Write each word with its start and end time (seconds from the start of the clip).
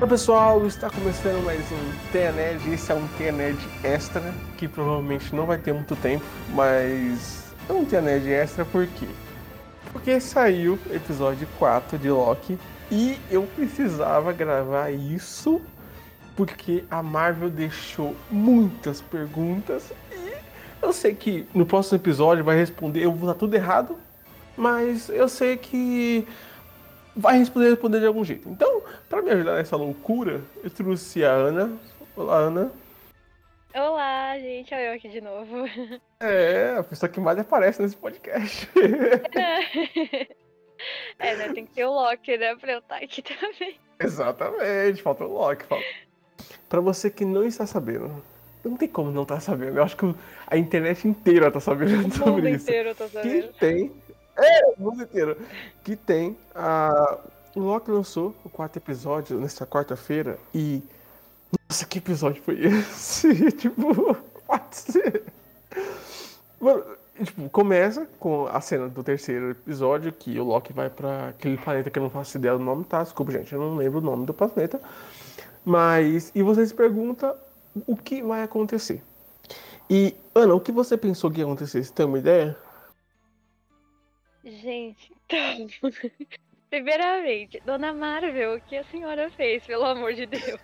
Olá 0.00 0.08
pessoal, 0.08 0.66
está 0.66 0.88
começando 0.88 1.44
mais 1.44 1.60
um 1.70 2.10
TNED. 2.10 2.72
Esse 2.72 2.90
é 2.90 2.94
um 2.94 3.06
TNED 3.18 3.58
extra 3.84 4.32
que 4.56 4.66
provavelmente 4.66 5.36
não 5.36 5.44
vai 5.44 5.58
ter 5.58 5.74
muito 5.74 5.94
tempo, 5.94 6.24
mas 6.54 7.54
é 7.68 7.72
um 7.74 7.84
TNED 7.84 8.30
extra 8.30 8.64
por 8.64 8.86
quê? 8.86 9.06
Porque 9.92 10.18
saiu 10.18 10.78
episódio 10.90 11.46
4 11.58 11.98
de 11.98 12.10
Loki 12.10 12.58
e 12.90 13.18
eu 13.30 13.42
precisava 13.42 14.32
gravar 14.32 14.90
isso 14.90 15.60
porque 16.34 16.82
a 16.90 17.02
Marvel 17.02 17.50
deixou 17.50 18.16
muitas 18.30 19.02
perguntas 19.02 19.92
e 20.10 20.32
eu 20.80 20.94
sei 20.94 21.14
que 21.14 21.46
no 21.52 21.66
próximo 21.66 21.98
episódio 21.98 22.42
vai 22.42 22.56
responder, 22.56 23.04
eu 23.04 23.12
vou 23.12 23.28
dar 23.28 23.34
tudo 23.34 23.54
errado, 23.54 23.98
mas 24.56 25.10
eu 25.10 25.28
sei 25.28 25.58
que 25.58 26.26
vai 27.14 27.38
responder, 27.38 27.70
responder 27.70 28.00
de 28.00 28.06
algum 28.06 28.24
jeito. 28.24 28.48
Então, 28.48 28.82
para 29.08 29.22
me 29.22 29.30
ajudar 29.30 29.56
nessa 29.56 29.76
loucura, 29.76 30.40
eu 30.62 30.70
trouxe 30.70 31.24
a 31.24 31.32
Ana. 31.32 31.72
Olá, 32.16 32.38
Ana. 32.38 32.72
Olá, 33.74 34.38
gente, 34.38 34.74
olha 34.74 34.86
eu 34.86 34.94
aqui 34.94 35.08
de 35.08 35.20
novo. 35.20 35.64
É, 36.22 36.76
a 36.76 36.82
pessoa 36.82 37.08
que 37.08 37.18
mais 37.18 37.38
aparece 37.38 37.80
nesse 37.80 37.96
podcast. 37.96 38.68
é, 41.18 41.34
né? 41.34 41.48
Tem 41.54 41.64
que 41.64 41.72
ter 41.72 41.86
o 41.86 41.94
Loki, 41.94 42.36
né? 42.36 42.54
Pra 42.56 42.72
eu 42.72 42.80
estar 42.80 42.96
aqui 42.96 43.22
também. 43.22 43.78
Exatamente, 43.98 45.00
falta 45.00 45.24
o 45.24 45.32
Loki. 45.32 45.64
Falta... 45.64 45.82
Pra 46.68 46.82
você 46.82 47.08
que 47.08 47.24
não 47.24 47.42
está 47.42 47.64
sabendo, 47.64 48.22
não 48.62 48.76
tem 48.76 48.86
como 48.86 49.10
não 49.10 49.22
estar 49.22 49.36
tá 49.36 49.40
sabendo. 49.40 49.78
Eu 49.78 49.82
acho 49.82 49.96
que 49.96 50.14
a 50.46 50.58
internet 50.58 51.08
inteira 51.08 51.48
está 51.48 51.58
sabendo 51.58 52.06
o 52.08 52.12
sobre 52.12 52.32
mundo 52.32 52.48
isso. 52.48 52.64
inteiro 52.64 52.94
tá 52.94 53.08
sabendo. 53.08 53.48
Que 53.48 53.58
tem 53.58 53.90
é, 54.40 54.74
o 54.76 54.82
mundo 54.82 55.02
inteiro. 55.02 55.36
Que 55.84 55.96
tem 55.96 56.36
a. 56.54 57.18
O 57.54 57.60
Loki 57.60 57.90
lançou 57.90 58.34
o 58.44 58.48
quarto 58.48 58.76
episódio 58.76 59.38
nesta 59.38 59.66
quarta-feira 59.66 60.38
e. 60.54 60.82
Nossa, 61.68 61.84
que 61.84 61.98
episódio 61.98 62.42
foi 62.42 62.64
esse? 62.64 63.50
tipo, 63.52 64.16
pode 64.46 64.76
ser. 64.76 65.24
Mano, 66.60 66.84
tipo, 67.24 67.48
começa 67.50 68.06
com 68.18 68.46
a 68.46 68.60
cena 68.60 68.88
do 68.88 69.02
terceiro 69.02 69.50
episódio, 69.50 70.12
que 70.12 70.38
o 70.38 70.44
Loki 70.44 70.72
vai 70.72 70.88
para 70.88 71.28
aquele 71.28 71.58
planeta 71.58 71.90
que 71.90 71.98
eu 71.98 72.02
não 72.04 72.10
faço 72.10 72.38
ideia 72.38 72.56
do 72.56 72.64
nome, 72.64 72.84
tá? 72.84 73.02
Desculpa, 73.02 73.32
gente, 73.32 73.52
eu 73.52 73.60
não 73.60 73.76
lembro 73.76 73.98
o 73.98 74.02
nome 74.02 74.26
do 74.26 74.34
planeta. 74.34 74.80
Mas. 75.64 76.30
E 76.34 76.42
você 76.42 76.66
se 76.66 76.74
pergunta 76.74 77.36
o 77.86 77.96
que 77.96 78.22
vai 78.22 78.42
acontecer. 78.42 79.02
E, 79.88 80.14
Ana, 80.34 80.54
o 80.54 80.60
que 80.60 80.70
você 80.70 80.96
pensou 80.96 81.30
que 81.30 81.38
ia 81.38 81.44
acontecer? 81.44 81.82
Você 81.82 81.92
tem 81.92 82.06
uma 82.06 82.18
ideia? 82.18 82.56
Gente, 84.50 85.12
então. 85.26 85.66
Primeiramente, 86.70 87.60
Dona 87.64 87.92
Marvel, 87.92 88.54
o 88.54 88.60
que 88.60 88.76
a 88.76 88.84
senhora 88.84 89.28
fez, 89.30 89.66
pelo 89.66 89.84
amor 89.84 90.14
de 90.14 90.26
Deus? 90.26 90.42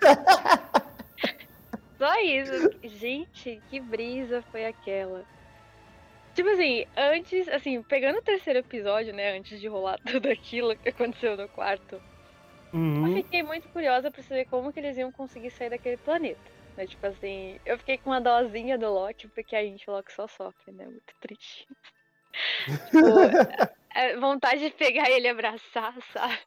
Só 1.99 2.15
isso. 2.21 2.71
Gente, 2.85 3.61
que 3.69 3.81
brisa 3.81 4.43
foi 4.53 4.67
aquela. 4.67 5.25
Tipo 6.35 6.51
assim, 6.51 6.85
antes, 6.97 7.49
assim, 7.49 7.83
pegando 7.83 8.19
o 8.19 8.23
terceiro 8.23 8.59
episódio, 8.59 9.15
né, 9.15 9.37
antes 9.37 9.59
de 9.59 9.67
rolar 9.67 9.99
tudo 10.07 10.29
aquilo 10.29 10.77
que 10.77 10.91
aconteceu 10.91 11.37
no 11.37 11.49
quarto, 11.49 12.01
Uhum. 12.73 13.09
eu 13.09 13.17
fiquei 13.23 13.43
muito 13.43 13.69
curiosa 13.69 14.11
pra 14.11 14.23
saber 14.23 14.45
como 14.47 14.73
que 14.73 14.81
eles 14.81 14.99
iam 14.99 15.11
conseguir 15.11 15.51
sair 15.51 15.71
daquele 15.71 15.97
planeta. 15.97 16.39
Né? 16.77 16.87
Tipo 16.87 17.07
assim, 17.07 17.59
eu 17.65 17.79
fiquei 17.79 17.97
com 17.97 18.11
uma 18.11 18.21
dosinha 18.21 18.77
do 18.77 18.93
Loki, 18.93 19.29
porque 19.29 19.57
a 19.57 19.63
gente, 19.63 19.89
o 19.89 19.95
Loki 19.95 20.13
só 20.13 20.27
sofre, 20.27 20.73
né? 20.73 20.85
Muito 20.85 21.15
triste. 21.21 21.67
Tipo, 22.67 23.07
é, 23.95 24.17
vontade 24.17 24.61
de 24.61 24.71
pegar 24.71 25.11
ele 25.11 25.27
e 25.27 25.31
abraçar, 25.31 25.95
sabe? 26.13 26.39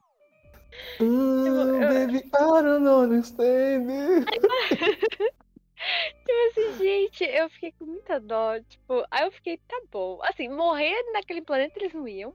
Mm, 1.02 1.48
eu- 1.48 1.80
baby, 1.80 2.18
I 2.18 2.62
don't 2.62 2.88
understand. 2.88 4.26
Tipo 5.80 6.40
assim, 6.52 6.78
gente, 6.78 7.24
eu 7.24 7.50
fiquei 7.50 7.72
com 7.80 7.86
muita 7.86 8.20
dó. 8.20 8.60
Tipo, 8.60 9.04
aí 9.10 9.26
eu 9.26 9.32
fiquei, 9.32 9.58
tá 9.68 9.82
bom. 9.92 10.20
Assim, 10.24 10.50
morrer 10.50 10.96
naquele 11.14 11.42
planeta 11.42 11.80
eles 11.80 11.94
não 11.94 12.08
iam. 12.08 12.34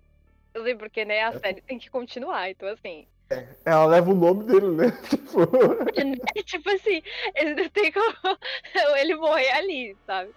Eu 0.55 0.65
sei 0.65 0.75
porque, 0.75 1.05
né? 1.05 1.23
A 1.23 1.39
série 1.39 1.61
tem 1.63 1.79
que 1.79 1.91
continuar. 1.91 2.49
Então, 2.51 2.69
assim, 2.69 3.07
Ela 3.65 3.87
leva 3.87 4.11
o 4.11 4.15
nome 4.15 4.45
dele, 4.45 4.69
né? 4.69 4.85
Tipo, 5.09 6.43
tipo 6.45 6.71
assim, 6.71 7.03
eles 7.35 7.57
não 7.57 7.69
tem 7.69 7.93
como 7.93 8.97
ele 8.99 9.15
morrer 9.17 9.51
ali, 9.53 9.97
sabe? 10.07 10.31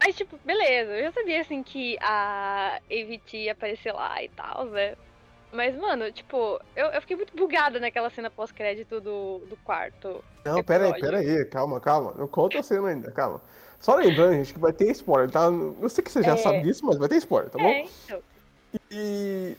Mas, 0.00 0.14
tipo, 0.16 0.38
beleza, 0.44 0.92
eu 0.92 1.04
já 1.04 1.12
sabia, 1.12 1.40
assim, 1.40 1.62
que 1.62 1.98
a 2.00 2.78
AVT 2.90 3.36
ia 3.44 3.52
aparecer 3.52 3.92
lá 3.92 4.22
e 4.22 4.28
tal, 4.28 4.64
né? 4.66 4.94
Mas, 5.52 5.74
mano, 5.76 6.12
tipo, 6.12 6.60
eu, 6.76 6.86
eu 6.88 7.00
fiquei 7.00 7.16
muito 7.16 7.34
bugada 7.36 7.80
naquela 7.80 8.10
cena 8.10 8.30
pós-crédito 8.30 9.00
do, 9.00 9.38
do 9.48 9.56
quarto. 9.64 10.22
não, 10.44 10.62
pera 10.62 10.84
aí, 10.84 10.90
episódio. 10.90 11.18
pera 11.18 11.18
aí, 11.38 11.44
calma, 11.46 11.80
calma. 11.80 12.14
Não 12.16 12.28
conta 12.28 12.60
a 12.60 12.62
cena 12.62 12.88
ainda, 12.88 13.10
calma. 13.10 13.40
Só 13.80 13.94
lembrando, 13.94 14.34
gente, 14.34 14.52
que 14.52 14.58
vai 14.58 14.72
ter 14.72 14.90
spoiler, 14.90 15.30
tá? 15.30 15.46
Eu 15.80 15.88
sei 15.88 16.02
que 16.04 16.10
você 16.12 16.22
já 16.22 16.34
É. 16.34 16.36
sabe 16.36 16.62
disso, 16.62 16.84
mas 16.84 16.96
vai 16.98 17.08
ter 17.08 17.16
spoiler, 17.16 17.50
tá 17.50 17.58
bom? 17.58 17.68
É, 17.68 17.86
então. 18.04 18.20
E. 18.90 19.56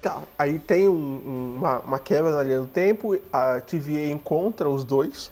Tá, 0.00 0.20
aí 0.36 0.58
tem 0.58 0.88
um- 0.88 1.54
uma, 1.58 1.78
uma 1.78 1.98
quebra 2.00 2.32
na 2.32 2.42
linha 2.42 2.58
do 2.60 2.66
tempo, 2.66 3.16
a 3.32 3.60
TVA 3.60 4.10
encontra 4.10 4.68
os 4.68 4.82
dois. 4.84 5.30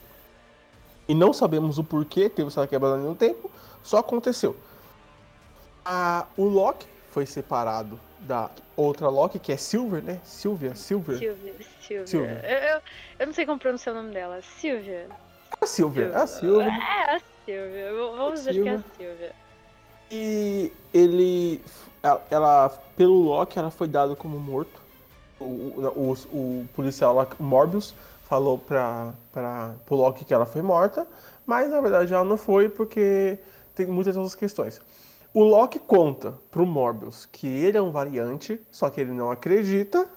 E 1.09 1.15
não 1.15 1.33
sabemos 1.33 1.77
o 1.79 1.83
porquê 1.83 2.29
teve 2.29 2.47
essa 2.49 2.65
quebra 2.69 2.91
na 2.91 2.97
linha 2.99 3.09
do 3.09 3.17
tempo, 3.17 3.51
só 3.83 3.99
aconteceu. 3.99 4.57
A, 5.85 6.27
o 6.37 6.45
Loki 6.45 6.87
foi 7.11 7.27
separado 7.27 7.99
da 8.21 8.51
outra 8.77 9.09
Loki, 9.09 9.39
que 9.39 9.53
é 9.53 9.57
Silver, 9.57 10.03
né? 10.03 10.21
Silvia, 10.25 10.75
Silver. 10.75 11.19
Silvia, 11.19 11.55
Silvia. 11.81 12.07
Silvia. 12.07 12.41
Eu, 12.45 12.59
eu, 12.77 12.83
eu 13.21 13.27
não 13.27 13.33
sei 13.35 13.47
como 13.47 13.59
pronunciar 13.59 13.95
o 13.95 13.99
nome 14.03 14.13
dela. 14.15 14.41
Silvia. 14.43 15.09
A 15.61 15.67
Silver, 15.67 16.17
a 16.17 16.27
Silver. 16.27 16.67
É, 16.67 17.17
a 17.17 17.21
Silvia. 17.45 17.93
Vamos 17.95 18.35
dizer 18.45 18.63
que 18.63 18.69
é 18.69 18.75
a 18.75 18.83
Silvia. 18.97 19.33
E 20.11 20.73
ele. 20.93 21.61
Ela, 22.03 22.27
ela- 22.31 22.69
pelo 22.97 23.23
Loki, 23.23 23.59
ela 23.59 23.71
foi 23.71 23.89
dada 23.89 24.15
como 24.15 24.39
morto. 24.39 24.81
O, 25.39 25.45
o, 25.45 26.13
o- 26.33 26.37
o 26.37 26.69
policial 26.75 27.15
lá, 27.15 27.27
Morbius, 27.39 27.95
falou 28.29 28.59
pra, 28.59 29.13
pra, 29.33 29.73
pro 29.87 29.97
Loki 29.97 30.25
que 30.25 30.35
ela 30.35 30.45
foi 30.47 30.61
morta, 30.63 31.07
mas 31.47 31.71
na 31.71 31.81
verdade 31.81 32.13
ela 32.13 32.25
não 32.25 32.37
foi 32.37 32.69
porque 32.69 33.39
tem 33.75 33.87
muitas 33.87 34.17
outras 34.17 34.35
questões. 34.35 34.81
O 35.33 35.45
Loki 35.45 35.79
conta 35.79 36.33
pro 36.51 36.67
Morbius 36.67 37.25
que 37.27 37.47
ele 37.47 37.79
é 37.79 37.83
um 37.83 37.93
variante, 37.93 38.61
só 38.71 38.91
que 38.91 39.01
ele 39.01 39.13
não 39.13 39.31
acredita. 39.31 40.09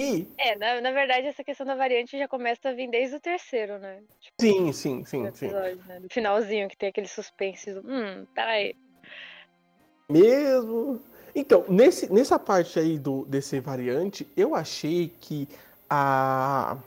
E. 0.00 0.26
É, 0.38 0.56
na, 0.56 0.80
na 0.80 0.90
verdade, 0.92 1.26
essa 1.26 1.44
questão 1.44 1.66
da 1.66 1.74
variante 1.74 2.18
já 2.18 2.26
começa 2.26 2.70
a 2.70 2.72
vir 2.72 2.90
desde 2.90 3.16
o 3.16 3.20
terceiro, 3.20 3.78
né? 3.78 4.02
Tipo, 4.18 4.34
Sim, 4.40 4.72
sim, 4.72 5.04
sim, 5.04 5.30
sim. 5.34 5.48
né? 5.48 5.98
No 6.00 6.08
finalzinho, 6.10 6.68
que 6.68 6.76
tem 6.76 6.88
aquele 6.88 7.06
suspense 7.06 7.72
do. 7.72 7.80
Hum, 7.80 8.26
peraí. 8.34 8.74
Mesmo. 10.08 11.00
Então, 11.34 11.64
nesse, 11.68 12.12
nessa 12.12 12.38
parte 12.38 12.78
aí 12.78 12.98
do, 12.98 13.24
desse 13.26 13.60
variante, 13.60 14.26
eu 14.36 14.54
achei 14.54 15.12
que 15.20 15.48
a. 15.88 16.78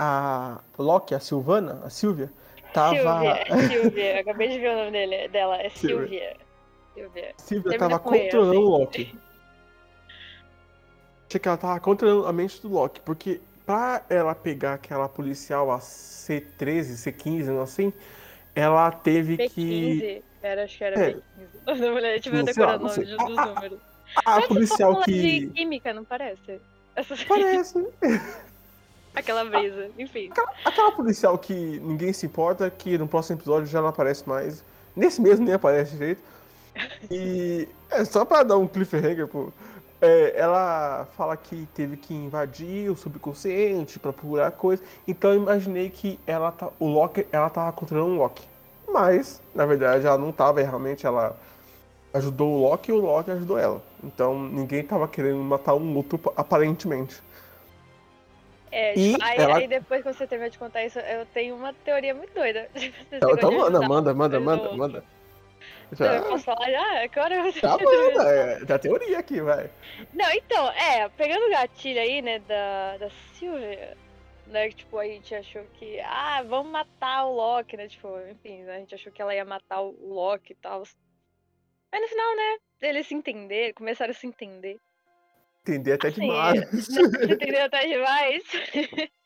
A 0.00 0.60
Loki, 0.78 1.12
a 1.12 1.18
Silvana, 1.18 1.82
a 1.84 1.90
Silvia, 1.90 2.30
tava. 2.72 2.94
Silvia, 2.94 3.68
Silvia. 3.68 4.20
Acabei 4.20 4.48
de 4.48 4.58
ver 4.58 4.70
o 4.70 4.76
nome 4.76 4.90
dele, 4.92 5.28
dela. 5.28 5.56
É 5.56 5.68
Silvia. 5.70 6.36
Silvia. 6.94 7.34
Silvia. 7.36 7.76
A 7.76 7.78
tava 7.78 7.98
controlando 7.98 8.70
o 8.70 8.74
assim. 8.74 8.80
Loki. 8.80 9.18
Achei 11.28 11.40
que 11.40 11.48
ela 11.48 11.58
tava 11.58 11.80
controlando 11.80 12.26
a 12.26 12.32
mente 12.32 12.60
do 12.62 12.68
Loki, 12.68 13.00
porque 13.00 13.40
pra 13.66 14.02
ela 14.08 14.34
pegar 14.34 14.74
aquela 14.74 15.08
policial, 15.08 15.70
a 15.70 15.78
C13, 15.78 16.94
C15, 16.94 17.44
não 17.44 17.60
assim, 17.60 17.92
ela 18.54 18.90
teve 18.90 19.36
que. 19.48 20.22
B15. 20.22 20.22
Era, 20.42 20.64
acho 20.64 20.78
que 20.78 20.84
era 20.84 21.00
É. 21.00 21.12
B15. 21.12 21.22
Não, 21.78 21.92
mulher, 21.92 22.22
sei 22.22 22.32
lá, 22.32 22.42
decorando 22.42 22.84
o 22.84 22.88
nome 22.88 23.04
dos 23.04 23.36
números. 23.36 23.78
A 24.16 24.22
Parece 24.22 24.48
policial 24.48 24.92
fórmula 24.94 25.06
de 25.06 25.12
que. 25.12 25.46
química, 25.50 25.92
não 25.92 26.02
parece? 26.02 26.60
Essa... 26.96 27.14
Parece. 27.28 27.86
Aquela 29.18 29.44
brisa. 29.44 29.90
Enfim. 29.98 30.30
Aquela 30.64 30.92
policial 30.92 31.36
que 31.36 31.52
ninguém 31.52 32.12
se 32.12 32.26
importa, 32.26 32.70
que 32.70 32.96
no 32.96 33.08
próximo 33.08 33.38
episódio 33.38 33.66
já 33.66 33.80
não 33.80 33.88
aparece 33.88 34.28
mais. 34.28 34.62
Nesse 34.94 35.20
mesmo 35.20 35.44
nem 35.44 35.54
aparece 35.54 35.92
direito. 35.92 36.22
E 37.10 37.68
é 37.90 38.04
só 38.04 38.24
pra 38.24 38.42
dar 38.44 38.56
um 38.56 38.68
cliffhanger, 38.68 39.26
pô. 39.26 39.52
é, 40.00 40.34
ela 40.38 41.08
fala 41.16 41.36
que 41.36 41.66
teve 41.74 41.96
que 41.96 42.14
invadir 42.14 42.90
o 42.90 42.96
subconsciente 42.96 43.98
pra 43.98 44.12
procurar 44.12 44.50
coisa. 44.52 44.82
Então 45.06 45.32
eu 45.32 45.42
imaginei 45.42 45.90
que 45.90 46.18
ela 46.26 46.52
tá, 46.52 46.68
o 46.78 46.86
Loki, 46.86 47.26
ela 47.32 47.50
tava 47.50 47.72
controlando 47.72 48.14
o 48.14 48.18
Loki. 48.18 48.46
Mas, 48.88 49.40
na 49.54 49.66
verdade, 49.66 50.06
ela 50.06 50.16
não 50.16 50.32
tava, 50.32 50.60
realmente 50.62 51.06
ela 51.06 51.36
ajudou 52.14 52.52
o 52.52 52.62
Loki 52.62 52.90
e 52.90 52.94
o 52.94 53.00
Loki 53.00 53.30
ajudou 53.30 53.58
ela. 53.58 53.82
Então 54.02 54.38
ninguém 54.38 54.82
tava 54.82 55.08
querendo 55.08 55.38
matar 55.38 55.74
um 55.74 55.96
outro 55.96 56.20
aparentemente. 56.36 57.20
É, 58.70 58.94
E 58.94 59.12
tipo, 59.12 59.24
aí, 59.24 59.38
ela- 59.38 59.56
aí 59.58 59.66
depois 59.68 60.02
que 60.02 60.12
você 60.12 60.26
terminar 60.26 60.50
de 60.50 60.58
contar 60.58 60.84
isso, 60.84 60.98
eu 60.98 61.24
tenho 61.26 61.56
uma 61.56 61.72
teoria 61.72 62.14
muito 62.14 62.32
doida. 62.34 62.68
Então, 63.12 63.52
manda, 63.52 63.80
manda, 63.82 64.14
manda, 64.14 64.40
manda, 64.40 64.72
manda. 64.76 65.04
Já. 65.92 66.16
Eu 66.16 66.22
posso 66.28 66.44
falar 66.44 66.70
já? 66.70 67.02
Agora 67.02 67.42
você 67.44 67.60
tá 67.60 67.78
bom, 67.78 68.20
é, 68.22 68.64
da 68.64 68.78
teoria 68.78 69.18
aqui, 69.18 69.40
vai. 69.40 69.70
Não, 70.12 70.30
então, 70.32 70.70
é, 70.72 71.08
pegando 71.08 71.46
o 71.46 71.50
gatilho 71.50 71.98
aí, 72.00 72.20
né, 72.20 72.38
da, 72.40 72.98
da 72.98 73.10
Silvia, 73.34 73.96
né, 74.46 74.68
que, 74.68 74.76
tipo, 74.76 74.98
a 74.98 75.04
gente 75.06 75.34
achou 75.34 75.64
que, 75.78 75.98
ah, 76.00 76.42
vamos 76.46 76.70
matar 76.70 77.24
o 77.24 77.34
Loki, 77.34 77.76
né, 77.76 77.88
tipo, 77.88 78.06
enfim, 78.30 78.62
né, 78.64 78.76
a 78.76 78.78
gente 78.80 78.94
achou 78.94 79.10
que 79.10 79.22
ela 79.22 79.34
ia 79.34 79.44
matar 79.46 79.80
o 79.80 79.96
Loki 80.12 80.52
e 80.52 80.56
tal. 80.56 80.82
Mas 81.90 82.02
no 82.02 82.08
final, 82.08 82.36
né, 82.36 82.56
eles 82.82 83.06
se 83.06 83.14
entenderam, 83.14 83.72
começaram 83.74 84.10
a 84.10 84.14
se 84.14 84.26
entender. 84.26 84.78
Entender 85.62 85.92
até 85.92 86.08
assim, 86.08 86.20
demais. 86.20 86.58
Entender 87.30 87.60
até 87.60 87.86
demais. 87.86 88.42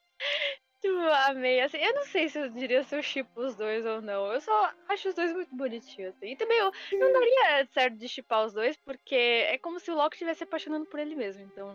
Tipo, 0.83 0.99
amei, 1.29 1.61
assim, 1.61 1.77
eu 1.77 1.95
não 1.95 2.03
sei 2.03 2.29
se 2.29 2.41
eu 2.41 2.49
diria 2.51 2.83
se 2.83 2.97
eu 2.97 3.03
chipo 3.05 3.41
os 3.41 3.55
dois 3.55 3.87
ou 3.87 4.03
não. 4.03 4.33
Eu 4.33 4.41
só 4.41 4.73
acho 4.89 5.11
os 5.11 5.15
dois 5.15 5.33
muito 5.33 5.55
bonitinhos, 5.55 6.13
assim. 6.17 6.33
E 6.33 6.37
também 6.37 6.59
eu 6.59 6.73
não 6.99 7.13
daria 7.13 7.69
certo 7.73 7.97
de 7.97 8.09
chipar 8.09 8.45
os 8.45 8.53
dois, 8.53 8.77
porque 8.85 9.15
é 9.15 9.57
como 9.59 9.79
se 9.79 9.93
o 9.93 9.95
Loki 9.95 10.17
estivesse 10.17 10.43
apaixonando 10.43 10.85
por 10.87 10.99
ele 10.99 11.15
mesmo, 11.15 11.45
então. 11.45 11.73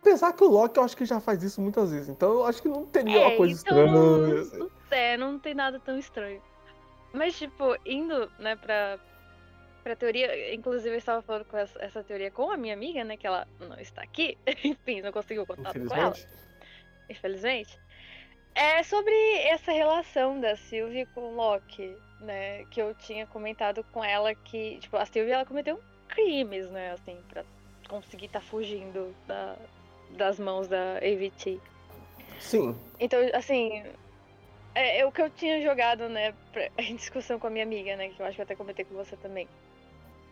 Apesar 0.00 0.32
que 0.32 0.42
o 0.42 0.48
Loki 0.48 0.78
eu 0.78 0.84
acho 0.84 0.96
que 0.96 1.04
já 1.04 1.20
faz 1.20 1.42
isso 1.42 1.60
muitas 1.60 1.92
vezes, 1.92 2.08
então 2.08 2.32
eu 2.32 2.46
acho 2.46 2.62
que 2.62 2.68
não 2.68 2.86
teria 2.86 3.20
é, 3.20 3.26
uma 3.26 3.36
coisa 3.36 3.60
então, 3.60 3.84
estranha. 3.84 4.40
Assim. 4.40 4.70
É, 4.90 5.16
não 5.18 5.38
tem 5.38 5.54
nada 5.54 5.78
tão 5.78 5.98
estranho. 5.98 6.42
Mas, 7.12 7.36
tipo, 7.36 7.76
indo, 7.84 8.32
né, 8.38 8.56
pra, 8.56 8.98
pra 9.82 9.96
teoria, 9.96 10.54
inclusive 10.54 10.94
eu 10.94 10.98
estava 10.98 11.22
falando 11.22 11.44
com 11.44 11.56
essa, 11.56 11.78
essa 11.82 12.02
teoria 12.02 12.30
com 12.30 12.50
a 12.50 12.56
minha 12.56 12.74
amiga, 12.74 13.04
né, 13.04 13.16
que 13.16 13.26
ela 13.26 13.46
não 13.58 13.78
está 13.78 14.02
aqui, 14.02 14.38
enfim, 14.64 15.00
não 15.00 15.12
conseguiu 15.12 15.46
contato 15.46 15.84
com 15.84 15.94
ela. 15.94 16.14
Infelizmente. 17.08 17.78
É 18.54 18.82
sobre 18.82 19.14
essa 19.44 19.72
relação 19.72 20.38
da 20.38 20.54
Sylvie 20.56 21.06
com 21.06 21.20
o 21.22 21.34
Loki, 21.34 21.96
né? 22.20 22.64
Que 22.66 22.82
eu 22.82 22.94
tinha 22.94 23.26
comentado 23.26 23.82
com 23.92 24.04
ela 24.04 24.34
que, 24.34 24.78
tipo, 24.78 24.96
a 24.96 25.06
Sylvie 25.06 25.32
ela 25.32 25.46
cometeu 25.46 25.82
crimes, 26.08 26.70
né? 26.70 26.92
Assim, 26.92 27.18
pra 27.30 27.44
conseguir 27.88 28.26
estar 28.26 28.40
tá 28.40 28.46
fugindo 28.46 29.14
da, 29.26 29.56
das 30.10 30.38
mãos 30.38 30.68
da 30.68 30.98
AVT. 30.98 31.58
Sim. 32.40 32.76
Então, 33.00 33.20
assim, 33.32 33.84
é, 34.74 35.00
é, 35.00 35.06
o 35.06 35.12
que 35.12 35.22
eu 35.22 35.30
tinha 35.30 35.62
jogado, 35.62 36.08
né, 36.08 36.34
pra, 36.52 36.68
em 36.78 36.96
discussão 36.96 37.38
com 37.38 37.46
a 37.46 37.50
minha 37.50 37.64
amiga, 37.64 37.96
né? 37.96 38.08
Que 38.08 38.20
eu 38.20 38.26
acho 38.26 38.34
que 38.34 38.40
eu 38.40 38.44
até 38.44 38.54
comentei 38.54 38.84
com 38.84 38.94
você 38.94 39.16
também. 39.16 39.48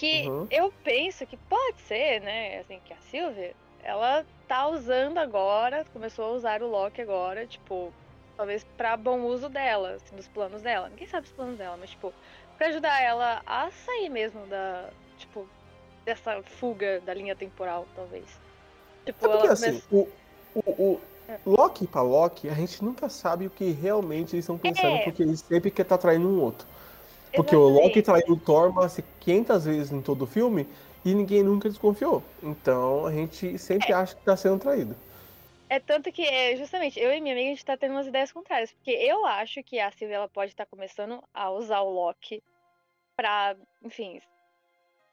Que 0.01 0.27
uhum. 0.27 0.47
eu 0.51 0.73
penso 0.83 1.27
que 1.27 1.37
pode 1.37 1.79
ser, 1.83 2.23
né, 2.23 2.61
assim, 2.61 2.81
que 2.87 2.95
a 2.95 2.97
Sylvie, 3.11 3.55
ela 3.83 4.25
tá 4.49 4.67
usando 4.67 5.19
agora, 5.19 5.85
começou 5.93 6.25
a 6.25 6.31
usar 6.31 6.63
o 6.63 6.71
Loki 6.71 7.03
agora, 7.03 7.47
tipo, 7.47 7.93
talvez 8.35 8.65
para 8.79 8.97
bom 8.97 9.21
uso 9.25 9.51
dela, 9.51 9.97
assim, 9.97 10.17
dos 10.17 10.27
planos 10.27 10.63
dela. 10.63 10.89
Ninguém 10.89 11.07
sabe 11.07 11.27
os 11.27 11.33
planos 11.35 11.59
dela, 11.59 11.77
mas 11.79 11.91
tipo, 11.91 12.15
para 12.57 12.69
ajudar 12.69 12.99
ela 13.03 13.43
a 13.45 13.71
sair 13.71 14.09
mesmo 14.09 14.47
da, 14.47 14.89
tipo, 15.19 15.47
dessa 16.07 16.43
fuga 16.45 17.01
da 17.01 17.13
linha 17.13 17.37
temporal, 17.37 17.87
talvez. 17.95 18.25
Tipo, 19.05 19.27
é 19.27 19.29
porque, 19.29 19.47
ela 19.49 19.53
assim, 19.53 19.83
o, 19.93 20.09
o, 20.55 20.61
o 20.83 21.01
é. 21.29 21.39
Loki 21.45 21.87
pra 21.87 22.01
Loki, 22.01 22.49
a 22.49 22.55
gente 22.55 22.83
nunca 22.83 23.11
sabe 23.11 23.47
o 23.47 23.51
que 23.51 23.71
realmente 23.73 24.35
eles 24.35 24.45
estão 24.45 24.57
pensando, 24.57 24.97
é. 24.97 25.05
porque 25.05 25.23
eles 25.23 25.41
sempre 25.41 25.71
querem 25.71 25.85
estar 25.85 25.99
tá 25.99 26.01
traindo 26.01 26.27
um 26.27 26.41
outro. 26.41 26.67
Porque 27.35 27.55
o 27.55 27.69
Loki 27.69 28.03
traiu 28.03 28.33
o 28.35 28.37
Thor 28.37 28.71
umas 28.71 29.01
500 29.21 29.65
vezes 29.65 29.93
em 29.93 30.03
todo 30.03 30.23
o 30.23 30.27
filme 30.27 30.67
e 31.05 31.15
ninguém 31.15 31.43
nunca 31.43 31.69
desconfiou. 31.69 32.23
Então 32.43 33.07
a 33.07 33.13
gente 33.13 33.59
sempre 33.59 33.93
é. 33.93 33.95
acha 33.95 34.15
que 34.15 34.21
está 34.21 34.37
sendo 34.37 34.59
traído. 34.59 34.97
É 35.69 35.79
tanto 35.79 36.11
que, 36.11 36.23
é, 36.23 36.57
justamente, 36.57 36.99
eu 36.99 37.13
e 37.15 37.21
minha 37.21 37.33
amiga, 37.33 37.47
a 37.49 37.51
gente 37.51 37.65
tá 37.65 37.77
tendo 37.77 37.93
umas 37.93 38.09
ideias 38.09 38.33
contrárias. 38.33 38.73
Porque 38.73 38.91
eu 38.91 39.25
acho 39.25 39.63
que 39.63 39.79
a 39.79 39.89
Sylvie, 39.93 40.15
ela 40.15 40.29
pode 40.29 40.51
estar 40.51 40.65
tá 40.65 40.71
começando 40.71 41.23
a 41.33 41.49
usar 41.53 41.81
o 41.83 41.91
Loki 41.91 42.43
pra, 43.17 43.55
enfim, 43.85 44.21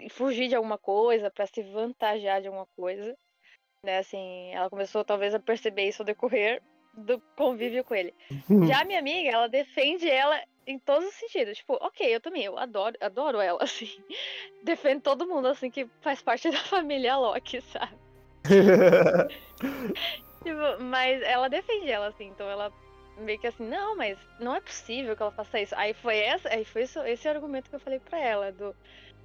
fugir 0.10 0.48
de 0.48 0.56
alguma 0.56 0.80
coisa, 0.80 1.30
para 1.30 1.46
se 1.46 1.62
vantagear 1.62 2.42
de 2.42 2.48
alguma 2.48 2.66
coisa. 2.76 3.16
Né, 3.84 4.00
assim, 4.00 4.52
ela 4.52 4.68
começou 4.68 5.06
talvez 5.06 5.36
a 5.36 5.40
perceber 5.40 5.90
isso 5.90 6.02
ao 6.02 6.06
decorrer 6.08 6.64
do 6.96 7.22
convívio 7.36 7.84
com 7.84 7.94
ele. 7.94 8.14
Já 8.68 8.82
a 8.82 8.86
minha 8.86 8.98
amiga, 8.98 9.30
ela 9.30 9.48
defende 9.48 10.10
ela 10.10 10.42
em 10.68 10.78
todos 10.78 11.08
os 11.08 11.16
sentidos. 11.16 11.58
Tipo, 11.58 11.74
ok, 11.82 12.14
eu 12.14 12.22
também, 12.22 12.44
eu 12.44 12.58
adoro, 12.60 12.96
adoro 13.02 13.40
ela, 13.40 13.58
assim. 13.64 13.90
Defendo 14.64 15.02
todo 15.02 15.28
mundo, 15.28 15.48
assim, 15.48 15.72
que 15.72 15.88
faz 16.02 16.22
parte 16.22 16.50
da 16.52 16.60
família 16.60 17.18
Loki, 17.18 17.62
sabe? 17.62 17.96
Tipo, 20.44 20.82
mas 20.84 21.22
ela 21.24 21.50
defende 21.50 21.90
ela, 21.90 22.08
assim, 22.08 22.28
então 22.28 22.48
ela 22.50 22.72
meio 23.18 23.40
que 23.40 23.48
assim, 23.48 23.68
não, 23.68 23.98
mas 23.98 24.18
não 24.40 24.56
é 24.56 24.62
possível 24.62 25.16
que 25.16 25.22
ela 25.22 25.32
faça 25.32 25.60
isso. 25.60 25.76
Aí 25.76 25.94
foi 25.94 26.18
essa, 26.20 26.48
aí 26.50 26.64
foi 26.64 26.84
isso, 26.84 27.00
esse 27.02 27.28
argumento 27.28 27.70
que 27.70 27.76
eu 27.76 27.80
falei 27.80 28.00
pra 28.00 28.20
ela, 28.20 28.52
do 28.52 28.76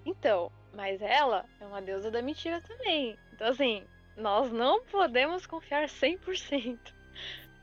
então, 0.05 0.51
mas 0.75 1.01
ela 1.01 1.45
é 1.61 1.67
uma 1.67 1.81
deusa 1.81 2.11
da 2.11 2.23
mentira 2.23 2.61
também. 2.63 3.17
Então 3.35 3.49
assim, 3.49 3.85
nós 4.17 4.51
não 4.51 4.83
podemos 4.85 5.47
confiar 5.47 5.89
100%. 5.89 6.79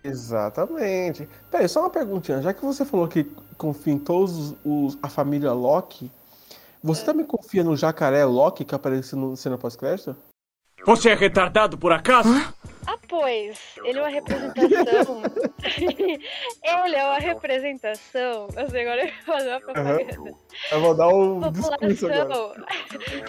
Exatamente. 0.04 1.28
Peraí, 1.51 1.68
só 1.68 1.81
uma 1.81 1.90
perguntinha. 1.90 2.42
Já 2.42 2.54
que 2.54 2.63
você 2.63 2.86
falou 2.86 3.07
que 3.07 3.25
confia 3.57 3.94
em 3.94 4.00
todos 4.00 4.38
os, 4.38 4.56
os 4.63 4.98
a 5.01 5.10
família 5.10 5.51
Loki, 5.51 6.10
você 6.84 7.01
é. 7.01 7.06
também 7.06 7.25
confia 7.25 7.63
no 7.63 7.75
jacaré 7.75 8.24
Loki 8.25 8.63
que 8.63 8.74
apareceu 8.74 9.18
no 9.18 9.36
cena 9.36 9.57
pós-crédito? 9.57 10.16
Você 10.86 11.10
é 11.10 11.13
retardado 11.13 11.78
por 11.78 11.92
acaso? 11.92 12.30
Ah, 12.88 12.98
pois. 13.07 13.60
Ele 13.84 14.00
é 14.00 14.01
uma 14.01 14.10
representação. 14.10 15.22
ele 15.78 16.95
é 16.95 17.06
uma 17.06 17.19
representação. 17.19 18.48
Assim, 18.56 18.80
agora 18.80 19.06
eu 19.06 19.13
vou 19.13 19.36
fazer 19.36 19.50
uma 19.50 19.60
propaganda. 19.60 20.34
Eu 20.72 20.81
vou 20.81 20.95
dar 20.95 21.10
um 21.10 21.42
população, 21.42 22.54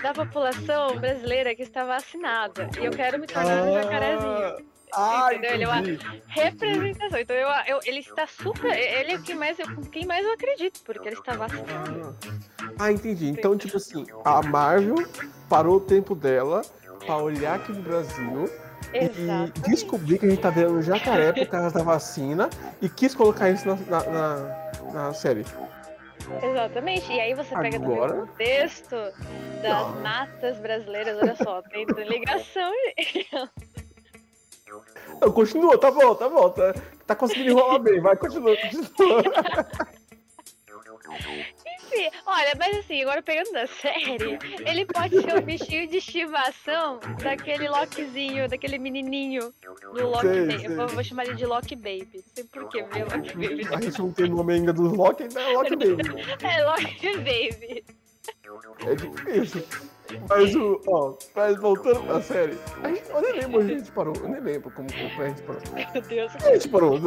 da 0.03 0.15
população 0.15 0.97
brasileira 0.97 1.55
que 1.55 1.63
está 1.63 1.85
vacinada. 1.85 2.71
E 2.81 2.85
eu 2.85 2.93
quero 2.93 3.19
me 3.19 3.27
tornar 3.27 3.59
ah. 3.59 3.65
um 3.65 3.75
jacarezinho. 3.75 4.80
Ah, 4.95 5.29
entendeu? 5.33 5.51
Ele 5.55 5.65
é 5.65 5.69
uma 5.69 5.83
representação. 6.29 7.19
Então 7.19 7.37
eu, 7.37 7.49
eu, 7.67 7.81
ele 7.85 8.01
está 8.01 8.27
super. 8.27 8.73
Ele 8.73 9.13
é 9.13 9.19
quem 9.19 9.37
mais, 9.37 9.59
eu, 9.59 9.67
quem 9.91 10.07
mais 10.07 10.25
eu 10.25 10.33
acredito, 10.33 10.81
porque 10.85 11.09
ele 11.09 11.17
está 11.17 11.35
vacinado. 11.35 12.17
Ah, 12.79 12.91
entendi. 12.91 13.29
Então, 13.29 13.57
tipo 13.57 13.77
assim, 13.77 14.07
a 14.25 14.43
Marvel 14.43 15.07
parou 15.49 15.77
o 15.77 15.81
tempo 15.81 16.15
dela 16.15 16.63
pra 17.05 17.17
olhar 17.17 17.57
aqui 17.57 17.73
no 17.73 17.83
Brasil 17.83 18.51
Exatamente. 18.93 19.59
e 19.59 19.71
descobrir 19.71 20.19
que 20.19 20.27
a 20.27 20.31
gente 20.31 20.41
tá 20.41 20.51
vendo 20.51 20.83
jacaré 20.83 21.33
por 21.33 21.47
causa 21.47 21.79
da 21.79 21.83
vacina 21.83 22.51
e 22.81 22.89
quis 22.89 23.15
colocar 23.15 23.51
isso 23.51 23.67
na, 23.67 23.77
na, 23.77 24.05
na, 24.05 24.93
na 24.93 25.15
série. 25.15 25.45
Exatamente. 26.43 27.13
E 27.13 27.21
aí 27.21 27.35
você 27.35 27.55
pega 27.57 27.77
Agora... 27.77 28.09
também 28.09 28.23
o 28.23 28.27
contexto 28.27 28.97
das 29.63 29.63
Não. 29.63 30.01
matas 30.01 30.59
brasileiras, 30.59 31.19
olha 31.21 31.37
só, 31.37 31.63
tem 31.63 31.85
ligação. 32.09 32.73
Não, 35.21 35.33
continua, 35.33 35.79
tá 35.79 35.91
bom, 35.91 36.15
tá 36.15 36.29
bom. 36.29 36.51
Tá, 36.51 36.75
tá 37.07 37.17
conseguindo 37.17 37.51
enrolar 37.51 37.79
bem, 37.81 38.01
vai, 38.01 38.17
continua, 38.17 38.57
continua. 38.57 39.23
Enfim, 41.67 42.09
olha, 42.25 42.55
mas 42.57 42.79
assim, 42.79 43.03
agora 43.03 43.21
pegando 43.21 43.53
da 43.53 43.67
série, 43.67 44.39
ele 44.65 44.87
pode 44.87 45.21
ser 45.21 45.37
o 45.37 45.43
bichinho 45.43 45.89
de 45.89 45.97
estimação 45.97 47.01
daquele 47.21 47.69
Lokizinho, 47.69 48.49
daquele 48.49 48.79
menininho 48.79 49.53
do 49.93 50.09
Loki 50.09 50.27
sei, 50.29 50.47
Baby. 50.47 50.59
Sei. 50.61 50.79
Eu 50.79 50.89
vou 50.89 51.05
chamar 51.05 51.27
ele 51.27 51.35
de 51.35 51.47
Loki 51.47 51.75
Baby. 51.75 52.11
Não 52.15 52.23
sei 52.35 52.45
porquê, 52.45 52.85
meu 52.95 53.07
Loki 53.07 53.37
Baby. 53.37 53.75
A 53.75 53.81
gente 53.81 53.99
não 53.99 54.13
tem 54.13 54.29
nome 54.29 54.55
ainda 54.55 54.73
do 54.73 54.83
Loki, 54.95 55.25
então 55.25 55.43
é 55.43 55.53
Loki 55.53 55.75
Baby. 55.77 56.03
é 56.43 56.65
Loki 56.65 57.17
Baby. 57.17 57.85
É 58.87 58.95
difícil. 58.95 59.65
Mas 60.29 60.55
o. 60.55 60.81
Ó, 60.89 61.15
mas 61.35 61.57
voltando 61.59 62.03
pra 62.05 62.21
série. 62.21 62.59
A 62.83 62.89
gente, 62.89 63.09
eu 63.11 63.21
nem 63.21 63.33
lembro 63.33 63.61
onde 63.61 63.73
a 63.73 63.79
gente 63.79 63.93
parou. 63.93 64.15
Eu 64.17 64.29
nem 64.29 64.41
lembro 64.41 64.71
como, 64.73 64.89
como 64.93 65.23
a 65.23 65.29
gente 65.29 65.43
parou. 65.43 65.63
Meu 65.93 66.03
Deus. 66.03 66.37
A 66.37 66.53
gente 66.53 66.69
parou. 66.69 66.99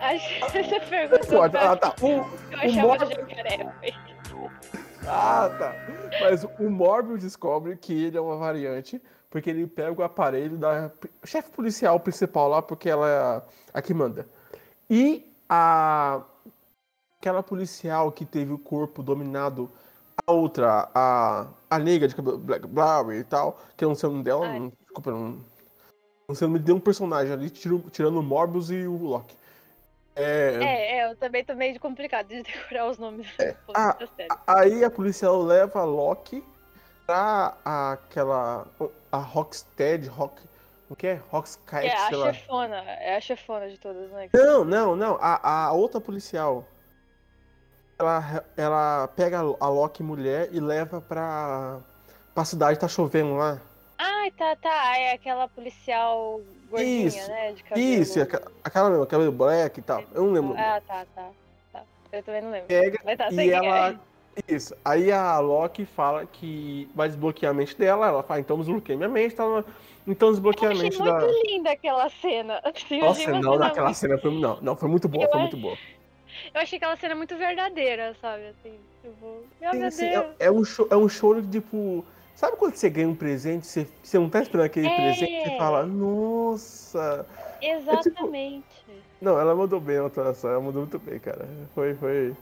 Acho 0.00 0.52
que 0.52 0.58
essa 0.58 0.80
pergunta. 0.80 1.58
Ah, 1.58 1.76
tá. 1.76 1.94
O, 2.00 2.06
eu 2.06 2.92
achava 2.92 3.06
o 3.06 3.10
jacaré. 3.10 3.72
Ah, 5.06 5.50
tá. 5.58 5.74
Mas 6.20 6.44
o 6.44 6.70
Morbius 6.70 7.20
descobre 7.20 7.76
que 7.76 8.04
ele 8.04 8.16
é 8.16 8.20
uma 8.20 8.36
variante 8.36 9.00
porque 9.30 9.48
ele 9.48 9.66
pega 9.66 10.00
o 10.00 10.04
aparelho 10.04 10.58
da 10.58 10.90
chefe 11.24 11.50
policial 11.50 12.00
principal 12.00 12.48
lá, 12.48 12.60
porque 12.60 12.90
ela 12.90 13.08
é 13.08 13.18
a, 13.18 13.42
a 13.74 13.82
que 13.82 13.94
manda. 13.94 14.26
E 14.90 15.32
a 15.48 16.20
aquela 17.20 17.42
policial 17.42 18.10
que 18.10 18.24
teve 18.24 18.50
o 18.52 18.58
corpo 18.58 19.02
dominado, 19.02 19.70
a 20.26 20.32
outra, 20.32 20.88
a, 20.94 21.46
a 21.68 21.78
negra 21.78 22.08
de 22.08 22.16
cabelo 22.16 22.38
Black 22.38 22.66
Flower 22.66 23.18
e 23.18 23.24
tal, 23.24 23.60
que 23.76 23.84
eu 23.84 23.90
não 23.90 23.94
sei 23.94 24.08
o 24.08 24.12
nome 24.12 24.24
dela, 24.24 24.48
não, 24.48 24.68
desculpa, 24.70 25.10
não, 25.10 25.44
não 26.26 26.34
sei 26.34 26.46
o 26.46 26.50
nome 26.50 26.64
de 26.64 26.72
um 26.72 26.80
personagem 26.80 27.32
ali, 27.32 27.50
tirando 27.50 28.18
o 28.18 28.22
Morbius 28.22 28.70
e 28.70 28.86
o 28.86 28.96
Loki. 28.96 29.36
É, 30.16 30.58
é, 30.62 30.98
é, 30.98 31.10
eu 31.10 31.16
também 31.16 31.44
tô 31.44 31.54
meio 31.54 31.78
complicado 31.78 32.28
de 32.28 32.42
decorar 32.42 32.88
os 32.88 32.98
nomes 32.98 33.26
é, 33.38 33.54
a, 33.74 33.96
Aí 34.46 34.82
a 34.82 34.90
policial 34.90 35.40
leva 35.42 35.80
a 35.80 35.84
Loki 35.84 36.42
pra 37.06 37.54
aquela. 37.64 38.66
a 39.12 39.18
Rockstead, 39.18 40.08
Rock. 40.08 40.42
O 40.88 40.96
que 40.96 41.06
é? 41.06 41.20
Rockskite, 41.30 41.86
é 41.86 41.94
a 41.94 42.10
chefona, 42.10 42.76
é 42.76 43.16
a 43.16 43.20
chefona 43.20 43.68
de 43.68 43.78
todas, 43.78 44.10
né? 44.10 44.28
Não, 44.34 44.64
não, 44.64 44.96
não. 44.96 45.16
A, 45.20 45.66
a 45.66 45.72
outra 45.72 46.00
policial. 46.00 46.66
Ela, 48.00 48.44
ela 48.56 49.08
pega 49.14 49.38
a 49.38 49.68
Loki 49.68 50.02
mulher 50.02 50.48
e 50.52 50.58
leva 50.60 51.00
pra, 51.00 51.78
pra 52.34 52.44
cidade, 52.44 52.78
tá 52.78 52.88
chovendo 52.88 53.36
lá. 53.36 53.58
Ai, 53.98 54.30
tá, 54.30 54.56
tá. 54.56 54.98
É 54.98 55.12
aquela 55.12 55.46
policial 55.48 56.40
gordinha, 56.70 57.06
Isso, 57.06 57.28
né? 57.28 57.52
De 57.52 57.62
cabelo. 57.62 57.86
Isso, 57.86 58.18
aquela 58.64 58.90
mesmo, 58.90 59.06
cabelo 59.06 59.32
black 59.32 59.78
e 59.78 59.82
tal. 59.82 60.02
Eu 60.14 60.24
não 60.24 60.32
lembro. 60.32 60.54
Ah, 60.58 60.80
tá, 60.86 61.04
tá. 61.14 61.28
tá. 61.72 61.82
Eu 62.10 62.22
também 62.22 62.40
não 62.40 62.50
lembro. 62.50 62.66
Pega 62.66 62.98
Mas 63.04 63.18
tá, 63.18 63.30
sei 63.30 63.48
e 63.48 63.52
ela. 63.52 63.90
é. 63.90 63.96
Isso. 64.48 64.74
Aí 64.84 65.12
a 65.12 65.38
Loki 65.40 65.84
fala 65.84 66.24
que 66.24 66.88
vai 66.94 67.08
desbloquear 67.08 67.50
a 67.50 67.54
mente 67.54 67.76
dela. 67.76 68.06
Ela 68.06 68.22
fala, 68.22 68.40
então 68.40 68.56
desbloqueei 68.56 68.96
minha 68.96 69.08
mente. 69.08 69.34
Tá... 69.34 69.44
Então 70.06 70.30
desbloqueei 70.30 70.66
Eu 70.68 70.70
a 70.70 70.74
achei 70.74 70.84
mente 70.84 70.98
muito 70.98 71.12
da. 71.12 71.26
linda 71.42 71.70
aquela 71.72 72.08
cena. 72.08 72.60
Assim, 72.64 73.00
Nossa, 73.00 73.30
não, 73.32 73.58
muito- 73.58 73.94
cena 73.94 74.16
foi. 74.18 74.40
Não, 74.40 74.58
não, 74.62 74.76
foi 74.76 74.88
muito 74.88 75.08
boa, 75.08 75.24
Eu 75.24 75.30
foi 75.30 75.40
muito 75.40 75.56
boa. 75.58 75.76
Eu 76.54 76.60
achei 76.60 76.76
aquela 76.78 76.96
cena 76.96 77.14
muito 77.14 77.36
verdadeira, 77.36 78.14
sabe? 78.20 78.48
Assim, 78.48 78.78
tipo, 79.02 79.44
Sim, 79.70 79.90
sim, 79.90 80.08
Deus. 80.08 80.26
é, 80.38 80.46
é 80.46 80.50
um 80.50 80.64
show, 80.64 80.88
é 80.90 80.96
um 80.96 81.08
show 81.08 81.40
de 81.40 81.60
tipo. 81.60 82.04
Sabe 82.34 82.56
quando 82.56 82.74
você 82.74 82.88
ganha 82.88 83.08
um 83.08 83.14
presente, 83.14 83.66
você, 83.66 83.86
você 84.02 84.18
não 84.18 84.30
tá 84.30 84.40
esperando 84.40 84.66
aquele 84.66 84.86
É. 84.88 84.94
presente, 84.96 85.42
você 85.42 85.56
fala, 85.56 85.84
nossa. 85.84 87.26
Exatamente. 87.60 88.64
Não, 89.20 89.38
ela 89.38 89.54
mandou 89.54 89.78
bem 89.78 89.98
a 89.98 90.06
atuação, 90.06 90.50
ela 90.50 90.60
mandou 90.60 90.82
muito 90.82 90.98
bem, 90.98 91.18
cara. 91.18 91.46
Foi, 91.74 91.94
foi. 91.94 92.34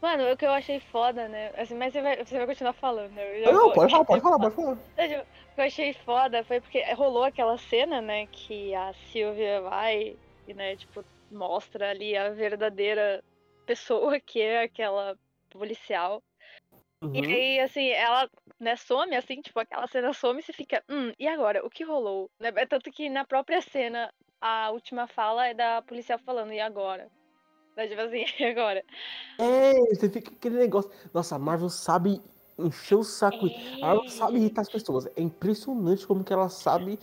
Mano, 0.00 0.32
o 0.32 0.36
que 0.36 0.44
eu 0.46 0.50
achei 0.50 0.80
foda, 0.80 1.28
né? 1.28 1.52
Assim, 1.56 1.74
mas 1.74 1.92
você 1.92 2.00
vai, 2.02 2.16
você 2.24 2.36
vai 2.38 2.46
continuar 2.46 2.72
falando, 2.72 3.12
né? 3.12 3.40
Não, 3.40 3.52
vou- 3.52 3.72
pode 3.72 3.92
falar, 3.92 4.04
pode 4.06 4.22
falar, 4.22 4.38
pode 4.38 4.54
falar. 4.54 4.72
O 4.72 4.94
que 4.96 5.60
eu 5.60 5.64
achei 5.64 5.92
foda 5.92 6.42
foi 6.44 6.60
porque 6.60 6.82
rolou 6.94 7.22
aquela 7.24 7.56
cena, 7.58 8.00
né, 8.00 8.26
que 8.26 8.74
a 8.74 8.92
Silvia 9.12 9.60
vai 9.60 10.16
e, 10.48 10.54
né, 10.54 10.76
tipo, 10.76 11.04
mostra 11.30 11.90
ali 11.90 12.16
a 12.16 12.30
verdadeira 12.30 13.22
pessoa 13.66 14.18
que 14.20 14.40
é 14.40 14.62
aquela 14.64 15.16
policial. 15.50 16.22
E 17.02 17.18
Uhum. 17.18 17.24
aí, 17.24 17.60
assim, 17.60 17.88
ela, 17.90 18.28
né, 18.58 18.74
some, 18.76 19.14
assim, 19.14 19.40
tipo, 19.40 19.58
aquela 19.60 19.86
cena 19.86 20.12
some 20.12 20.40
e 20.40 20.42
você 20.42 20.52
fica, 20.52 20.82
hum, 20.88 21.12
e 21.18 21.28
agora? 21.28 21.64
O 21.64 21.70
que 21.70 21.84
rolou? 21.84 22.30
Né, 22.40 22.50
É 22.56 22.66
tanto 22.66 22.90
que 22.90 23.08
na 23.08 23.24
própria 23.24 23.60
cena, 23.62 24.12
a 24.40 24.70
última 24.70 25.06
fala 25.06 25.46
é 25.46 25.54
da 25.54 25.82
policial 25.82 26.18
falando, 26.18 26.52
e 26.52 26.60
agora? 26.60 27.08
Né, 27.76 27.88
Tipo 27.88 28.00
assim, 28.00 28.24
e 28.40 28.44
agora? 28.44 28.82
É, 29.38 29.72
você 29.94 30.08
fica 30.08 30.30
aquele 30.32 30.56
negócio. 30.58 30.90
Nossa, 31.12 31.36
a 31.36 31.38
Marvel 31.38 31.68
sabe 31.68 32.22
encher 32.58 32.96
o 32.96 33.04
saco. 33.04 33.46
A 33.80 33.86
Marvel 33.86 34.08
sabe 34.08 34.38
irritar 34.38 34.62
as 34.62 34.70
pessoas. 34.70 35.06
É 35.14 35.20
impressionante 35.22 36.06
como 36.06 36.24
que 36.24 36.32
ela 36.32 36.48
sabe 36.48 36.98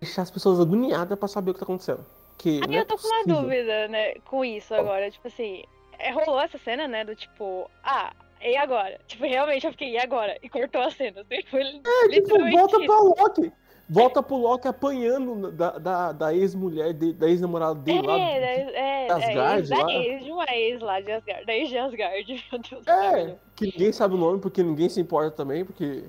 deixar 0.00 0.22
as 0.22 0.30
pessoas 0.30 0.58
agoniadas 0.60 1.18
pra 1.18 1.28
saber 1.28 1.50
o 1.50 1.54
que 1.54 1.60
tá 1.60 1.64
acontecendo. 1.64 2.04
Que 2.38 2.60
Aí 2.68 2.76
é 2.76 2.80
eu 2.80 2.84
tô 2.84 2.96
com 2.96 3.06
uma 3.06 3.16
possível. 3.24 3.42
dúvida, 3.42 3.88
né, 3.88 4.14
com 4.26 4.44
isso 4.44 4.74
agora. 4.74 5.10
Tipo 5.10 5.28
assim, 5.28 5.64
é, 5.98 6.10
rolou 6.10 6.40
essa 6.40 6.58
cena, 6.58 6.86
né, 6.86 7.04
do 7.04 7.14
tipo, 7.16 7.70
ah, 7.82 8.12
e 8.42 8.56
agora? 8.56 9.00
Tipo, 9.06 9.24
realmente 9.24 9.64
eu 9.66 9.72
fiquei, 9.72 9.92
e 9.92 9.98
agora? 9.98 10.36
E 10.42 10.48
cortou 10.48 10.82
a 10.82 10.90
cena. 10.90 11.22
Assim, 11.22 11.42
foi 11.48 11.62
É, 11.62 12.08
tipo, 12.10 12.38
volta 12.50 12.78
pra 12.80 13.00
Loki. 13.00 13.52
Volta 13.88 14.20
pro 14.22 14.36
Loki 14.36 14.66
apanhando 14.66 15.52
da, 15.52 15.78
da, 15.78 16.12
da 16.12 16.34
ex-mulher, 16.34 16.92
de- 16.92 17.12
da 17.12 17.28
ex-namorada 17.28 17.76
dele 17.76 18.04
lá. 18.04 18.18
É, 18.18 18.38
é, 18.38 19.06
é, 19.06 19.12
Asgard 19.12 19.58
ex, 19.60 19.68
da 19.68 19.78
lá. 19.78 19.92
ex, 19.92 20.24
de 20.24 20.32
uma 20.32 20.44
ex 20.52 20.80
lá 20.80 21.00
de 21.00 21.12
Asgard, 21.12 21.46
da 21.46 21.54
ex 21.54 21.68
de 21.68 21.78
Asgard, 21.78 22.44
meu 22.52 22.60
Deus. 22.60 22.86
É, 22.86 23.36
que 23.54 23.66
ninguém 23.66 23.92
sabe 23.92 24.14
o 24.14 24.18
nome, 24.18 24.40
porque 24.40 24.60
ninguém 24.62 24.88
se 24.88 25.00
importa 25.00 25.30
também, 25.30 25.64
porque. 25.64 26.04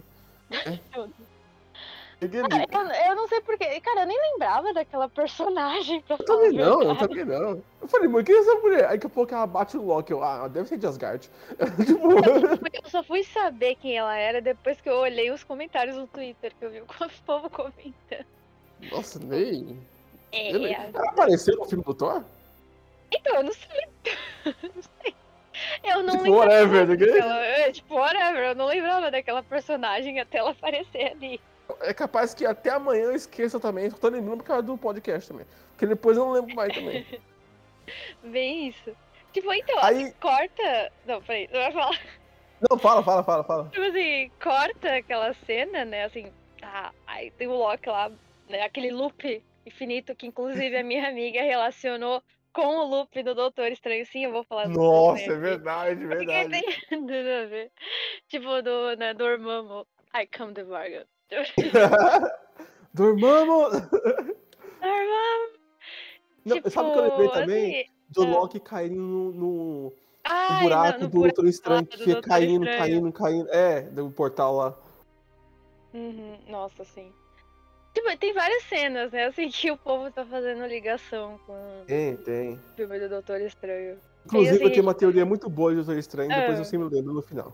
É. 0.65 0.79
Eu, 2.19 2.29
eu 3.09 3.15
não 3.15 3.27
sei 3.27 3.39
porquê, 3.41 3.79
cara, 3.79 4.01
eu 4.01 4.07
nem 4.07 4.19
lembrava 4.31 4.73
daquela 4.73 5.07
personagem 5.07 6.01
pra 6.01 6.15
Eu 6.19 6.25
também 6.25 6.51
não, 6.53 6.81
eu 6.81 6.95
também 6.97 7.23
não. 7.23 7.61
Eu 7.79 7.87
falei, 7.87 8.07
mano, 8.07 8.25
quem 8.25 8.35
é 8.35 8.39
essa 8.39 8.55
mulher? 8.55 8.85
Aí 8.85 8.97
daqui 8.97 9.05
a 9.05 9.09
pouco 9.09 9.33
ela 9.35 9.45
bate 9.45 9.77
o 9.77 9.83
Loki, 9.85 10.11
eu, 10.13 10.23
ah, 10.23 10.47
deve 10.47 10.67
ser 10.67 10.77
de 10.79 10.87
Asgard. 10.87 11.29
tipo, 11.85 12.07
Eu 12.11 12.89
só 12.89 13.03
fui 13.03 13.23
saber 13.23 13.75
quem 13.75 13.95
ela 13.97 14.17
era 14.17 14.41
depois 14.41 14.81
que 14.81 14.89
eu 14.89 14.95
olhei 14.95 15.29
os 15.29 15.43
comentários 15.43 15.95
no 15.95 16.07
Twitter, 16.07 16.51
que 16.57 16.65
eu 16.65 16.71
vi 16.71 16.81
o 16.81 16.87
povo 17.23 17.49
comentando. 17.51 18.25
nossa, 18.91 19.19
nem. 19.19 19.79
É, 20.31 20.53
nem- 20.53 20.73
Ela 20.73 21.09
apareceu 21.09 21.55
no 21.55 21.65
filme 21.65 21.83
do 21.83 21.93
Thor? 21.93 22.23
Então, 23.11 23.35
eu 23.35 23.43
não 23.43 23.53
sei. 23.53 23.87
não 24.63 24.81
sei. 25.03 25.15
Eu 25.83 26.01
não 26.03 26.17
Tipo, 26.17 26.23
lembrava. 26.39 26.39
whatever, 26.63 26.87
daquela- 26.97 27.45
é, 27.45 27.71
tipo, 27.71 27.93
whatever. 27.95 28.43
Eu 28.49 28.55
não 28.55 28.65
lembrava 28.65 29.11
daquela 29.11 29.43
personagem 29.43 30.19
até 30.19 30.39
ela 30.39 30.49
aparecer 30.51 31.11
ali. 31.11 31.39
É 31.81 31.93
capaz 31.93 32.33
que 32.33 32.45
até 32.45 32.69
amanhã 32.69 33.05
eu 33.05 33.15
esqueça 33.15 33.59
também, 33.59 33.89
tô 33.91 34.07
lembrando 34.09 34.37
por 34.37 34.45
causa 34.45 34.63
do 34.63 34.77
podcast 34.77 35.29
também. 35.29 35.45
Porque 35.71 35.85
depois 35.85 36.17
eu 36.17 36.25
não 36.25 36.31
lembro 36.31 36.55
mais 36.55 36.73
também. 36.73 37.05
Bem 38.23 38.69
isso. 38.69 38.95
Tipo, 39.31 39.53
então, 39.53 39.77
Aí- 39.83 40.11
corta. 40.13 40.91
Não, 41.05 41.21
peraí, 41.21 41.47
você 41.47 41.57
vai 41.57 41.71
falar. 41.71 41.99
Não, 42.69 42.79
fala, 42.79 43.03
fala, 43.03 43.23
fala, 43.23 43.43
fala. 43.43 43.69
Tipo 43.69 43.85
assim, 43.85 44.31
corta 44.41 44.95
aquela 44.95 45.33
cena, 45.45 45.85
né? 45.85 46.05
Assim, 46.05 46.31
tá. 46.59 46.91
Aí 47.05 47.29
tem 47.31 47.47
o 47.47 47.55
Loki 47.55 47.87
lá, 47.87 48.11
né? 48.49 48.63
Aquele 48.63 48.91
loop 48.91 49.43
infinito 49.65 50.15
que, 50.15 50.25
inclusive, 50.25 50.75
a 50.75 50.83
minha 50.83 51.07
amiga 51.07 51.41
relacionou 51.41 52.23
com 52.51 52.65
o 52.65 52.85
loop 52.85 53.21
do 53.21 53.35
Doutor 53.35 53.71
Estranho. 53.71 54.05
Sim, 54.07 54.25
eu 54.25 54.31
vou 54.31 54.43
falar 54.43 54.67
do 54.67 54.73
Nossa, 54.73 55.31
é 55.31 55.35
verdade, 55.35 56.03
verdade. 56.03 56.49
tem 56.89 57.05
ver. 57.05 57.71
Tipo, 58.27 58.61
do, 58.63 58.95
né, 58.97 59.13
Dormammu. 59.13 59.85
I 60.15 60.25
come 60.25 60.53
the 60.53 60.63
bargain. 60.63 61.05
Dormamos! 62.93 63.71
Dormammu! 64.81 65.57
Não, 66.45 66.61
sabe 66.71 66.89
o 66.89 66.93
que 66.93 66.99
eu 66.99 67.03
lembrei 67.09 67.29
também? 67.29 67.81
assim, 67.81 67.89
Do 68.09 68.23
ah. 68.23 68.25
Loki 68.27 68.59
caindo 68.59 68.95
no, 68.95 69.31
no- 69.33 69.83
no 69.89 69.93
ai, 70.23 70.63
buraco 70.63 70.99
no- 70.99 71.03
no 71.05 71.09
do 71.09 71.19
Doutor 71.21 71.45
Estranho, 71.47 71.85
que 71.85 71.97
fica 71.97 72.21
caindo, 72.21 72.65
caindo, 72.65 73.11
caindo. 73.11 73.49
É, 73.51 73.81
do 73.81 74.09
portal 74.11 74.55
lá. 74.55 74.77
Uhum, 75.93 76.37
nossa, 76.47 76.83
sim. 76.85 77.11
Tipo, 77.93 78.15
tem 78.17 78.33
várias 78.33 78.63
cenas, 78.63 79.11
né? 79.11 79.25
Assim, 79.25 79.49
que 79.51 79.69
o 79.71 79.77
povo 79.77 80.09
tá 80.11 80.25
fazendo 80.25 80.65
ligação 80.65 81.37
com 81.45 81.53
o 81.53 81.85
Tem, 81.85 82.15
tem. 82.17 82.59
filme 82.75 82.99
do 82.99 83.09
Doutor 83.09 83.41
Estranho. 83.41 83.97
Inclusive, 84.25 84.55
assim- 84.55 84.63
eu 84.63 84.69
tenho 84.71 84.83
uma 84.83 84.93
teoria 84.93 85.25
muito 85.25 85.49
boa 85.49 85.71
de 85.71 85.77
Doutor 85.77 85.97
Estranho, 85.97 86.29
depois 86.29 86.57
Ah. 86.57 86.61
eu 86.61 86.65
sempre 86.65 86.95
lembro 86.95 87.13
no 87.13 87.21
final. 87.21 87.53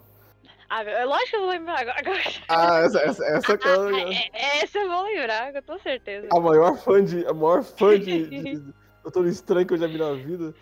Ah, 0.70 0.84
é 0.84 1.06
lógico 1.06 1.30
que 1.30 1.36
eu 1.36 1.42
vou 1.42 1.50
lembrar 1.50 1.80
agora. 1.82 2.22
Ah, 2.48 2.80
essa, 2.80 3.00
essa, 3.02 3.26
essa 3.26 3.58
que 3.58 3.68
é 3.68 3.72
Ah, 3.72 4.14
é- 4.34 4.64
essa 4.64 4.78
eu 4.80 4.90
vou 4.90 5.04
lembrar, 5.04 5.54
com 5.54 5.62
toda 5.62 5.80
certeza. 5.80 6.28
a 6.32 6.40
maior 6.40 6.78
fã 6.78 7.04
de. 7.04 7.26
A 7.28 7.34
maior 7.34 7.64
fã 7.64 8.00
de, 8.00 8.28
de 8.30 8.74
Doutor 9.04 9.28
Estranho 9.28 9.68
que 9.68 9.74
eu 9.74 9.78
já 9.78 9.88
vi 9.88 9.98
na 9.98 10.14
vida. 10.14 10.54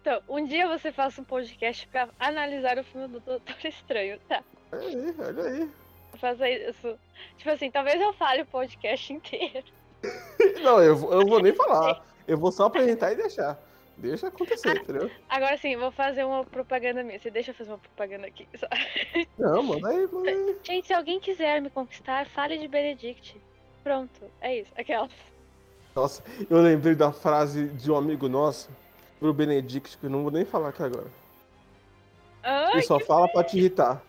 Então, 0.00 0.20
um 0.28 0.44
dia 0.44 0.66
você 0.68 0.90
faça 0.92 1.20
um 1.20 1.24
podcast 1.24 1.86
pra 1.88 2.08
analisar 2.18 2.78
o 2.78 2.84
filme 2.84 3.08
do 3.08 3.20
Doutor 3.20 3.56
Estranho, 3.64 4.18
tá? 4.28 4.42
Olha 4.72 4.86
aí, 4.88 5.14
olha 5.18 5.42
aí. 5.44 5.70
Faça 6.20 6.48
isso. 6.48 6.98
Tipo 7.38 7.50
assim, 7.50 7.70
talvez 7.70 8.00
eu 8.00 8.12
fale 8.14 8.42
o 8.42 8.46
podcast 8.46 9.10
inteiro. 9.14 9.64
Não, 10.62 10.82
eu, 10.82 10.94
eu 11.12 11.26
vou 11.26 11.40
nem 11.40 11.54
falar. 11.54 12.02
Eu 12.24 12.38
vou 12.38 12.52
só 12.52 12.66
apresentar 12.66 13.10
e 13.12 13.16
deixar. 13.16 13.58
Deixa 14.02 14.26
acontecer, 14.26 14.78
entendeu? 14.78 15.08
Agora 15.28 15.56
sim, 15.56 15.76
vou 15.76 15.92
fazer 15.92 16.24
uma 16.24 16.44
propaganda 16.44 17.04
minha. 17.04 17.20
Você 17.20 17.30
deixa 17.30 17.52
eu 17.52 17.54
fazer 17.54 17.70
uma 17.70 17.78
propaganda 17.78 18.26
aqui. 18.26 18.48
Só- 18.56 18.66
Não, 19.38 19.62
manda 19.62 19.88
aí, 19.88 20.08
manda 20.12 20.28
aí. 20.28 20.56
Gente, 20.64 20.88
se 20.88 20.92
alguém 20.92 21.20
quiser 21.20 21.60
me 21.62 21.70
conquistar, 21.70 22.26
fale 22.26 22.58
de 22.58 22.66
Benedict. 22.66 23.40
Pronto, 23.84 24.28
é 24.40 24.58
isso. 24.58 24.72
Aquela. 24.76 25.08
Nossa, 25.94 26.22
eu 26.50 26.58
lembrei 26.60 26.96
da 26.96 27.12
frase 27.12 27.68
de 27.68 27.92
um 27.92 27.96
amigo 27.96 28.28
nosso, 28.28 28.68
pro 29.20 29.32
Benedict, 29.32 29.96
que 29.98 30.06
eu 30.06 30.10
não 30.10 30.22
vou 30.22 30.32
nem 30.32 30.44
falar 30.44 30.70
aqui 30.70 30.82
agora. 30.82 31.06
Ai, 32.42 32.72
Ele 32.72 32.82
só 32.82 32.98
fala 32.98 33.28
pra 33.28 33.44
te 33.44 33.56
irritar. 33.56 34.02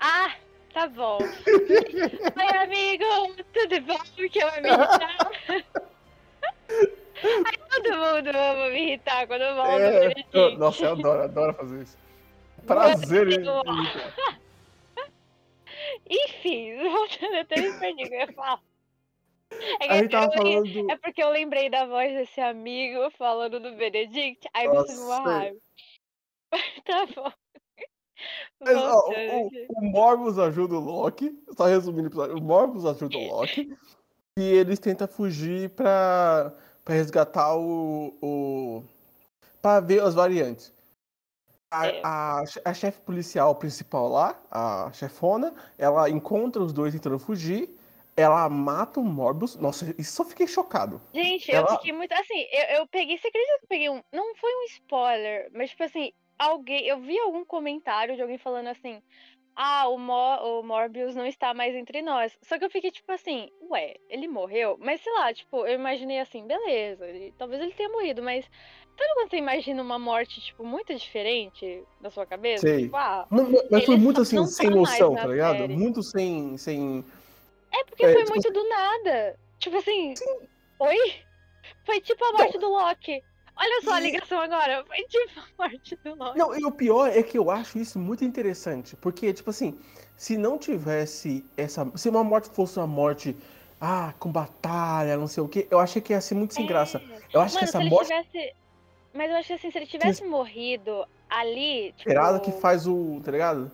Ah, 0.00 0.32
tá 0.72 0.86
bom. 0.88 1.18
Oi, 1.46 2.56
amigo, 2.56 3.04
tudo 3.52 3.80
bom? 3.82 3.98
Que 4.30 4.38
eu 4.42 4.50
me 4.62 4.68
irritar. 4.70 5.32
Ai, 7.24 7.56
todo 7.70 7.90
mundo 7.90 8.28
ama 8.36 8.68
me 8.70 8.80
irritar 8.82 9.26
quando 9.26 9.42
eu 9.42 9.54
volto 9.54 9.70
É, 9.70 9.78
do 9.78 9.96
eu- 9.96 10.00
Benedict. 10.08 10.58
nossa, 10.58 10.84
eu 10.84 10.92
adoro, 10.92 11.22
adoro 11.22 11.54
fazer 11.54 11.82
isso. 11.82 11.96
Prazer 12.66 13.28
em. 13.28 13.44
Enfim, 16.08 16.76
voltando 16.90 17.36
até 17.36 17.60
me 17.60 17.78
perdi 17.78 18.04
o 18.04 18.08
que 18.08 18.14
eu 18.14 18.18
ia 18.20 18.32
falar. 18.32 18.60
É, 19.80 20.08
que 20.08 20.16
eu- 20.16 20.32
falando. 20.32 20.90
é 20.90 20.96
porque 20.96 21.22
eu 21.22 21.30
lembrei 21.30 21.70
da 21.70 21.86
voz 21.86 22.12
desse 22.12 22.40
amigo 22.40 23.10
falando 23.16 23.60
do 23.60 23.72
Benedict, 23.76 24.48
aí 24.52 24.66
me 24.68 24.74
deu 24.84 24.96
uma 24.96 25.18
Nossa. 25.18 25.30
raiva. 25.30 25.56
tá 26.84 27.06
bom. 27.14 27.32
Mas, 28.60 28.76
ó, 28.76 29.08
o, 29.10 29.50
o 29.78 29.84
Morbius 29.84 30.38
ajuda 30.38 30.74
o 30.74 30.80
Loki. 30.80 31.32
Só 31.56 31.64
resumindo 31.64 32.04
o 32.04 32.06
episódio. 32.08 32.36
O 32.38 32.40
Morbius 32.42 32.86
ajuda 32.86 33.18
o 33.18 33.26
Loki. 33.26 33.76
E 34.38 34.42
eles 34.42 34.78
tentam 34.78 35.06
fugir 35.06 35.70
pra, 35.70 36.52
pra 36.84 36.94
resgatar 36.94 37.56
o, 37.56 38.14
o. 38.22 38.84
pra 39.62 39.80
ver 39.80 40.02
as 40.02 40.14
variantes. 40.14 40.72
A, 41.70 41.86
É. 41.88 42.00
a, 42.04 42.44
a 42.66 42.74
chefe 42.74 43.00
policial 43.00 43.54
principal 43.56 44.08
lá, 44.08 44.38
a 44.50 44.92
chefona, 44.92 45.52
ela 45.76 46.08
encontra 46.08 46.62
os 46.62 46.72
dois 46.72 46.92
tentando 46.94 47.18
fugir. 47.18 47.68
ela 48.16 48.48
mata 48.48 49.00
o 49.00 49.04
Morbius. 49.04 49.56
Nossa, 49.56 49.92
isso 49.98 50.22
eu 50.22 50.26
fiquei 50.26 50.46
chocado. 50.46 51.00
Gente, 51.12 51.50
Ela- 51.50 51.72
eu 51.72 51.76
fiquei 51.78 51.92
muito. 51.92 52.12
Assim, 52.12 52.46
eu, 52.52 52.76
eu 52.78 52.86
peguei. 52.86 53.18
Você 53.18 53.26
acredita 53.26 53.58
que 53.58 53.64
eu 53.64 53.68
peguei 53.68 53.90
um. 53.90 54.00
Não 54.12 54.36
foi 54.36 54.50
um 54.54 54.64
spoiler, 54.66 55.50
mas, 55.52 55.70
tipo 55.70 55.82
assim, 55.82 56.12
alguém. 56.38 56.86
Eu 56.86 57.00
vi 57.00 57.18
algum 57.18 57.44
comentário 57.44 58.14
de 58.14 58.22
alguém 58.22 58.38
falando 58.38 58.68
assim. 58.68 59.02
Ah, 59.56 59.88
o, 59.88 59.94
o 59.96 60.62
Morbius 60.62 61.14
não 61.14 61.26
está 61.26 61.54
mais 61.54 61.74
entre 61.74 62.02
nós. 62.02 62.36
Só 62.42 62.58
que 62.58 62.64
eu 62.64 62.70
fiquei 62.70 62.90
tipo 62.90 63.10
assim, 63.12 63.50
ué, 63.70 63.96
ele 64.08 64.26
morreu? 64.26 64.76
Mas 64.80 65.00
sei 65.00 65.12
lá, 65.12 65.32
tipo, 65.32 65.64
eu 65.66 65.74
imaginei 65.74 66.18
assim, 66.18 66.44
beleza, 66.46 67.06
ele- 67.06 67.32
talvez 67.38 67.62
ele 67.62 67.72
tenha 67.72 67.88
morrido, 67.88 68.22
mas 68.22 68.44
sabe 68.44 69.14
quando 69.14 69.30
você 69.30 69.36
imagina 69.36 69.80
uma 69.82 69.98
morte, 69.98 70.40
tipo, 70.40 70.64
muito 70.64 70.92
diferente 70.94 71.84
na 72.00 72.10
sua 72.10 72.26
cabeça? 72.26 72.66
Sei. 72.66 72.84
Tipo, 72.84 72.96
ah, 72.96 73.26
Mas, 73.30 73.46
mas 73.70 73.84
foi 73.84 73.96
muito 73.96 74.20
assim, 74.20 74.36
não 74.36 74.46
sem 74.46 74.70
tá 74.70 74.76
noção, 74.76 75.14
tá 75.14 75.26
ligado? 75.26 75.58
série. 75.58 75.76
Muito 75.76 76.02
sem. 76.02 76.56
sem... 76.58 77.04
é 77.72 77.84
porque 77.84 78.06
É, 78.06 78.12
foi 78.12 78.22
tipo 78.22 78.30
muito 78.30 78.52
do 78.52 78.68
nada. 78.68 79.38
Tipo 79.58 79.76
assim, 79.76 80.14
oi? 80.80 81.14
Foi 81.84 82.00
tipo 82.00 82.24
a 82.24 82.32
morte 82.32 82.58
do 82.58 82.68
Loki. 82.68 83.22
Olha 83.56 83.82
só 83.82 83.94
a 83.94 84.00
ligação 84.00 84.40
agora. 84.40 84.84
Foi 84.84 84.98
morte 85.58 85.96
do. 86.04 86.16
Não, 86.34 86.58
e 86.58 86.64
o 86.64 86.72
pior 86.72 87.08
é 87.08 87.22
que 87.22 87.38
eu 87.38 87.50
acho 87.50 87.78
isso 87.78 87.98
muito 87.98 88.24
interessante. 88.24 88.96
Porque, 88.96 89.32
tipo 89.32 89.50
assim, 89.50 89.78
se 90.16 90.36
não 90.36 90.58
tivesse 90.58 91.44
essa. 91.56 91.90
Se 91.94 92.08
uma 92.08 92.24
morte 92.24 92.48
fosse 92.50 92.78
uma 92.78 92.86
morte. 92.86 93.36
Ah, 93.80 94.14
com 94.18 94.32
batalha, 94.32 95.16
não 95.16 95.26
sei 95.26 95.42
o 95.42 95.48
quê, 95.48 95.66
eu 95.70 95.78
achei 95.78 96.00
que 96.00 96.14
ia 96.14 96.20
ser 96.20 96.34
muito 96.34 96.54
sem 96.54 96.64
graça. 96.64 97.02
Eu 97.32 97.40
acho 97.40 97.54
Mano, 97.54 97.58
que 97.58 97.64
essa 97.64 97.82
se 97.82 97.90
morte 97.90 98.06
tivesse. 98.06 98.54
Mas 99.12 99.30
eu 99.30 99.36
acho 99.36 99.48
que 99.48 99.52
assim, 99.52 99.70
se 99.70 99.78
ele 99.78 99.86
tivesse 99.86 100.24
morrido 100.24 101.06
ali. 101.28 101.92
Tipo... 101.92 101.98
esperada 101.98 102.40
que 102.40 102.52
faz 102.52 102.86
o. 102.86 103.20
tá 103.22 103.30
ligado? 103.30 103.70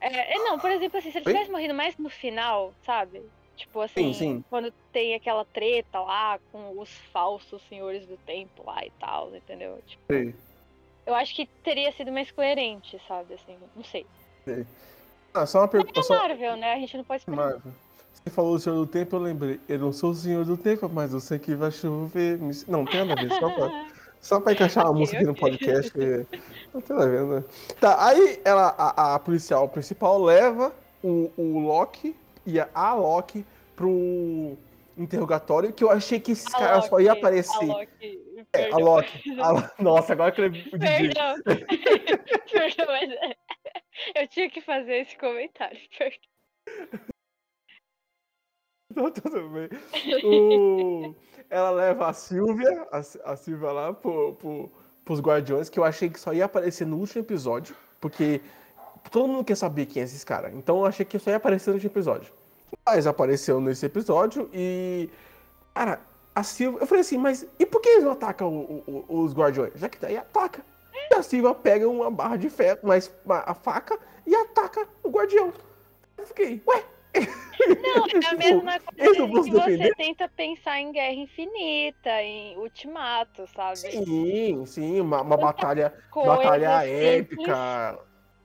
É, 0.00 0.34
é, 0.34 0.38
não, 0.38 0.58
por 0.58 0.70
exemplo, 0.70 0.98
assim, 0.98 1.10
se 1.10 1.18
ele 1.18 1.26
Oi? 1.26 1.32
tivesse 1.32 1.50
morrido 1.50 1.74
mais 1.74 1.96
no 1.96 2.08
final, 2.08 2.72
sabe? 2.84 3.22
Tipo 3.62 3.80
assim, 3.80 4.12
sim. 4.12 4.44
quando 4.50 4.72
tem 4.92 5.14
aquela 5.14 5.44
treta 5.44 6.00
lá 6.00 6.38
com 6.50 6.80
os 6.80 6.90
falsos 7.12 7.62
senhores 7.68 8.04
do 8.06 8.16
tempo 8.16 8.64
lá 8.66 8.84
e 8.84 8.90
tal, 8.98 9.34
entendeu? 9.34 9.78
Tipo, 9.86 10.02
Sei. 10.08 10.34
eu 11.06 11.14
acho 11.14 11.34
que 11.34 11.46
teria 11.62 11.92
sido 11.92 12.10
mais 12.10 12.30
coerente, 12.32 13.00
sabe? 13.06 13.34
Assim, 13.34 13.56
não 13.76 13.84
sei. 13.84 14.04
Ah, 15.32 15.46
só 15.46 15.60
uma 15.60 15.68
pergunta. 15.68 16.00
É 16.00 16.02
Só... 16.02 16.14
Marvel, 16.14 16.56
né? 16.56 16.74
A 16.74 16.78
gente 16.78 16.96
não 16.96 17.04
pode 17.04 17.22
esperar. 17.22 17.36
Marvel. 17.36 17.72
Você 18.14 18.30
falou 18.30 18.54
o 18.54 18.58
Senhor 18.58 18.76
do 18.76 18.86
Tempo, 18.86 19.16
eu 19.16 19.20
lembrei. 19.20 19.60
Eu 19.68 19.78
não 19.78 19.92
sou 19.92 20.10
o 20.10 20.14
Senhor 20.14 20.44
do 20.44 20.56
Tempo, 20.56 20.88
mas 20.92 21.12
eu 21.12 21.20
sei 21.20 21.38
que 21.38 21.54
vai 21.54 21.70
chover. 21.70 22.38
Não, 22.66 22.84
tem 22.84 23.04
nada 23.04 23.20
a 23.20 23.24
ver, 23.24 23.32
só 23.38 23.48
pra, 23.48 23.86
só 24.20 24.40
pra 24.40 24.52
encaixar 24.52 24.86
a 24.86 24.92
música 24.92 25.18
aqui 25.18 25.26
no 25.26 25.34
podcast. 25.36 25.92
que 25.92 26.26
Não 26.74 26.80
tem 26.80 26.96
nada 26.96 27.08
a 27.08 27.10
ver, 27.10 27.22
né? 27.24 27.44
Tá, 27.80 28.06
aí 28.08 28.40
ela, 28.44 28.74
a, 28.76 29.14
a 29.14 29.18
policial 29.20 29.68
principal 29.68 30.20
leva 30.20 30.72
o, 31.02 31.30
o 31.36 31.60
Loki 31.60 32.16
e 32.44 32.58
a, 32.58 32.68
a 32.74 32.94
Loki 32.94 33.44
pro 33.76 34.56
interrogatório, 34.96 35.72
que 35.72 35.82
eu 35.82 35.90
achei 35.90 36.20
que 36.20 36.32
esses 36.32 36.48
caras 36.48 36.86
só 36.86 36.96
Loki, 36.96 37.08
aparecer. 37.08 37.70
A 37.70 37.74
Loki. 37.74 38.46
É, 38.52 38.70
a. 38.70 38.76
Loki. 38.76 39.40
a 39.40 39.72
Nossa, 39.82 40.12
agora 40.12 40.32
que 40.32 40.40
eu 40.40 40.44
lembrei 40.44 40.66
o 40.72 40.78
DJ. 40.78 41.14
Perdão. 41.14 41.34
Perdão, 42.50 42.86
mas 42.86 43.10
é- 43.10 43.36
eu 44.22 44.28
tinha 44.28 44.50
que 44.50 44.60
fazer 44.60 44.96
esse 45.02 45.16
comentário. 45.16 45.78
Perdão. 45.98 46.18
Então, 48.94 49.10
tudo 49.10 49.48
bem. 49.48 49.68
O- 50.22 51.14
Ela 51.48 51.70
leva 51.70 52.08
a 52.08 52.12
Silvia, 52.12 52.86
a, 52.92 52.98
a 52.98 53.36
Silvia 53.36 53.72
lá 53.72 53.94
pro, 53.94 54.34
pro, 54.34 54.70
pros 55.02 55.18
Guardiões, 55.18 55.70
que 55.70 55.78
eu 55.78 55.84
achei 55.84 56.10
que 56.10 56.20
só 56.20 56.32
ia 56.34 56.44
aparecer 56.44 56.86
no 56.86 56.98
último 56.98 57.22
episódio, 57.24 57.74
porque 57.98 58.42
todo 59.10 59.28
mundo 59.28 59.44
quer 59.46 59.56
saber 59.56 59.86
quem 59.86 60.02
é 60.02 60.04
esses 60.04 60.22
caras. 60.24 60.54
Então 60.54 60.80
eu 60.80 60.84
achei 60.84 61.06
que 61.06 61.18
só 61.18 61.30
ia 61.30 61.36
aparecer 61.36 61.70
no 61.70 61.76
último 61.76 61.90
episódio. 61.90 62.32
Mas 62.86 63.06
apareceu 63.06 63.60
nesse 63.60 63.86
episódio 63.86 64.50
e. 64.52 65.08
Cara, 65.74 66.00
a 66.34 66.42
Silvia. 66.42 66.80
Eu 66.80 66.86
falei 66.86 67.00
assim, 67.02 67.18
mas 67.18 67.46
e 67.58 67.66
por 67.66 67.80
que 67.80 67.88
eles 67.88 68.04
não 68.04 68.12
atacam 68.12 68.48
o- 68.48 69.04
o- 69.08 69.20
os 69.22 69.32
Guardiões? 69.34 69.72
Já 69.76 69.88
que 69.88 69.98
daí 69.98 70.16
ataca. 70.16 70.64
E 71.10 71.14
a 71.14 71.22
Silvia 71.22 71.54
pega 71.54 71.88
uma 71.88 72.10
barra 72.10 72.36
de 72.36 72.48
ferro, 72.50 72.78
mas 72.82 73.12
a 73.28 73.54
faca, 73.54 73.98
e 74.26 74.34
ataca 74.34 74.86
o 75.02 75.10
Guardião. 75.10 75.52
Eu 76.16 76.26
fiquei, 76.26 76.62
ué? 76.66 76.84
Não, 77.14 78.06
é 78.06 78.08
a 78.08 78.08
Tipo, 78.20 78.36
mesma 78.38 78.80
coisa 78.80 79.42
que 79.42 79.50
você 79.50 79.94
tenta 79.94 80.28
pensar 80.28 80.80
em 80.80 80.92
Guerra 80.92 81.12
Infinita, 81.14 82.22
em 82.22 82.56
Ultimato, 82.58 83.46
sabe? 83.54 83.76
Sim, 83.78 84.64
sim, 84.66 85.00
uma, 85.00 85.20
uma 85.20 85.36
batalha, 85.36 85.92
batalha 86.14 86.80
simples. 86.80 87.48
épica. 87.48 87.98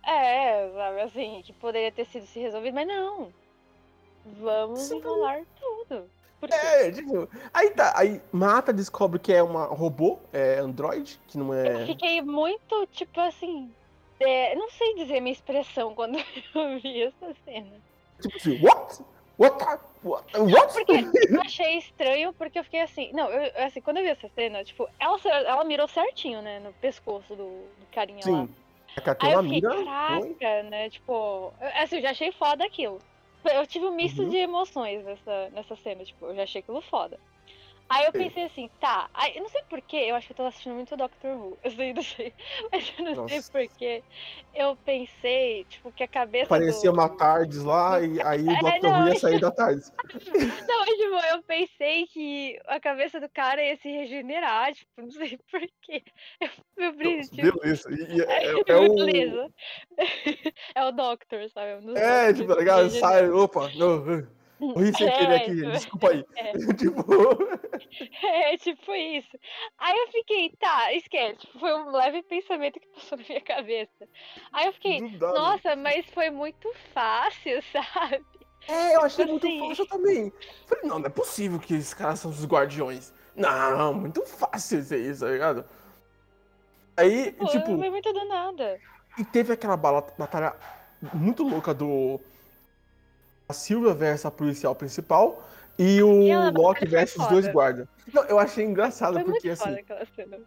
É, 0.05 0.71
sabe, 0.73 1.01
assim, 1.01 1.41
que 1.45 1.53
poderia 1.53 1.91
ter 1.91 2.05
sido 2.05 2.25
se 2.25 2.39
resolvido, 2.39 2.73
mas 2.75 2.87
não. 2.87 3.33
Vamos 4.39 4.79
Sim. 4.79 4.97
enrolar 4.97 5.41
tudo. 5.59 6.09
Por 6.39 6.49
quê? 6.49 6.55
É, 6.55 6.91
tipo, 6.91 7.27
aí 7.53 7.71
tá, 7.71 7.93
aí 7.97 8.21
mata, 8.31 8.71
descobre 8.71 9.19
que 9.19 9.33
é 9.33 9.41
uma 9.41 9.65
robô, 9.65 10.19
é 10.31 10.59
Android, 10.59 11.19
que 11.27 11.37
não 11.37 11.53
Eu 11.53 11.79
é. 11.79 11.85
fiquei 11.87 12.21
muito, 12.21 12.85
tipo 12.87 13.19
assim. 13.21 13.71
é, 14.19 14.53
não 14.55 14.69
sei 14.69 14.95
dizer 14.95 15.19
minha 15.19 15.33
expressão 15.33 15.93
quando 15.95 16.17
eu 16.17 16.79
vi 16.79 17.03
essa 17.03 17.33
cena. 17.43 17.81
Tipo 18.21 18.35
assim, 18.37 18.59
what? 18.63 19.03
What? 19.39 19.57
the- 19.57 19.79
What? 20.03 20.25
what? 20.39 20.73
Porque 20.73 20.91
eu 21.33 21.41
achei 21.41 21.77
estranho, 21.77 22.33
porque 22.33 22.59
eu 22.59 22.63
fiquei 22.63 22.81
assim. 22.81 23.11
Não, 23.13 23.29
eu, 23.29 23.51
assim, 23.65 23.81
quando 23.81 23.97
eu 23.97 24.03
vi 24.03 24.09
essa 24.09 24.29
cena, 24.29 24.63
tipo, 24.63 24.87
ela, 24.99 25.19
ela 25.25 25.63
mirou 25.63 25.87
certinho, 25.87 26.41
né? 26.41 26.59
No 26.59 26.71
pescoço 26.73 27.35
do, 27.35 27.45
do 27.79 27.85
carinha 27.91 28.19
lá. 28.27 28.45
Sim. 28.45 28.55
É 28.95 29.25
Aí 29.25 29.31
eu 29.33 29.43
fiquei, 29.43 29.61
mira. 29.61 29.85
caraca, 29.85 30.17
foi. 30.21 30.63
né? 30.69 30.89
Tipo, 30.89 31.53
eu- 31.61 31.83
assim, 31.83 31.95
eu 31.97 32.01
já 32.03 32.11
achei 32.11 32.31
foda 32.31 32.63
aquilo. 32.65 32.99
Eu 33.51 33.65
tive 33.67 33.85
um 33.85 33.91
misto 33.95 34.23
Uhum. 34.23 34.29
de 34.29 34.37
emoções 34.37 35.03
nessa, 35.03 35.49
nessa 35.51 35.75
cena, 35.77 36.03
tipo, 36.03 36.25
eu 36.25 36.35
já 36.35 36.43
achei 36.43 36.59
aquilo 36.61 36.81
foda. 36.81 37.19
Aí 37.89 38.05
eu 38.05 38.11
Sei. 38.11 38.25
pensei 38.25 38.43
assim, 38.43 38.69
tá, 38.81 39.09
aí, 39.13 39.37
eu 39.37 39.43
não 39.43 39.49
sei 39.49 39.61
porquê, 39.69 39.95
eu 39.97 40.15
acho 40.15 40.27
que 40.27 40.33
eu 40.33 40.37
tô 40.37 40.43
assistindo 40.43 40.75
muito 40.75 40.97
Doctor 40.97 41.37
Who, 41.37 41.57
eu 41.63 41.71
sei, 41.71 41.93
não 41.93 42.03
sei, 42.03 42.33
mas 42.71 42.93
eu 42.97 43.05
não 43.05 43.27
sei 43.27 43.37
Nossa. 43.37 43.51
porquê. 43.51 44.03
Eu 44.53 44.75
pensei, 44.77 45.63
tipo, 45.65 45.91
que 45.93 46.03
a 46.03 46.07
cabeça 46.07 46.49
Parecia 46.49 46.91
do... 46.91 46.97
uma 46.97 47.07
Tardes 47.07 47.63
lá, 47.63 48.01
e 48.03 48.21
aí 48.21 48.45
o 48.45 48.67
É, 48.67 48.79
não, 48.81 49.01
Who 49.01 49.07
ia 49.07 49.19
sair 49.19 49.39
da 49.39 49.51
Tardes. 49.51 49.91
Não, 50.67 50.79
mas, 50.79 50.97
tipo, 50.97 51.15
eu 51.15 51.43
pensei 51.43 52.07
que 52.07 52.59
a 52.67 52.79
cabeça 52.79 53.19
do 53.19 53.29
cara 53.29 53.63
ia 53.63 53.77
se 53.77 53.89
regenerar, 53.89 54.73
tipo, 54.73 55.01
não 55.01 55.11
sei 55.11 55.37
porquê. 55.49 56.03
Eu, 56.41 56.49
meu 56.77 56.93
brilho, 56.93 57.21
tipo, 57.23 57.59
Beleza. 57.59 57.89
E, 57.91 58.17
e 58.17 58.21
é, 58.21 58.51
é 58.51 58.75
o. 58.75 58.95
beleza. 58.95 59.49
É 60.75 60.83
o 60.83 60.91
Doctor, 60.91 61.49
sabe? 61.49 61.97
É, 61.97 62.33
tipo, 62.33 62.53
tá 62.53 62.59
ligado? 62.59 62.89
Sai, 62.89 63.29
opa, 63.29 63.69
não. 63.75 64.36
Morri 64.59 64.93
sem 64.95 65.11
querer 65.11 65.33
É, 65.33 65.35
aqui, 65.35 65.55
tipo, 65.55 65.71
desculpa 65.71 66.09
aí. 66.09 66.25
é. 66.35 66.53
tipo, 66.75 67.03
É, 68.23 68.57
tipo 68.57 68.93
isso. 68.93 69.37
Aí 69.77 69.97
eu 69.97 70.07
fiquei, 70.11 70.49
tá, 70.59 70.93
esquece. 70.93 71.37
Tipo, 71.39 71.59
foi 71.59 71.73
um 71.75 71.91
leve 71.91 72.23
pensamento 72.23 72.79
que 72.79 72.87
passou 72.87 73.17
na 73.17 73.23
minha 73.27 73.41
cabeça. 73.41 74.07
Aí 74.53 74.67
eu 74.67 74.73
fiquei, 74.73 75.01
dá, 75.17 75.33
né? 75.33 75.33
nossa, 75.33 75.75
mas 75.75 76.05
foi 76.09 76.29
muito 76.29 76.71
fácil, 76.93 77.61
sabe? 77.71 78.25
É, 78.67 78.95
eu 78.95 79.01
achei 79.01 79.25
muito 79.25 79.47
Assim. 79.47 79.59
fácil 79.59 79.87
também. 79.87 80.33
Falei, 80.65 80.83
não, 80.85 80.99
não 80.99 81.05
é 81.07 81.09
possível 81.09 81.59
que 81.59 81.73
esses 81.75 81.93
caras 81.93 82.19
são 82.19 82.31
os 82.31 82.45
guardiões. 82.45 83.13
Não, 83.35 83.93
muito 83.93 84.25
fácil 84.25 84.83
ser 84.83 84.99
isso, 84.99 85.21
tá 85.25 85.31
ligado? 85.31 85.65
Aí, 86.97 87.31
Pô, 87.33 87.45
tipo, 87.45 87.71
não 87.71 87.79
foi 87.79 87.89
muito 87.89 88.11
do 88.11 88.25
nada. 88.25 88.81
e 89.17 89.23
teve 89.25 89.53
aquela 89.53 89.77
batalha 89.77 90.55
muito 91.13 91.43
louca 91.43 91.73
do. 91.73 92.19
A 93.49 93.53
Silvia 93.53 93.93
versus 93.93 94.25
a 94.25 94.31
policial 94.31 94.75
principal 94.75 95.41
e 95.79 96.01
o 96.03 96.27
batalha 96.27 96.51
Loki 96.51 96.85
versus 96.85 97.23
os 97.23 97.27
dois 97.29 97.47
guardas. 97.47 97.87
Não, 98.13 98.23
eu 98.25 98.37
achei 98.37 98.65
engraçado, 98.65 99.13
Foi 99.13 99.23
porque 99.23 99.49
assim, 99.49 99.63
foda 99.63 99.79
aquela 99.79 100.05
cena. 100.13 100.37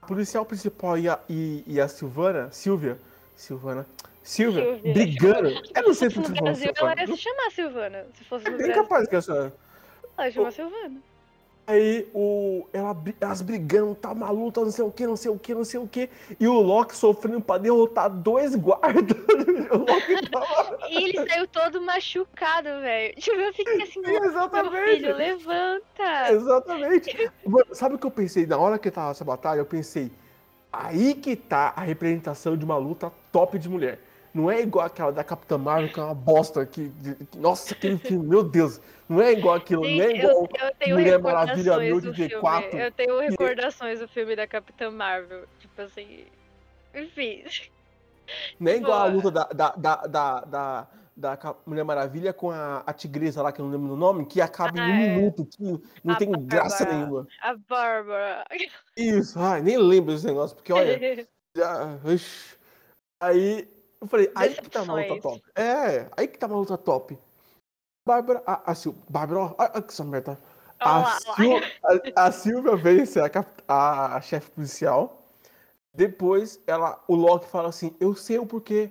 a 0.00 0.06
policial 0.06 0.46
principal 0.46 0.96
e 0.96 1.06
a, 1.06 1.18
e, 1.28 1.62
e 1.66 1.78
a 1.78 1.86
Silvana, 1.86 2.50
Silvia, 2.50 2.96
Silvana, 3.36 3.84
Silvia, 4.22 4.62
Silvia. 4.74 4.92
brigando. 4.94 5.48
Eu 5.76 5.82
não 5.82 5.92
sei 5.92 6.08
Se 6.08 6.18
no 6.18 6.28
Brasil, 6.30 6.72
ela 6.76 6.94
ia 6.98 7.06
Silvana. 7.06 7.06
se 7.06 7.16
chamar 7.22 7.50
Silvana. 7.50 8.06
Se 8.14 8.24
fosse 8.24 8.46
É 8.46 8.50
bem 8.50 8.56
Brasil, 8.58 8.74
capaz 8.82 9.06
que 9.08 9.16
essa. 9.16 9.52
ela 10.16 10.26
ia 10.26 10.32
chamar 10.32 10.52
Silvana. 10.52 11.02
Aí 11.70 12.08
o, 12.12 12.66
ela, 12.72 12.96
elas 13.20 13.42
brigando, 13.42 13.94
tá 13.94 14.10
uma 14.10 14.28
luta, 14.28 14.60
não 14.60 14.72
sei 14.72 14.84
o 14.84 14.90
que, 14.90 15.06
não 15.06 15.14
sei 15.14 15.30
o 15.30 15.38
que, 15.38 15.54
não 15.54 15.64
sei 15.64 15.78
o 15.78 15.86
que. 15.86 16.10
E 16.40 16.48
o 16.48 16.54
Loki 16.54 16.96
sofrendo 16.96 17.40
pra 17.40 17.58
derrotar 17.58 18.10
dois 18.10 18.56
guardas. 18.56 19.04
o 19.70 19.78
Loki 19.78 20.30
tava. 20.30 20.78
E 20.88 21.04
ele 21.04 21.28
saiu 21.28 21.46
todo 21.46 21.80
machucado, 21.80 22.68
velho. 22.80 23.14
Tipo, 23.14 23.36
eu 23.36 23.54
fiquei 23.54 23.82
assim, 23.82 23.92
Sim, 23.92 24.00
meu 24.00 24.24
exatamente. 24.24 24.96
filho, 24.96 25.16
levanta. 25.16 26.32
Exatamente. 26.32 27.30
Sabe 27.70 27.94
o 27.94 27.98
que 27.98 28.06
eu 28.06 28.10
pensei? 28.10 28.46
Na 28.46 28.58
hora 28.58 28.76
que 28.76 28.90
tava 28.90 29.12
essa 29.12 29.24
batalha, 29.24 29.60
eu 29.60 29.66
pensei. 29.66 30.10
Aí 30.72 31.14
que 31.14 31.36
tá 31.36 31.72
a 31.76 31.82
representação 31.82 32.56
de 32.56 32.64
uma 32.64 32.78
luta 32.78 33.12
top 33.30 33.60
de 33.60 33.68
mulher. 33.68 34.00
Não 34.32 34.50
é 34.50 34.60
igual 34.60 34.86
aquela 34.86 35.10
da 35.10 35.24
Capitã 35.24 35.58
Marvel, 35.58 35.92
que 35.92 35.98
é 35.98 36.02
uma 36.04 36.14
bosta. 36.14 36.64
Que, 36.64 36.90
nossa, 37.36 37.74
aquele 37.74 37.98
filme, 37.98 38.26
meu 38.28 38.44
Deus. 38.44 38.80
Não 39.08 39.20
é 39.20 39.32
igual 39.32 39.56
aquilo, 39.56 39.82
não 39.82 39.88
é 39.88 40.16
igual. 40.16 40.48
eu, 40.60 40.66
eu 40.68 40.74
tenho 40.78 40.96
Mulher 40.96 41.18
Maravilha 41.18 41.76
recordações 41.78 41.88
mil 41.90 42.00
do 42.00 42.12
de 42.12 42.28
filme. 42.28 42.42
V4. 42.48 42.74
Eu 42.74 42.92
tenho 42.92 43.18
recordações 43.20 43.98
do 43.98 44.06
filme 44.08 44.36
da 44.36 44.46
Capitã 44.46 44.90
Marvel. 44.90 45.44
Tipo 45.58 45.82
assim. 45.82 46.26
Enfim. 46.94 47.44
Não 48.60 48.70
é 48.70 48.76
igual 48.76 49.00
a 49.02 49.06
Pô. 49.10 49.16
luta 49.16 49.30
da, 49.32 49.44
da, 49.44 49.70
da, 49.70 49.96
da, 50.06 50.40
da, 50.44 50.86
da 51.16 51.56
Mulher 51.66 51.82
Maravilha 51.84 52.32
com 52.32 52.52
a, 52.52 52.84
a 52.86 52.92
tigresa 52.92 53.42
lá, 53.42 53.50
que 53.50 53.60
eu 53.60 53.64
não 53.64 53.72
lembro 53.72 53.94
o 53.94 53.96
nome, 53.96 54.24
que 54.26 54.40
acaba 54.40 54.78
em 54.78 54.80
Ah, 54.80 54.84
um 54.84 54.90
é. 55.02 55.16
minuto, 55.16 55.44
que 55.44 55.64
não 56.04 56.14
A 56.14 56.16
tem 56.16 56.30
graça 56.46 56.84
Bárbara. 56.84 56.96
nenhuma. 57.04 57.26
A 57.42 57.56
Bárbara. 57.68 58.44
Isso, 58.96 59.36
ai, 59.40 59.60
nem 59.60 59.76
lembro 59.76 60.12
desse 60.14 60.26
negócio, 60.26 60.54
porque 60.54 60.72
olha, 60.72 61.26
já. 61.56 61.98
Aí 63.20 63.68
eu 64.00 64.06
falei, 64.06 64.30
aí 64.34 64.54
que 64.54 64.70
tá 64.70 64.82
uma 64.82 64.94
luta 64.94 65.20
top. 65.20 65.42
É, 65.54 66.08
aí 66.16 66.26
que 66.26 66.38
tá 66.38 66.46
uma 66.46 66.56
luta 66.56 66.78
top. 66.78 67.18
Bárbara, 68.06 68.42
a, 68.46 68.70
a 68.70 68.74
Sil, 68.74 68.96
Bárbara, 69.08 69.40
ó, 69.40 69.54
olha 69.58 69.82
que 69.82 69.92
essa 69.92 70.04
merda. 70.04 70.38
Olha 70.80 71.06
A, 71.06 71.20
Sil, 71.20 71.52
a, 72.16 72.26
a 72.26 72.32
Silvia 72.32 72.76
vence 72.76 73.20
a, 73.20 73.30
a, 73.68 74.16
a 74.16 74.20
chefe 74.20 74.50
policial. 74.50 75.22
Depois 75.94 76.58
ela, 76.66 77.02
o 77.06 77.14
Loki 77.14 77.46
fala 77.48 77.68
assim, 77.68 77.94
eu 78.00 78.14
sei 78.14 78.38
o 78.38 78.46
porquê. 78.46 78.90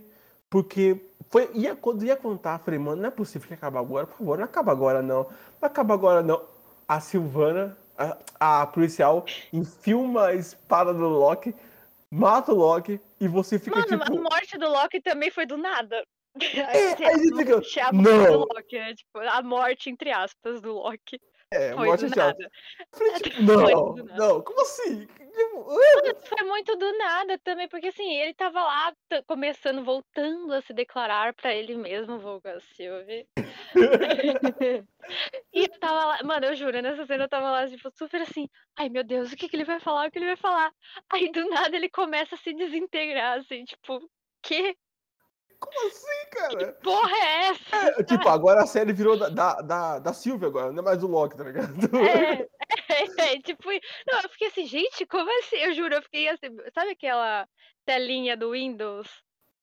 Porque 0.49 0.99
foi, 1.29 1.49
ia, 1.53 1.75
quando 1.75 2.03
ia 2.03 2.15
contar, 2.15 2.59
eu 2.59 2.63
falei, 2.63 2.79
mano, 2.79 3.01
não 3.01 3.07
é 3.07 3.11
possível 3.11 3.47
que 3.47 3.53
acabe 3.53 3.77
agora, 3.77 4.07
por 4.07 4.17
favor, 4.17 4.37
não 4.37 4.45
acaba 4.45 4.71
agora 4.71 5.01
não. 5.01 5.23
Não 5.23 5.67
acaba 5.67 5.93
agora 5.93 6.21
não. 6.21 6.41
A 6.87 6.99
Silvana, 6.99 7.77
a, 7.97 8.61
a 8.61 8.67
policial, 8.67 9.25
enfilma 9.51 10.27
a 10.27 10.35
espada 10.35 10.93
do 10.93 11.07
Loki, 11.07 11.55
mata 12.11 12.51
o 12.51 12.55
Loki 12.55 12.99
e 13.19 13.27
você 13.27 13.59
fica 13.59 13.79
Mano, 13.79 13.99
tipo. 13.99 14.17
a 14.17 14.21
morte 14.21 14.57
do 14.57 14.69
Loki 14.69 15.01
também 15.01 15.29
foi 15.29 15.45
do 15.45 15.57
nada. 15.57 16.03
É, 16.55 16.93
Assim, 16.93 17.05
a 17.05 17.17
gente 17.17 17.35
fica, 17.35 17.91
não. 17.91 18.39
Loki, 18.41 18.77
né? 18.77 18.93
Tipo, 18.93 19.19
a 19.19 19.41
morte, 19.41 19.89
entre 19.89 20.11
aspas, 20.11 20.61
do 20.61 20.73
Loki. 20.73 21.19
É, 21.51 21.73
Foi 21.73 21.87
morte 21.87 22.05
do 22.05 22.15
nada. 22.15 22.51
Falei, 22.91 23.13
tipo, 23.13 23.41
não, 23.41 23.95
nada. 23.95 24.15
não, 24.17 24.41
como 24.41 24.61
assim? 24.61 25.07
Tipo, 25.07 25.65
Foi 26.27 26.47
muito 26.47 26.75
do 26.75 26.97
nada 26.97 27.39
também, 27.39 27.67
porque 27.67 27.87
assim, 27.87 28.13
ele 28.17 28.35
tava 28.35 28.61
lá 28.61 28.93
começando, 29.25 29.83
voltando 29.83 30.53
a 30.53 30.61
se 30.61 30.73
declarar 30.73 31.33
pra 31.33 31.55
ele 31.55 31.75
mesmo, 31.75 32.19
Volga 32.19 32.59
Silva. 32.59 33.03
e 35.51 35.63
eu 35.63 35.79
tava 35.79 36.05
lá, 36.05 36.23
mano, 36.23 36.45
eu 36.45 36.55
juro, 36.55 36.81
nessa 36.83 37.05
cena 37.07 37.23
eu 37.23 37.29
tava 37.29 37.49
lá, 37.49 37.67
tipo, 37.67 37.89
super 37.97 38.21
assim, 38.21 38.47
ai 38.77 38.89
meu 38.89 39.03
Deus, 39.03 39.31
o 39.31 39.35
que 39.35 39.49
que 39.49 39.55
ele 39.55 39.65
vai 39.65 39.79
falar, 39.79 40.07
o 40.07 40.11
que 40.11 40.19
ele 40.19 40.27
vai 40.27 40.37
falar? 40.37 40.71
Aí 41.09 41.31
do 41.31 41.49
nada 41.49 41.75
ele 41.75 41.89
começa 41.89 42.35
a 42.35 42.37
se 42.37 42.53
desintegrar, 42.53 43.39
assim, 43.39 43.63
tipo, 43.63 44.07
que 44.43 44.77
Como 45.59 45.87
assim, 45.87 46.29
cara? 46.31 46.73
porra 46.81 47.17
é 47.17 47.47
essa? 47.49 47.99
É, 47.99 48.03
tipo, 48.03 48.29
agora 48.29 48.63
a 48.63 48.67
série 48.67 48.93
virou 48.93 49.17
da, 49.17 49.29
da, 49.29 49.61
da, 49.61 49.99
da 49.99 50.13
Sylvia 50.13 50.47
agora, 50.47 50.71
não 50.71 50.79
é 50.79 50.85
mais 50.85 50.99
do 50.99 51.07
Loki, 51.07 51.35
tá 51.35 51.43
ligado? 51.43 51.73
É, 51.97 52.47
é, 52.89 53.33
é, 53.33 53.39
tipo, 53.41 53.69
não, 54.07 54.21
eu 54.21 54.29
fiquei 54.29 54.47
assim, 54.47 54.65
gente, 54.65 55.05
como 55.05 55.29
assim? 55.39 55.57
Eu 55.57 55.73
juro, 55.73 55.95
eu 55.95 56.01
fiquei 56.01 56.29
assim, 56.29 56.47
sabe 56.73 56.91
aquela 56.91 57.47
telinha 57.85 58.37
do 58.37 58.51
Windows? 58.51 59.09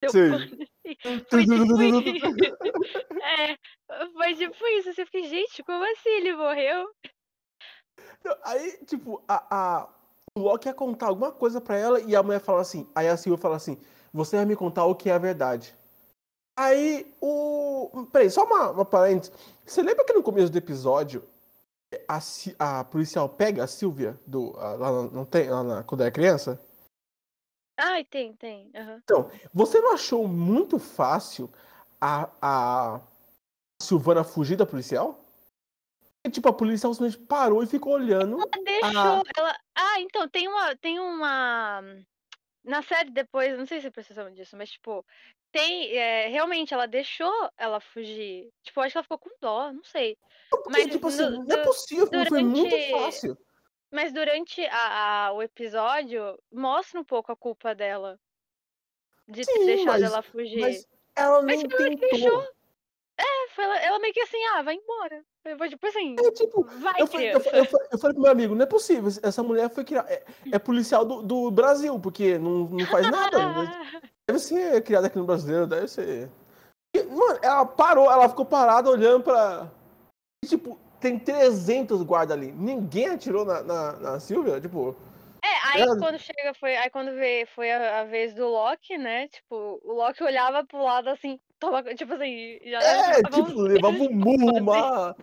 Deu 0.01 0.13
pane, 0.13 0.69
assim? 0.85 1.25
Foi 1.31 1.47
tipo. 1.47 1.57
É, 3.23 3.57
foi 4.13 4.35
tipo 4.35 4.67
isso. 4.67 4.91
assim, 4.91 5.01
Eu 5.01 5.07
fiquei, 5.07 5.25
gente, 5.25 5.63
como 5.65 5.83
assim 5.93 6.11
ele 6.11 6.35
morreu? 6.35 6.87
Aí, 8.45 8.79
tipo, 8.85 9.23
a, 9.27 9.47
a, 9.51 9.89
o 10.35 10.41
Loki 10.41 10.69
ia 10.69 10.75
contar 10.75 11.07
alguma 11.07 11.33
coisa 11.33 11.61
pra 11.61 11.77
ela 11.77 12.01
e 12.01 12.15
a 12.15 12.23
mulher 12.23 12.41
fala 12.41 12.61
assim, 12.61 12.87
aí 12.95 13.09
a 13.09 13.17
Sylvia 13.17 13.41
fala 13.41 13.57
assim, 13.57 13.79
você 14.13 14.37
vai 14.37 14.45
me 14.45 14.57
contar 14.57 14.85
o 14.85 14.95
que 14.95 15.09
é 15.09 15.15
a 15.15 15.19
verdade. 15.19 15.75
Aí 16.57 17.15
o. 17.21 18.07
Peraí, 18.11 18.31
só 18.31 18.45
uma, 18.45 18.71
uma 18.71 18.85
parênteses. 18.85 19.33
Você 19.65 19.83
lembra 19.83 20.05
que 20.05 20.13
no 20.13 20.23
começo 20.23 20.51
do 20.51 20.57
episódio 20.59 21.23
a, 22.09 22.19
a 22.59 22.85
policial 22.85 23.29
pega 23.29 23.65
a 23.65 23.67
Sylvia 23.67 24.19
do, 24.27 24.57
a- 24.59 24.75
lá, 24.75 25.03
não 25.11 25.25
tem, 25.25 25.51
lá 25.51 25.63
na, 25.63 25.83
quando 25.83 26.01
era 26.01 26.11
criança? 26.11 26.61
Ai, 27.79 28.05
tem, 28.05 28.35
tem. 28.35 28.71
aham. 28.75 29.03
Você 29.53 29.81
não 29.81 29.93
achou 29.93 30.27
muito 30.27 30.79
fácil 30.79 31.51
a, 32.01 32.31
a 32.41 33.01
Silvana 33.83 34.25
fugir 34.25 34.57
da 34.57 34.65
policial? 34.65 35.21
E, 36.27 36.31
tipo, 36.31 36.49
a 36.49 36.53
policial 36.53 36.93
simplesmente 36.95 37.27
parou 37.27 37.63
e 37.63 37.67
ficou 37.67 37.93
olhando. 37.93 38.39
Ela 38.39 38.65
deixou. 38.65 39.23
Ela... 39.37 39.57
Ah, 39.77 40.01
então, 40.01 40.27
tem 40.29 40.49
uma. 40.49 40.75
Tem 40.77 40.99
uma. 40.99 41.83
Na 42.67 42.83
série 42.83 43.11
depois, 43.11 43.57
não 43.57 43.65
sei 43.65 43.81
se 43.81 43.91
precisam 43.93 44.31
disso, 44.33 44.57
mas 44.57 44.71
tipo, 44.71 45.07
tem. 45.53 45.97
é, 45.97 46.27
realmente, 46.27 46.75
ela 46.75 46.87
deixou 46.87 47.33
ela 47.57 47.79
fugir. 47.81 48.51
Tipo, 48.65 48.81
acho 48.81 48.93
que 48.93 48.99
ela 48.99 49.05
ficou 49.05 49.19
com 49.19 49.31
dó, 49.41 49.73
não 49.73 49.85
sei. 49.85 50.19
Porque, 50.51 50.71
Mas 50.71 50.87
tipo 50.89 51.07
assim, 51.07 51.23
no- 51.31 51.45
não 51.45 51.57
é 51.57 51.65
possível, 51.65 52.09
foi 52.29 52.43
muito 52.43 52.69
durante- 52.69 52.91
fácil. 52.91 53.39
Mas 53.93 54.13
durante 54.13 54.67
a, 54.67 55.27
a- 55.29 55.33
o 55.33 55.43
episódio, 55.43 56.37
mostra 56.53 57.01
um 57.01 57.05
pouco 57.05 57.31
a 57.31 57.37
culpa 57.37 57.73
dela. 57.73 58.19
De 59.29 59.45
ter 59.45 59.53
Sim, 59.53 59.67
deixado 59.67 60.01
mas- 60.01 60.03
ela 60.03 60.23
fugir. 60.23 60.61
Mas 60.61 60.87
ela 61.17 61.43
Mas 61.43 61.61
ela 61.61 61.69
que 61.69 61.77
tentou. 61.77 62.11
deixou. 62.11 62.49
É, 63.19 63.49
foi 63.55 63.65
ela, 63.65 63.79
ela 63.79 63.99
meio 63.99 64.13
que 64.13 64.21
assim, 64.21 64.43
ah, 64.55 64.63
vai 64.63 64.75
embora. 64.75 65.23
Vou, 65.59 65.69
tipo 65.69 65.87
assim, 65.87 66.17
É, 66.19 66.31
tipo, 66.33 66.63
vai, 66.65 67.01
eu 67.01 67.07
falei, 67.07 67.29
eu, 67.31 67.35
eu 67.35 67.41
falei- 67.41 67.61
eu 67.93 67.99
falei 67.99 68.15
pro 68.15 68.23
meu 68.23 68.31
amigo, 68.33 68.55
não 68.55 68.63
é 68.63 68.67
possível, 68.67 69.11
essa 69.23 69.43
mulher 69.43 69.71
foi 69.71 69.85
criada. 69.85 70.11
É, 70.13 70.23
é 70.53 70.59
policial 70.59 71.05
do, 71.05 71.23
do 71.23 71.51
Brasil, 71.51 71.99
porque 72.01 72.37
não, 72.39 72.65
não 72.65 72.87
faz 72.87 73.11
nada. 73.11 73.39
Deve 74.29 74.41
ser 74.41 74.83
criada 74.83 75.07
aqui 75.07 75.17
no 75.19 75.25
brasileiro, 75.25 75.69
deve 75.69 75.87
ser. 75.87 76.29
E, 76.95 77.03
Mano, 77.05 77.39
ela 77.43 77.65
parou, 77.65 78.11
ela 78.11 78.29
ficou 78.29 78.45
parada 78.45 78.91
olhando 78.91 79.23
pra. 79.23 79.71
E, 80.45 80.49
tipo, 80.49 80.77
tem 81.01 81.17
300 81.17 82.03
guardas 82.03 82.37
ali. 82.37 82.51
Ninguém 82.51 83.07
atirou 83.09 83.45
na, 83.45 83.63
na, 83.63 83.93
na 83.93 84.21
Silvia, 84.21 84.61
tipo. 84.61 84.97
É, 85.45 85.69
aí 85.69 85.83
Ela- 85.83 85.97
quando 85.97 86.19
chega, 86.19 86.53
foi, 86.55 86.77
aí 86.77 86.91
quando 86.91 87.15
vê, 87.15 87.47
foi 87.55 87.71
a, 87.71 88.01
a 88.01 88.05
vez 88.05 88.35
do 88.35 88.49
Loki, 88.49 88.99
né? 88.99 89.29
Tipo, 89.29 89.81
o 89.85 89.93
Loki 89.93 90.25
olhava 90.25 90.65
pro 90.67 90.83
lado 90.83 91.09
assim, 91.09 91.39
toma, 91.59 91.83
tipo 91.95 92.15
assim, 92.15 92.59
já 92.65 92.81
É, 92.81 93.23
tipo, 93.23 93.61
levava 93.61 93.97
um 93.97 94.11
murro, 94.13 94.59
uma. 94.59 95.17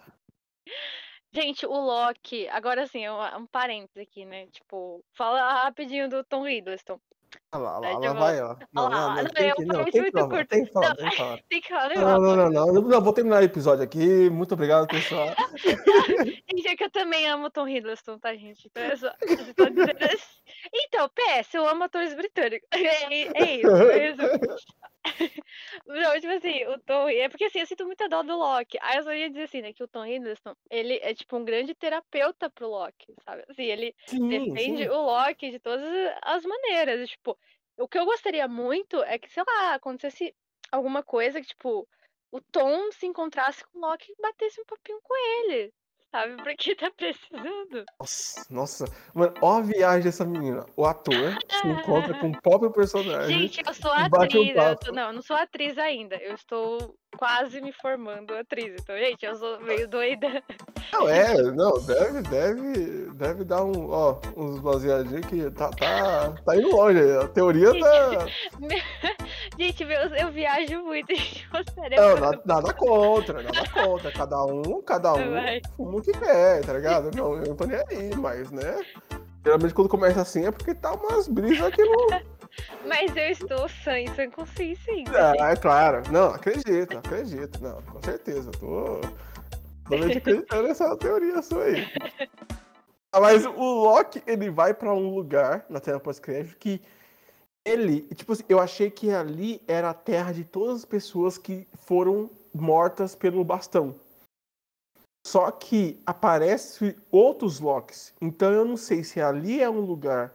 Gente, 1.33 1.65
o 1.65 1.73
Loki, 1.73 2.47
agora 2.49 2.83
assim, 2.83 3.07
um, 3.09 3.37
um 3.37 3.47
parênteses 3.47 3.97
aqui, 3.97 4.23
né? 4.23 4.45
Tipo, 4.47 5.03
fala 5.13 5.63
rapidinho 5.63 6.07
do 6.07 6.23
Tom 6.23 6.47
Hiddleston. 6.47 6.99
Olha 7.51 7.63
lá, 7.63 7.77
É, 7.77 7.79
lá, 7.79 7.87
tipo, 7.89 8.01
lá 8.01 8.13
vai 8.13 8.37
ela. 8.37 8.59
Não, 8.71 8.85
olha 8.85 8.95
lá, 8.95 9.07
não, 9.07 9.15
não, 9.15 9.23
não, 9.23 9.29
tem 9.31 9.49
eu 9.49 9.55
que, 9.55 9.65
não, 9.65 9.85
tem 10.45 10.65
que 10.65 10.71
falar, 10.71 10.95
tem 10.95 11.09
que 11.09 11.17
falar, 11.17 11.29
Não, 11.31 11.39
tem 11.49 11.61
que 11.61 11.69
falar. 11.69 11.95
Não, 11.95 12.19
não, 12.19 12.35
não, 12.35 12.49
não, 12.49 12.81
não, 12.81 13.01
vou 13.01 13.13
terminar 13.13 13.41
o 13.41 13.45
episódio 13.45 13.83
aqui. 13.83 14.29
Muito 14.29 14.53
obrigado, 14.53 14.87
pessoal. 14.87 15.27
Gente, 16.53 16.67
é 16.67 16.75
que 16.75 16.83
eu 16.83 16.91
também 16.91 17.27
amo 17.27 17.49
Tom 17.49 17.67
Hiddleston, 17.67 18.19
tá, 18.19 18.35
gente? 18.35 18.67
Então, 18.67 18.83
eu 18.83 18.97
só, 18.97 19.11
eu 19.21 19.37
só 19.37 19.53
tô 19.55 19.69
dizendo 19.69 20.03
assim. 20.03 20.42
Então, 20.73 21.09
PS, 21.09 21.55
eu 21.55 21.67
amo 21.67 21.83
atores 21.83 22.13
britânicos. 22.13 22.67
É, 22.73 23.43
é 23.43 23.55
isso, 23.57 23.67
é 23.91 24.09
isso. 24.11 24.21
Não, 25.85 26.13
tipo 26.19 26.33
assim, 26.33 26.65
o 26.67 26.79
Tom. 26.79 27.09
É 27.09 27.27
porque 27.29 27.45
assim, 27.45 27.59
eu 27.59 27.65
sinto 27.65 27.85
muita 27.85 28.07
dó 28.07 28.23
do 28.23 28.37
Loki. 28.37 28.77
Aí 28.81 28.97
eu 28.97 29.03
só 29.03 29.13
ia 29.13 29.29
dizer 29.29 29.43
assim, 29.43 29.61
né, 29.61 29.73
que 29.73 29.83
o 29.83 29.87
Tom 29.87 30.05
Hiddleston, 30.05 30.55
ele 30.69 30.97
é 31.01 31.13
tipo 31.13 31.37
um 31.37 31.43
grande 31.45 31.75
terapeuta 31.75 32.49
pro 32.49 32.69
Loki, 32.69 33.13
sabe? 33.25 33.43
Assim, 33.49 33.63
ele 33.63 33.95
Sim, 34.07 34.27
defende 34.27 34.83
sim. 34.83 34.89
o 34.89 35.01
Loki 35.01 35.51
de 35.51 35.59
todas 35.59 35.85
as 36.21 36.45
maneiras. 36.45 37.01
e, 37.01 37.07
Tipo, 37.07 37.37
o 37.77 37.87
que 37.87 37.97
eu 37.97 38.05
gostaria 38.05 38.47
muito 38.47 39.01
é 39.03 39.17
que, 39.19 39.29
sei 39.31 39.43
lá, 39.45 39.73
acontecesse 39.73 40.33
alguma 40.71 41.03
coisa 41.03 41.41
que, 41.41 41.47
tipo, 41.47 41.87
o 42.31 42.41
Tom 42.41 42.91
se 42.91 43.05
encontrasse 43.05 43.63
com 43.65 43.79
o 43.79 43.81
Loki 43.81 44.11
e 44.11 44.21
batesse 44.21 44.61
um 44.61 44.65
papinho 44.65 44.99
com 45.01 45.13
ele. 45.15 45.73
Sabe? 46.13 46.35
Porque 46.43 46.75
tá 46.75 46.91
precisando. 46.91 47.85
Nossa, 47.99 48.45
nossa, 48.53 48.85
mano, 49.15 49.33
ó 49.41 49.57
a 49.57 49.61
viagem 49.61 50.03
dessa 50.03 50.23
menina. 50.23 50.63
O 50.77 50.85
ator 50.85 51.35
se 51.49 51.67
encontra 51.67 52.13
com 52.19 52.29
o 52.29 52.39
próprio 52.39 52.71
personagem. 52.71 53.39
Gente, 53.39 53.63
eu 53.65 53.73
sou 53.73 53.89
bate 54.11 54.37
um 54.37 54.41
atriz. 54.41 54.55
eu 54.55 54.77
sou- 54.85 54.93
não, 54.93 55.07
eu 55.07 55.13
não 55.13 55.21
sou 55.23 55.35
atriz 55.35 55.75
ainda. 55.79 56.15
Eu 56.17 56.35
estou 56.35 56.95
quase 57.17 57.61
me 57.61 57.71
formando 57.71 58.33
atriz. 58.35 58.75
Então, 58.81 58.97
gente, 58.97 59.25
eu 59.25 59.35
sou 59.35 59.59
meio 59.63 59.87
doida. 59.87 60.43
Não, 60.91 61.09
é, 61.09 61.41
não, 61.51 61.73
deve, 61.85 62.21
deve, 62.23 63.11
deve 63.13 63.43
dar 63.43 63.63
um, 63.63 63.89
ó, 63.89 64.19
uns 64.35 64.59
baseadinhos 64.59 65.25
que 65.25 65.49
tá, 65.51 65.69
tá, 65.69 66.31
tá 66.45 66.55
indo 66.55 66.75
longe. 66.75 66.99
A 67.17 67.27
teoria 67.27 67.71
tá. 67.79 68.25
Gente, 69.57 69.85
meu, 69.85 69.99
eu 70.15 70.31
viajo 70.31 70.83
muito. 70.83 71.15
gente, 71.15 71.47
o 71.53 72.01
Não, 72.01 72.19
nada, 72.19 72.41
nada 72.45 72.73
contra, 72.73 73.43
nada 73.43 73.69
contra. 73.69 74.11
Cada 74.11 74.43
um, 74.45 74.81
cada 74.81 75.13
um 75.13 75.31
Vai. 75.31 75.61
fuma 75.75 75.97
o 75.97 76.01
que 76.01 76.11
quer, 76.11 76.61
tá 76.65 76.73
ligado? 76.73 77.15
Não, 77.15 77.35
eu 77.35 77.47
não 77.49 77.55
tô 77.55 77.65
nem 77.65 77.77
aí, 77.77 78.15
mas, 78.15 78.51
né? 78.51 78.81
Geralmente 79.43 79.73
quando 79.73 79.89
começa 79.89 80.21
assim 80.21 80.45
é 80.45 80.51
porque 80.51 80.73
tá 80.73 80.93
umas 80.93 81.27
brisas 81.27 81.73
que 81.75 81.83
não. 81.83 82.07
Mas 82.85 83.15
eu 83.15 83.29
estou 83.29 83.69
sã 83.69 83.99
e 83.99 84.07
sem 84.15 84.29
consciência. 84.29 84.93
Ah, 85.39 85.51
é 85.51 85.55
claro. 85.55 86.03
Não, 86.11 86.33
acredito, 86.33 86.97
acredito. 86.97 87.61
Não, 87.61 87.81
com 87.81 88.01
certeza. 88.03 88.51
Tô 88.51 89.01
totalmente 89.83 90.17
acreditando 90.17 90.67
nessa 90.67 90.95
teoria 90.97 91.41
sua 91.41 91.63
aí. 91.63 91.87
Ah, 93.11 93.19
Mas 93.19 93.45
o 93.45 93.83
Loki, 93.83 94.23
ele 94.25 94.49
vai 94.49 94.73
pra 94.73 94.93
um 94.93 95.13
lugar 95.13 95.65
na 95.69 95.79
Terra 95.79 95.99
pós-crédito 95.99 96.57
que 96.57 96.81
ele, 97.65 98.01
tipo 98.13 98.33
assim, 98.33 98.43
eu 98.49 98.59
achei 98.59 98.89
que 98.91 99.11
ali 99.11 99.61
era 99.67 99.89
a 99.89 99.93
terra 99.93 100.33
de 100.33 100.43
todas 100.43 100.79
as 100.79 100.85
pessoas 100.85 101.37
que 101.37 101.65
foram 101.85 102.29
mortas 102.53 103.15
pelo 103.15 103.43
bastão. 103.43 103.95
Só 105.25 105.49
que 105.49 106.01
aparece 106.05 106.95
outros 107.09 107.61
Locks. 107.61 108.13
Então 108.19 108.51
eu 108.51 108.65
não 108.65 108.75
sei 108.75 109.03
se 109.03 109.21
ali 109.21 109.61
é 109.61 109.69
um 109.69 109.79
lugar 109.79 110.33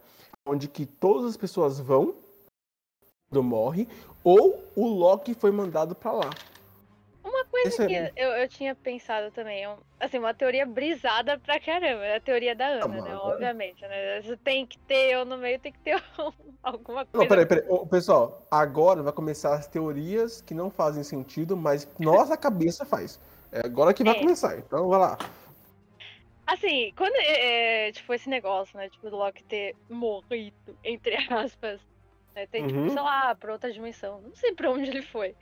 onde 0.49 0.67
que 0.67 0.85
todas 0.85 1.29
as 1.29 1.37
pessoas 1.37 1.79
vão 1.79 2.15
quando 3.29 3.43
morre 3.43 3.87
ou 4.23 4.61
o 4.75 4.87
Loki 4.87 5.33
foi 5.33 5.51
mandado 5.51 5.93
pra 5.93 6.11
lá. 6.11 6.29
coisa 7.51 7.67
Esse 7.67 7.83
é- 7.83 8.11
que 8.11 8.21
eu, 8.21 8.29
eu 8.29 8.47
tinha 8.47 8.75
pensado 8.75 9.31
também, 9.31 9.65
é 9.65 9.75
assim, 9.99 10.19
uma 10.19 10.33
teoria 10.33 10.65
brisada 10.65 11.37
pra 11.39 11.59
caramba, 11.59 12.05
é 12.05 12.17
a 12.17 12.21
teoria 12.21 12.55
da 12.55 12.67
Ana, 12.67 13.01
né? 13.01 13.15
Obviamente, 13.15 13.81
né? 13.81 14.21
Você 14.21 14.37
tem 14.37 14.65
que 14.65 14.77
ter, 14.79 15.13
eu 15.13 15.25
no 15.25 15.37
meio 15.37 15.59
tem 15.59 15.71
que 15.71 15.79
ter 15.79 15.95
um- 16.19 16.31
alguma 16.61 17.05
coisa. 17.05 17.17
Não, 17.17 17.27
peraí, 17.27 17.45
peraí. 17.45 17.65
Ô, 17.67 17.85
pessoal, 17.87 18.45
agora 18.51 19.01
vai 19.01 19.11
começar 19.13 19.55
as 19.55 19.67
teorias 19.67 20.41
que 20.41 20.53
não 20.53 20.69
fazem 20.69 21.03
sentido, 21.03 21.57
mas 21.57 21.87
nossa 21.99 22.37
cabeça 22.37 22.85
faz. 22.85 23.19
É 23.51 23.65
agora 23.65 23.93
que 23.93 24.03
vai 24.03 24.15
É. 24.15 24.19
começar, 24.19 24.57
então 24.57 24.87
vai 24.87 24.99
lá. 24.99 25.17
Assim, 26.49 26.91
quando 26.97 27.15
é, 27.17 27.89
é, 27.89 27.91
tipo, 27.91 28.11
esse 28.11 28.27
negócio, 28.27 28.75
né? 28.75 28.89
Tipo, 28.89 29.11
do 29.11 29.17
Loki 29.17 29.43
ter 29.43 29.75
morrido, 29.87 30.77
entre 30.83 31.15
aspas. 31.31 31.79
Né, 32.35 32.47
tem, 32.47 32.65
tipo, 32.65 32.79
Uhum. 32.79 32.89
sei 32.89 33.01
lá, 33.01 33.35
pra 33.35 33.53
outra 33.53 33.71
dimensão. 33.71 34.19
Não 34.21 34.35
sei 34.35 34.55
pra 34.55 34.71
onde 34.71 34.89
ele 34.89 35.03
foi. 35.03 35.35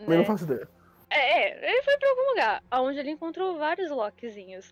Eu 0.00 0.06
né? 0.08 0.16
não 0.16 0.24
faço 0.24 0.44
ideia. 0.44 0.68
É, 1.10 1.16
é, 1.16 1.70
ele 1.70 1.82
foi 1.82 1.96
pra 1.96 2.10
algum 2.10 2.30
lugar, 2.30 2.62
onde 2.74 2.98
ele 2.98 3.10
encontrou 3.10 3.56
vários 3.56 3.88
Lokizinhos. 3.90 4.68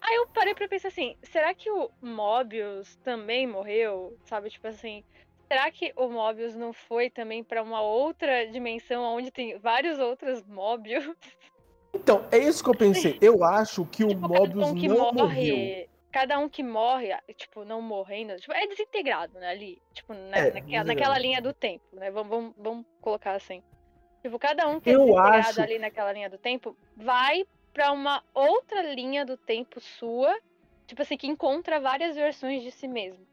Aí 0.00 0.16
eu 0.16 0.26
parei 0.28 0.54
pra 0.54 0.66
pensar 0.66 0.88
assim, 0.88 1.16
será 1.22 1.54
que 1.54 1.70
o 1.70 1.88
Mobius 2.02 2.96
também 3.04 3.46
morreu? 3.46 4.18
Sabe, 4.24 4.50
tipo 4.50 4.66
assim, 4.66 5.04
será 5.50 5.70
que 5.70 5.92
o 5.96 6.08
Mobius 6.08 6.56
não 6.56 6.72
foi 6.72 7.08
também 7.08 7.44
pra 7.44 7.62
uma 7.62 7.80
outra 7.80 8.44
dimensão 8.48 9.04
onde 9.04 9.30
tem 9.30 9.56
vários 9.58 10.00
outros 10.00 10.42
Mobius? 10.42 11.04
Então, 11.94 12.26
é 12.32 12.38
isso 12.38 12.62
que 12.64 12.70
eu 12.70 12.74
pensei. 12.74 13.18
Eu 13.20 13.44
acho 13.44 13.84
que 13.86 14.02
o 14.04 14.08
Tipo, 14.08 14.28
Mobius 14.28 14.54
cada 14.64 14.66
um 14.72 14.74
que 14.74 14.88
não 14.88 15.12
morre, 15.12 15.52
morreu. 15.52 15.88
cada 16.10 16.38
um 16.38 16.48
que 16.48 16.62
morre, 16.62 17.08
tipo, 17.36 17.64
não 17.64 17.82
morrendo, 17.82 18.34
tipo, 18.36 18.52
é 18.52 18.66
desintegrado, 18.66 19.38
né, 19.38 19.48
ali, 19.48 19.80
tipo, 19.92 20.12
na, 20.14 20.38
É, 20.38 20.50
naquela, 20.52 20.84
naquela 20.84 21.18
linha 21.18 21.40
do 21.40 21.52
tempo, 21.52 21.84
né, 21.92 22.10
vamos, 22.10 22.28
vamos, 22.30 22.54
vamos 22.56 22.86
colocar 23.00 23.32
assim. 23.34 23.62
Tipo, 24.22 24.38
cada 24.38 24.66
um 24.68 24.80
que 24.80 24.88
é 24.90 24.94
Eu 24.94 25.00
desintegrado 25.00 25.38
acho- 25.38 25.62
ali 25.62 25.78
naquela 25.78 26.12
linha 26.12 26.30
do 26.30 26.38
tempo 26.38 26.76
vai 26.96 27.44
pra 27.74 27.92
uma 27.92 28.22
outra 28.34 28.82
linha 28.94 29.24
do 29.26 29.36
tempo 29.36 29.80
sua, 29.80 30.34
tipo 30.86 31.02
assim, 31.02 31.16
que 31.16 31.26
encontra 31.26 31.78
várias 31.80 32.14
versões 32.16 32.62
de 32.62 32.70
si 32.70 32.88
mesmo. 32.88 33.26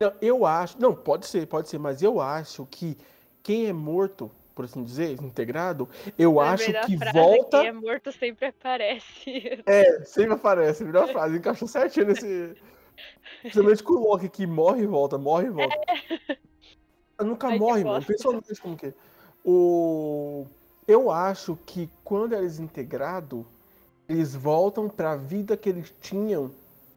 Não, 0.00 0.12
eu 0.22 0.46
acho. 0.46 0.80
Não, 0.80 0.94
pode 0.94 1.26
ser, 1.26 1.46
pode 1.46 1.68
ser, 1.68 1.78
mas 1.78 2.02
eu 2.02 2.20
acho 2.20 2.66
que 2.70 2.96
quem 3.42 3.66
é 3.66 3.72
morto, 3.72 4.30
por 4.60 4.66
assim 4.66 4.84
dizer, 4.84 5.12
integrado, 5.22 5.88
eu 6.18 6.38
Lembrei 6.38 6.76
acho 6.76 6.86
que 6.86 6.96
volta. 7.14 7.60
Quem 7.60 7.68
é 7.68 7.72
morto 7.72 8.12
sempre 8.12 8.46
aparece. 8.46 9.62
É, 9.64 10.04
sempre 10.04 10.34
aparece, 10.34 10.84
melhor 10.84 11.08
frase, 11.08 11.38
encaixou 11.38 11.66
certinho 11.66 12.06
nesse. 12.06 12.54
Principalmente 13.40 13.82
com 13.82 13.94
o 13.94 14.10
Loki 14.10 14.28
que 14.28 14.46
morre 14.46 14.82
e 14.82 14.86
volta, 14.86 15.16
morre 15.16 15.46
e 15.46 15.50
volta. 15.50 15.76
Nunca 17.20 17.46
Ai, 17.46 17.54
que 17.54 17.58
morre, 17.58 17.84
mano. 17.84 18.02
Impressionante 18.02 18.60
como 18.60 18.76
que 18.76 18.86
é. 18.88 18.94
O... 19.42 20.44
Eu 20.86 21.10
acho 21.10 21.58
que 21.64 21.88
quando 22.04 22.34
é 22.34 22.40
desintegrado, 22.40 23.46
eles 24.06 24.34
voltam 24.34 24.90
pra 24.90 25.16
vida 25.16 25.56
que 25.56 25.70
eles 25.70 25.90
tinham 26.02 26.50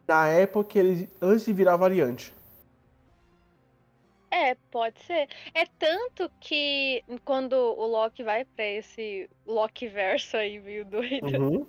na 0.06 0.28
época 0.28 0.68
que 0.68 0.78
eles, 0.78 1.08
antes 1.22 1.46
de 1.46 1.52
virar 1.54 1.76
variante. 1.76 2.34
É, 4.34 4.56
pode 4.68 5.00
ser. 5.04 5.28
É 5.54 5.64
tanto 5.78 6.28
que 6.40 7.04
quando 7.24 7.52
o 7.54 7.86
Loki 7.86 8.24
vai 8.24 8.44
pra 8.44 8.64
esse 8.64 9.30
Loki 9.46 9.86
verso 9.86 10.36
aí 10.36 10.58
meio 10.60 10.84
doido, 10.84 11.24
Uhum. 11.24 11.66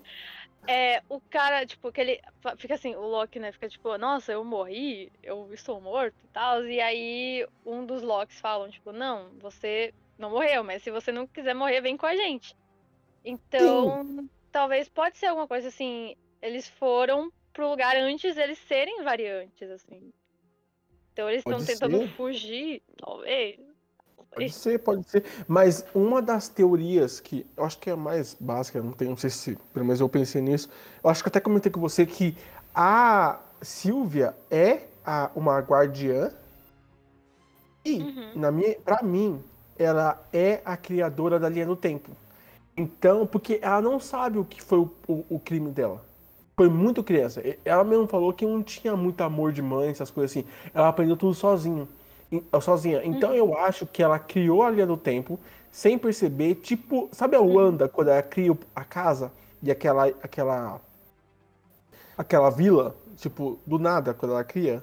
é 0.67 0.99
o 1.07 1.21
cara, 1.29 1.63
tipo, 1.65 1.91
que 1.91 2.01
ele 2.01 2.19
fica 2.57 2.73
assim, 2.73 2.95
o 2.95 3.01
Loki, 3.01 3.37
né, 3.39 3.51
fica 3.51 3.69
tipo, 3.69 3.95
nossa, 3.99 4.31
eu 4.31 4.43
morri, 4.43 5.11
eu 5.21 5.53
estou 5.53 5.79
morto 5.79 6.15
e 6.23 6.27
tal. 6.29 6.65
E 6.65 6.81
aí 6.81 7.45
um 7.63 7.85
dos 7.85 8.01
Locks 8.01 8.39
falam, 8.39 8.67
tipo, 8.71 8.91
não, 8.91 9.37
você 9.39 9.93
não 10.17 10.31
morreu, 10.31 10.63
mas 10.63 10.81
se 10.81 10.89
você 10.89 11.11
não 11.11 11.27
quiser 11.27 11.53
morrer, 11.53 11.81
vem 11.81 11.95
com 11.95 12.07
a 12.07 12.15
gente. 12.15 12.55
Então, 13.23 14.27
talvez 14.51 14.89
pode 14.89 15.17
ser 15.19 15.27
alguma 15.27 15.47
coisa 15.47 15.67
assim, 15.67 16.15
eles 16.41 16.67
foram 16.67 17.31
pro 17.53 17.69
lugar 17.69 17.95
antes 17.97 18.35
deles 18.35 18.57
serem 18.59 19.03
variantes, 19.03 19.69
assim. 19.69 20.11
Então 21.15 21.29
eles 21.29 21.39
estão 21.47 21.63
tentando 21.63 21.97
ser. 21.99 22.07
fugir, 22.09 22.81
talvez. 22.97 23.57
Pode 24.33 24.49
ser, 24.51 24.79
pode 24.79 25.09
ser. 25.09 25.23
Mas 25.47 25.85
uma 25.95 26.21
das 26.21 26.49
teorias 26.49 27.21
que 27.21 27.45
eu 27.55 27.63
acho 27.63 27.79
que 27.79 27.89
é 27.89 27.93
a 27.93 27.95
mais 27.95 28.35
básica, 28.37 28.81
não, 28.81 28.91
tenho, 28.91 29.11
não 29.11 29.17
sei 29.17 29.29
se, 29.29 29.57
pelo 29.73 29.85
menos 29.85 30.01
eu 30.01 30.09
pensei 30.09 30.41
nisso. 30.41 30.69
Eu 31.01 31.09
acho 31.09 31.23
que 31.23 31.29
até 31.29 31.39
comentei 31.39 31.71
com 31.71 31.79
você 31.79 32.05
que 32.05 32.35
a 32.73 33.39
Silvia 33.61 34.35
é 34.51 34.81
a, 35.05 35.31
uma 35.33 35.57
guardiã 35.59 36.33
e, 37.85 37.99
Uhum. 38.01 38.31
na 38.35 38.51
minha, 38.51 38.75
pra 38.81 39.01
mim, 39.01 39.41
ela 39.79 40.21
é 40.33 40.61
a 40.65 40.75
criadora 40.75 41.39
da 41.39 41.47
linha 41.47 41.65
do 41.65 41.75
tempo. 41.77 42.11
Então, 42.75 43.25
porque 43.25 43.57
ela 43.61 43.81
não 43.81 44.01
sabe 44.01 44.37
o 44.37 44.43
que 44.43 44.61
foi 44.61 44.79
o, 44.79 44.91
o- 45.07 45.25
o 45.29 45.39
crime 45.39 45.71
dela. 45.71 46.03
Foi 46.55 46.69
muito 46.69 47.03
criança. 47.03 47.41
Ela 47.65 47.83
mesmo 47.83 48.07
falou 48.07 48.31
que 48.31 48.45
não 48.45 48.63
tinha 48.63 48.95
muito 48.95 49.21
amor 49.21 49.51
de 49.51 49.61
mãe, 49.61 49.89
essas 49.89 50.09
coisas 50.09 50.31
assim. 50.31 50.47
Ela 50.73 50.87
aprendeu 50.87 51.17
tudo 51.17 51.33
sozinho, 51.33 51.87
sozinha. 52.61 53.01
Então 53.03 53.33
eu 53.33 53.57
acho 53.57 53.85
que 53.85 54.01
ela 54.01 54.17
criou 54.17 54.63
a 54.63 54.69
linha 54.69 54.85
do 54.87 54.95
tempo 54.97 55.37
sem 55.71 55.97
perceber, 55.97 56.55
tipo, 56.55 57.09
sabe 57.11 57.35
a 57.35 57.41
Wanda 57.41 57.89
quando 57.89 58.07
ela 58.09 58.23
cria 58.23 58.57
a 58.73 58.83
casa 58.85 59.31
e 59.61 59.69
aquela 59.69 60.05
aquela 60.23 60.79
aquela 62.17 62.49
vila, 62.49 62.95
tipo, 63.17 63.59
do 63.65 63.77
nada 63.77 64.13
quando 64.13 64.31
ela 64.31 64.43
cria? 64.43 64.81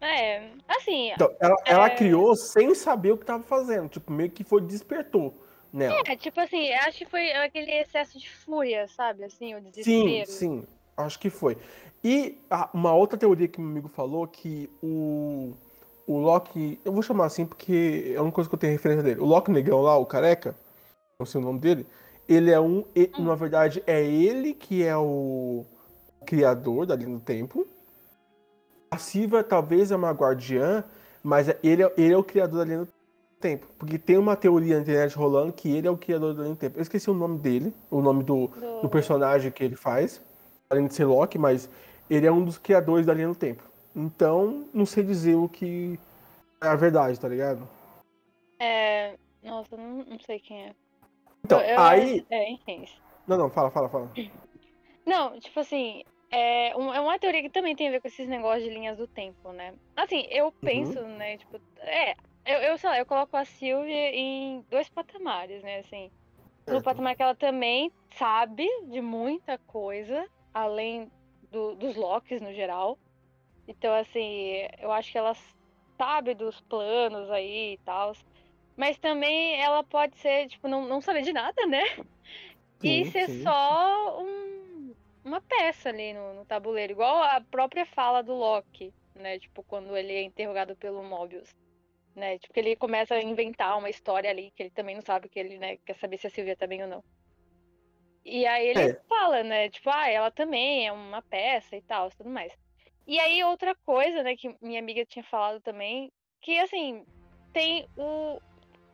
É, 0.00 0.48
assim, 0.68 1.10
Então, 1.12 1.30
ela, 1.40 1.56
ela 1.64 1.86
É. 1.86 1.90
criou 1.90 2.34
sem 2.36 2.74
saber 2.74 3.12
o 3.12 3.16
que 3.16 3.22
estava 3.24 3.42
fazendo, 3.42 3.88
tipo, 3.88 4.12
meio 4.12 4.30
que 4.30 4.42
foi 4.44 4.60
despertou 4.60 5.34
nela. 5.72 6.02
é, 6.06 6.16
tipo 6.16 6.38
assim, 6.40 6.70
acho 6.72 6.98
que 6.98 7.06
foi 7.06 7.32
aquele 7.32 7.70
excesso 7.72 8.18
de 8.18 8.28
fúria, 8.28 8.86
sabe? 8.88 9.24
Assim, 9.24 9.54
o 9.54 9.60
Sim, 9.60 9.70
desespero. 9.70 10.30
sim, 10.30 10.66
acho 10.96 11.18
que 11.18 11.30
foi. 11.30 11.56
E 12.04 12.38
uma 12.74 12.92
outra 12.94 13.18
teoria 13.18 13.48
que 13.48 13.60
meu 13.60 13.70
amigo 13.70 13.88
falou 13.88 14.26
que 14.26 14.68
o, 14.82 15.54
o 16.06 16.18
Loki, 16.18 16.78
eu 16.84 16.92
vou 16.92 17.02
chamar 17.02 17.26
assim 17.26 17.46
porque 17.46 18.12
é 18.14 18.20
uma 18.20 18.32
coisa 18.32 18.48
que 18.50 18.54
eu 18.54 18.58
tenho 18.58 18.72
referência 18.72 19.02
dele. 19.02 19.20
O 19.20 19.24
Loki 19.26 19.50
negão 19.50 19.80
lá, 19.80 19.96
o 19.96 20.04
careca, 20.06 20.54
não 21.18 21.26
sei 21.26 21.40
o 21.40 21.44
nome 21.44 21.58
dele, 21.60 21.86
ele 22.28 22.50
é 22.50 22.60
um, 22.60 22.84
e- 22.94 23.10
Hum. 23.18 23.24
na 23.24 23.34
verdade 23.34 23.82
é 23.86 24.02
ele 24.04 24.54
que 24.54 24.82
é 24.84 24.96
o 24.96 25.64
criador 26.26 26.86
da 26.86 26.94
linha 26.96 27.10
do 27.16 27.20
tempo. 27.20 27.66
A 28.90 28.98
Silva 28.98 29.42
talvez 29.42 29.90
é 29.90 29.96
uma 29.96 30.10
guardiã, 30.10 30.84
mas 31.22 31.48
é- 31.48 31.58
ele 31.62 31.82
é, 31.82 31.92
ele 31.96 32.12
é 32.12 32.16
o 32.16 32.22
criador 32.24 32.58
da 32.58 32.64
linha 32.64 32.78
do 32.80 32.86
tempo. 32.86 33.01
Porque 33.78 33.98
tem 33.98 34.16
uma 34.16 34.36
teoria 34.36 34.76
na 34.76 34.82
internet 34.82 35.16
rolando 35.16 35.52
que 35.52 35.70
ele 35.70 35.86
é 35.86 35.90
o 35.90 35.96
criador 35.96 36.34
da 36.34 36.42
linha 36.42 36.54
do 36.54 36.58
tempo. 36.58 36.78
Eu 36.78 36.82
esqueci 36.82 37.10
o 37.10 37.14
nome 37.14 37.38
dele, 37.38 37.74
o 37.90 38.00
nome 38.00 38.22
do, 38.22 38.48
do 38.80 38.88
personagem 38.88 39.50
que 39.50 39.62
ele 39.64 39.76
faz, 39.76 40.20
além 40.70 40.86
de 40.86 40.94
ser 40.94 41.04
Loki, 41.04 41.38
mas 41.38 41.68
ele 42.08 42.26
é 42.26 42.32
um 42.32 42.44
dos 42.44 42.58
criadores 42.58 43.06
da 43.06 43.14
linha 43.14 43.28
do 43.28 43.34
tempo. 43.34 43.62
Então, 43.94 44.66
não 44.72 44.86
sei 44.86 45.02
dizer 45.04 45.34
o 45.34 45.48
que 45.48 45.98
é 46.62 46.68
a 46.68 46.76
verdade, 46.76 47.18
tá 47.18 47.28
ligado? 47.28 47.68
É, 48.58 49.16
nossa, 49.42 49.76
não, 49.76 50.04
não 50.04 50.18
sei 50.20 50.38
quem 50.38 50.66
é. 50.66 50.74
Então, 51.44 51.60
Eu- 51.60 51.68
eu- 51.74 51.80
aí. 51.80 52.26
É, 52.30 52.50
enfim. 52.52 52.84
Não, 53.26 53.36
não, 53.36 53.50
fala, 53.50 53.70
fala, 53.70 53.88
fala. 53.88 54.10
Não, 55.04 55.38
tipo 55.40 55.58
assim, 55.60 56.02
é, 56.30 56.70
é 56.70 56.76
uma 56.76 57.18
teoria 57.18 57.42
que 57.42 57.50
também 57.50 57.74
tem 57.76 57.88
a 57.88 57.90
ver 57.90 58.00
com 58.00 58.08
esses 58.08 58.28
negócios 58.28 58.64
de 58.64 58.70
linhas 58.70 58.96
do 58.96 59.06
tempo, 59.06 59.52
né? 59.52 59.74
Assim, 59.96 60.26
eu 60.30 60.52
penso, 60.60 61.00
né, 61.02 61.36
tipo, 61.38 61.60
é, 61.80 62.14
eu, 62.44 62.58
eu 62.60 62.78
sei 62.78 62.90
lá, 62.90 62.98
eu 62.98 63.06
coloco 63.06 63.36
a 63.36 63.44
Sylvia 63.44 64.14
em 64.14 64.62
dois 64.70 64.88
patamares, 64.88 65.62
né, 65.62 65.78
assim. 65.80 66.10
No 66.66 66.82
Certo. 66.82 66.84
patamar 66.84 67.16
que 67.16 67.22
ela 67.22 67.34
também 67.36 67.92
sabe 68.14 68.66
de 68.90 69.00
muita 69.00 69.58
coisa, 69.66 70.28
além 70.52 71.10
do- 71.50 71.74
dos 71.76 71.96
Locks 71.96 72.40
no 72.40 72.52
geral. 72.52 72.98
Então, 73.66 73.94
assim, 73.94 74.66
eu 74.78 74.90
acho 74.92 75.12
que 75.12 75.18
ela 75.18 75.32
sabe 76.00 76.34
dos 76.34 76.60
planos 76.62 77.30
aí 77.30 77.74
e 77.74 77.78
tal. 77.78 78.12
Mas 78.76 78.98
também 78.98 79.60
ela 79.60 79.84
pode 79.84 80.16
ser, 80.18 80.48
tipo, 80.48 80.66
não, 80.68 80.86
não 80.86 81.00
saber 81.00 81.22
de 81.22 81.32
nada, 81.32 81.66
né? 81.66 81.82
e 82.82 83.04
Sim, 83.04 83.10
ser 83.10 83.28
sim. 83.28 83.42
só 83.44 84.22
um- 84.22 84.94
uma 85.24 85.40
peça 85.42 85.88
ali 85.90 86.12
no, 86.12 86.34
no 86.34 86.46
tabuleiro, 86.46 86.92
igual 86.92 87.22
a 87.22 87.40
própria 87.40 87.86
fala 87.86 88.22
do 88.22 88.34
Loki, 88.34 88.92
né? 89.14 89.38
Tipo, 89.38 89.62
quando 89.64 89.96
ele 89.96 90.12
é 90.12 90.22
interrogado 90.22 90.76
pelo 90.76 91.02
Mobius. 91.02 91.48
Né? 92.14 92.38
Tipo, 92.38 92.52
que 92.52 92.60
ele 92.60 92.76
começa 92.76 93.14
a 93.14 93.22
inventar 93.22 93.78
uma 93.78 93.88
história 93.88 94.28
ali 94.30 94.50
que 94.54 94.62
ele 94.64 94.70
também 94.70 94.94
não 94.94 95.02
sabe 95.02 95.28
que 95.28 95.38
ele, 95.38 95.58
né, 95.58 95.78
quer 95.78 95.96
saber 95.96 96.18
se 96.18 96.26
a 96.26 96.30
Silvia 96.30 96.56
tá 96.56 96.66
bem 96.66 96.82
ou 96.82 96.88
não. 96.88 97.04
E 98.24 98.46
aí 98.46 98.68
ele 98.68 98.80
É. 98.90 99.00
fala, 99.08 99.42
né? 99.42 99.68
Tipo, 99.70 99.90
ah, 99.90 100.08
ela 100.08 100.30
também 100.30 100.86
é 100.86 100.92
uma 100.92 101.22
peça 101.22 101.74
e 101.76 101.82
tal, 101.82 102.10
tudo 102.10 102.28
mais. 102.30 102.52
E 103.06 103.18
aí 103.18 103.42
outra 103.44 103.74
coisa, 103.84 104.22
né, 104.22 104.36
que 104.36 104.54
minha 104.60 104.78
amiga 104.78 105.04
tinha 105.06 105.24
falado 105.24 105.60
também, 105.60 106.12
que 106.40 106.58
assim, 106.58 107.04
tem 107.52 107.86
o 107.96 108.38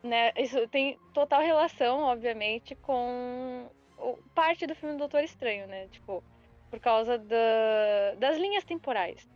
né, 0.01 0.31
isso 0.37 0.65
tem 0.69 0.97
total 1.13 1.41
relação, 1.41 2.03
obviamente, 2.03 2.73
com 2.75 3.69
o- 3.97 4.17
parte 4.33 4.65
do 4.65 4.73
filme 4.73 4.95
do 4.95 4.99
Doutor 4.99 5.23
Estranho, 5.25 5.67
né? 5.67 5.89
Tipo, 5.89 6.23
por 6.71 6.79
causa 6.79 7.17
da, 7.17 8.15
das 8.17 8.37
linhas 8.37 8.63
temporais. 8.63 9.27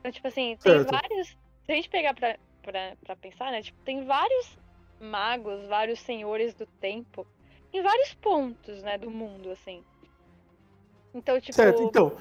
Então, 0.00 0.10
tipo 0.10 0.26
assim, 0.26 0.56
tem 0.56 0.72
Certo. 0.72 0.90
vários. 0.90 1.28
Se 1.64 1.72
a 1.72 1.74
gente 1.76 1.88
pegar 1.88 2.14
pra, 2.14 2.36
pra, 2.68 2.92
pra 3.04 3.16
pensar, 3.16 3.50
né? 3.50 3.62
Tipo, 3.62 3.78
tem 3.84 4.04
vários 4.04 4.58
magos, 5.00 5.66
vários 5.66 6.00
senhores 6.00 6.54
do 6.54 6.66
tempo 6.66 7.26
em 7.72 7.82
vários 7.82 8.14
pontos, 8.14 8.82
né, 8.82 8.98
do 8.98 9.10
mundo, 9.10 9.50
assim. 9.50 9.82
Então, 11.14 11.40
tipo. 11.40 11.54
Certo, 11.54 11.82
então, 11.82 12.12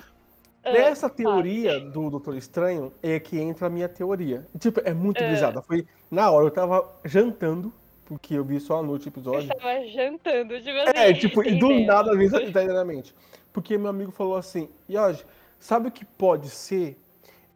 ah, 0.63 0.71
nessa 0.71 1.09
teoria 1.09 1.79
do 1.79 2.09
Doutor 2.09 2.35
Estranho 2.35 2.91
é 3.01 3.19
que 3.19 3.39
entra 3.39 3.67
a 3.67 3.69
minha 3.69 3.87
teoria. 3.89 4.45
Tipo, 4.59 4.81
é 4.83 4.93
muito 4.93 5.23
bizarra. 5.23 5.61
Foi 5.61 5.85
na 6.09 6.29
hora, 6.31 6.45
eu 6.45 6.51
tava 6.51 6.89
jantando, 7.05 7.71
porque 8.05 8.33
eu 8.35 8.43
vi 8.43 8.59
só 8.59 8.79
a 8.79 8.83
noite 8.83 9.07
o 9.07 9.09
Eu 9.09 9.11
episódio. 9.11 9.51
estava 9.51 9.87
jantando, 9.87 10.61
tipo 10.61 10.77
assim. 10.79 10.97
É, 10.97 11.13
tipo, 11.13 11.43
e 11.43 11.55
do 11.59 11.71
entendeu? 11.71 11.85
nada 11.85 12.23
instantaneamente. 12.23 13.13
Porque 13.51 13.77
meu 13.77 13.89
amigo 13.89 14.11
falou 14.11 14.35
assim, 14.35 14.69
Jorge, 14.87 15.25
sabe 15.59 15.87
o 15.87 15.91
que 15.91 16.05
pode 16.05 16.49
ser? 16.49 16.97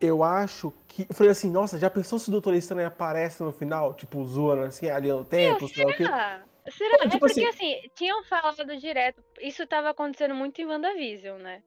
Eu 0.02 0.24
acho 0.24 0.74
que. 0.88 1.04
Eu 1.08 1.16
falei 1.16 1.32
assim, 1.32 1.50
nossa, 1.50 1.78
já 1.78 1.90
pensou 1.90 2.18
se 2.18 2.28
o 2.28 2.32
Doutor 2.32 2.56
Estranho 2.56 2.88
aparece 2.88 3.44
no 3.44 3.52
final? 3.52 3.94
Tipo, 3.94 4.26
zoando 4.26 4.64
assim, 4.64 4.90
ali 4.90 5.10
no 5.10 5.24
tempo, 5.24 5.68
sei 5.68 5.86
lá 5.86 5.92
o 5.92 5.96
quê. 5.96 6.04
Será? 6.04 6.44
Será? 6.70 6.98
Não, 6.98 7.06
é 7.06 7.10
tipo 7.10 7.20
porque 7.20 7.46
assim- 7.46 7.76
assim... 7.76 7.90
tinham 7.96 8.24
falado 8.24 8.76
direto. 8.78 9.24
Isso 9.40 9.66
tava 9.68 9.92
acontecendo 9.92 10.34
muito 10.34 10.60
em 10.60 10.66
WandaVision, 10.66 11.40
né? 11.40 11.62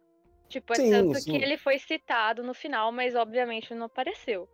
Tipo, 0.48 0.72
é 0.72 0.76
Sim, 0.76 0.90
tanto 0.90 1.20
sim. 1.20 1.30
que 1.30 1.36
ele 1.36 1.56
foi 1.56 1.78
citado 1.78 2.42
no 2.42 2.54
final, 2.54 2.92
mas 2.92 3.14
obviamente 3.14 3.74
não 3.74 3.86
apareceu. 3.86 4.48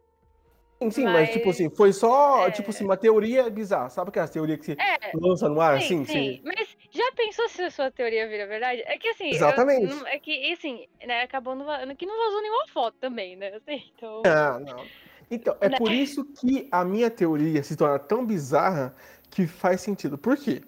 Sim, 0.83 0.90
sim, 0.90 1.05
mas, 1.05 1.29
tipo 1.29 1.47
Mas- 1.47 1.57
assim, 1.57 1.69
foi 1.77 1.93
só, 1.93 2.47
é. 2.47 2.51
tipo 2.51 2.71
assim, 2.71 2.85
uma 2.85 2.97
teoria 2.97 3.51
bizarra. 3.51 3.90
Sabe 3.90 4.09
aquelas 4.09 4.31
teorias 4.31 4.59
que 4.59 4.64
você 4.64 4.73
É, 4.73 5.11
lança 5.14 5.47
no 5.47 5.61
ar, 5.61 5.79
sim, 5.83 6.03
assim? 6.03 6.07
sim. 6.07 6.40
Mas 6.43 6.75
já 6.90 7.12
pensou 7.14 7.47
se 7.51 7.61
a 7.62 7.71
sua 7.71 7.90
teoria 7.90 8.27
vira 8.27 8.47
verdade? 8.47 8.83
É 8.87 8.97
que 8.97 9.09
assim. 9.09 9.25
eu- 9.27 9.35
Exatamente. 9.35 9.87
não- 9.87 10.07
é 10.07 10.19
que, 10.19 10.53
assim, 10.53 10.87
né, 11.07 11.21
acabou 11.23 11.55
no, 11.55 11.64
que 11.97 12.07
não 12.07 12.16
vazou 12.25 12.40
nenhuma 12.40 12.66
foto 12.69 12.97
também, 12.99 13.37
né? 13.37 13.49
Assim, 13.57 13.83
então. 13.95 14.23
Não, 14.25 14.61
não. 14.61 14.87
Então, 15.31 15.55
é 15.61 15.69
Né? 15.69 15.77
por 15.77 15.93
isso 15.93 16.25
que 16.25 16.66
a 16.73 16.83
minha 16.83 17.11
teoria 17.11 17.62
se 17.62 17.77
torna 17.77 17.99
tão 17.99 18.25
bizarra 18.25 18.95
que 19.31 19.47
faz 19.47 19.83
sentido. 19.83 20.16
Por 20.16 20.37
quê? 20.38 20.62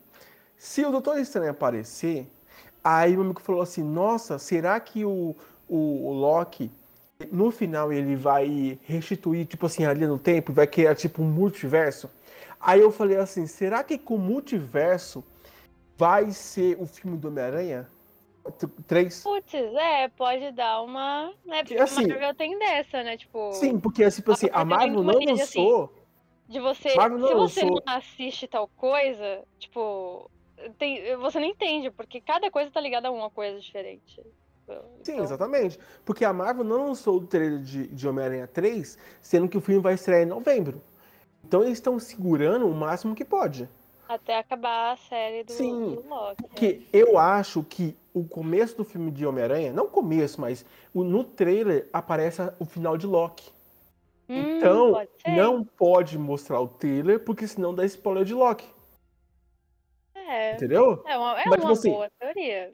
Se 0.58 0.84
o 0.84 0.90
Doutor 0.92 1.18
Estranho 1.18 1.50
aparecer, 1.50 2.26
aí 2.84 3.12
meu 3.12 3.22
amigo 3.22 3.40
falou 3.40 3.62
assim, 3.62 3.82
nossa, 3.82 4.38
será 4.38 4.78
que 4.78 5.04
o, 5.06 5.34
o, 5.66 6.06
o 6.08 6.12
Loki, 6.12 6.70
no 7.30 7.50
final, 7.50 7.92
ele 7.92 8.16
vai 8.16 8.78
restituir, 8.84 9.46
tipo 9.46 9.66
assim, 9.66 9.84
a 9.84 9.92
linha 9.92 10.08
no 10.08 10.18
tempo, 10.18 10.52
vai 10.52 10.66
criar 10.66 10.94
tipo 10.94 11.22
um 11.22 11.26
multiverso? 11.26 12.10
Aí 12.60 12.80
eu 12.80 12.90
falei 12.92 13.16
assim, 13.16 13.46
será 13.46 13.82
que 13.82 13.98
com 13.98 14.14
o 14.14 14.18
multiverso 14.18 15.24
vai 15.96 16.30
ser 16.30 16.76
o 16.80 16.86
filme 16.86 17.16
do 17.18 17.28
Homem-Aranha? 17.28 17.88
Três? 18.88 19.22
Putz, 19.22 19.54
é, 19.54 20.08
pode 20.08 20.50
dar 20.52 20.82
uma. 20.82 21.32
Né, 21.44 21.62
porque 21.62 21.78
assim- 21.78 22.08
Marvel 22.08 22.34
tem 22.34 22.58
dessa, 22.58 23.02
né? 23.04 23.16
Tipo. 23.16 23.52
Sim, 23.52 23.78
porque 23.78 24.10
tipo 24.10 24.32
assim, 24.32 24.48
a 24.52 24.64
Marvel 24.64 24.96
tem 24.96 25.04
Marvel 25.04 25.12
não 25.28 25.34
de, 25.36 25.42
assim, 25.42 25.60
lançou... 25.60 25.94
De 26.48 26.60
você. 26.60 26.94
Marvel 26.96 27.18
não 27.18 27.28
se 27.28 27.34
você 27.34 27.60
lançou- 27.64 27.82
não 27.86 27.94
assiste 27.94 28.48
tal 28.48 28.66
coisa, 28.76 29.44
tipo. 29.58 30.28
Tem, 30.78 31.16
você 31.16 31.38
não 31.40 31.46
entende, 31.46 31.90
porque 31.90 32.20
cada 32.20 32.50
coisa 32.50 32.70
tá 32.70 32.80
ligada 32.80 33.08
a 33.08 33.10
uma 33.10 33.30
coisa 33.30 33.60
diferente. 33.60 34.20
Sim, 35.02 35.12
Então, 35.12 35.24
exatamente. 35.24 35.78
Porque 36.04 36.24
a 36.24 36.32
Marvel 36.32 36.64
não 36.64 36.88
lançou 36.88 37.16
o 37.16 37.26
trailer 37.26 37.60
de, 37.60 37.86
de 37.88 38.08
Homem-Aranha 38.08 38.46
3, 38.46 38.96
sendo 39.20 39.48
que 39.48 39.58
o 39.58 39.60
filme 39.60 39.80
vai 39.82 39.94
estrear 39.94 40.22
em 40.22 40.26
novembro. 40.26 40.80
Então 41.44 41.62
eles 41.62 41.74
estão 41.74 41.98
segurando 41.98 42.66
o 42.68 42.74
máximo 42.74 43.14
que 43.14 43.24
pode. 43.24 43.68
Até 44.08 44.38
acabar 44.38 44.92
a 44.92 44.96
série 44.96 45.42
do, 45.42 45.52
Sim, 45.52 45.94
do 45.96 46.08
Loki. 46.08 46.42
Porque 46.42 46.82
eu 46.92 47.18
acho 47.18 47.62
que 47.64 47.96
o 48.14 48.24
começo 48.24 48.76
do 48.76 48.84
filme 48.84 49.10
de 49.10 49.26
Homem-Aranha, 49.26 49.72
não 49.72 49.84
o 49.84 49.88
começo, 49.88 50.40
mas 50.40 50.64
o- 50.94 51.02
no 51.02 51.24
trailer 51.24 51.88
aparece 51.92 52.42
o 52.58 52.64
final 52.64 52.96
de 52.96 53.06
Loki. 53.06 53.50
Hum, 54.28 54.56
Então, 54.58 54.92
pode 54.92 55.10
não 55.26 55.64
pode 55.64 56.18
mostrar 56.18 56.60
o 56.60 56.68
trailer, 56.68 57.20
porque 57.20 57.46
senão 57.48 57.74
dá 57.74 57.84
spoiler 57.86 58.24
de 58.24 58.34
Loki. 58.34 58.66
É, 60.14 60.54
Entendeu? 60.54 61.02
é 61.06 61.16
uma, 61.16 61.40
é 61.40 61.44
Mas, 61.46 61.54
tipo 61.54 61.64
uma 61.66 61.72
assim, 61.72 61.90
boa 61.90 62.10
teoria. 62.18 62.72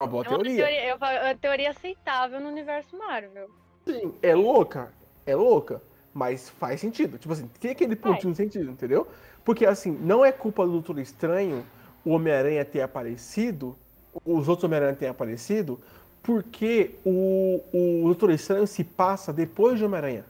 Uma 0.00 0.08
boa 0.08 0.24
É 0.24 0.28
uma 0.28 0.38
teoria. 0.38 0.56
teoria, 0.56 0.80
é 0.80 0.94
uma 0.94 1.34
teoria 1.34 1.70
aceitável 1.70 2.40
no 2.40 2.48
universo 2.48 2.96
Marvel. 2.96 3.50
Sim, 3.86 4.14
é 4.22 4.34
louca, 4.34 4.90
é 5.26 5.36
louca, 5.36 5.82
mas 6.14 6.48
faz 6.48 6.80
sentido. 6.80 7.18
Tipo 7.18 7.34
assim, 7.34 7.46
tem 7.60 7.72
aquele 7.72 7.94
pontinho 7.94 8.32
de 8.32 8.38
sentido, 8.38 8.70
entendeu? 8.70 9.06
Porque 9.44 9.66
assim, 9.66 9.90
não 9.90 10.24
é 10.24 10.32
culpa 10.32 10.64
do 10.64 10.72
Doutor 10.72 10.98
Estranho 11.00 11.66
o 12.02 12.10
Homem-Aranha 12.12 12.64
ter 12.64 12.80
aparecido, 12.80 13.76
os 14.24 14.48
outros 14.48 14.64
Homem-Aranha 14.64 14.96
terem 14.96 15.10
aparecido, 15.10 15.78
porque 16.22 16.92
o, 17.04 17.60
o 17.70 18.02
Doutor 18.04 18.30
Estranho 18.30 18.66
se 18.66 18.82
passa 18.82 19.34
depois 19.34 19.78
de 19.78 19.84
Homem-Aranha. 19.84 20.24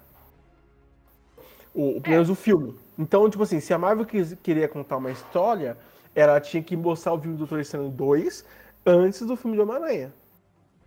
O, 1.72 1.98
o- 1.98 2.00
pelo 2.00 2.14
menos 2.14 2.28
o 2.30 2.34
filme. 2.34 2.74
Então, 2.98 3.30
tipo 3.30 3.44
assim, 3.44 3.60
se 3.60 3.72
a 3.72 3.78
Marvel 3.78 4.04
quis- 4.04 4.34
queria 4.42 4.66
contar 4.66 4.96
uma 4.96 5.12
história, 5.12 5.76
ela 6.12 6.40
tinha 6.40 6.60
que 6.60 6.76
mostrar 6.76 7.12
o 7.12 7.20
filme 7.20 7.36
do 7.36 7.38
Doutor 7.40 7.60
Estranho 7.60 7.88
2 7.88 8.44
antes 8.86 9.20
do 9.26 9.36
filme 9.36 9.56
de 9.56 9.62
Homem-Aranha. 9.62 10.12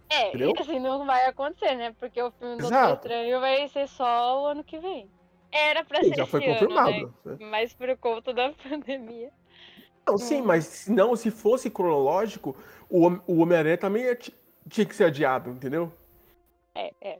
É, 0.09 0.29
Entendeu? 0.29 0.53
e 0.55 0.61
assim 0.61 0.79
não 0.79 1.05
vai 1.05 1.25
acontecer, 1.25 1.75
né? 1.75 1.93
Porque 1.99 2.21
o 2.21 2.31
filme 2.31 2.55
do 2.55 2.61
Doutor 2.61 2.77
Exato. 2.77 3.07
Estranho 3.07 3.39
vai 3.39 3.67
ser 3.67 3.87
só 3.87 4.43
o 4.43 4.45
ano 4.47 4.63
que 4.63 4.79
vem. 4.79 5.09
Era 5.51 5.83
pra 5.83 6.01
Sim, 6.03 6.09
ser 6.09 6.15
já 6.15 6.25
foi 6.25 6.39
esse 6.39 6.49
ano, 6.49 6.59
confirmado. 6.59 7.13
né? 7.25 7.37
Mas 7.49 7.73
por 7.73 7.97
conta 7.97 8.33
da 8.33 8.51
pandemia. 8.63 9.31
Não, 10.07 10.17
sim, 10.17 10.41
Hum. 10.41 10.45
mas 10.45 10.65
se 10.65 10.91
não, 10.91 11.15
se 11.15 11.31
fosse 11.31 11.69
cronológico, 11.69 12.55
o, 12.89 13.07
o 13.27 13.39
Homem-Aranha 13.39 13.77
também 13.77 14.13
ti- 14.15 14.33
tinha 14.69 14.85
que 14.85 14.95
ser 14.95 15.05
adiado, 15.05 15.49
entendeu? 15.49 15.91
É, 16.75 16.91
é. 17.01 17.19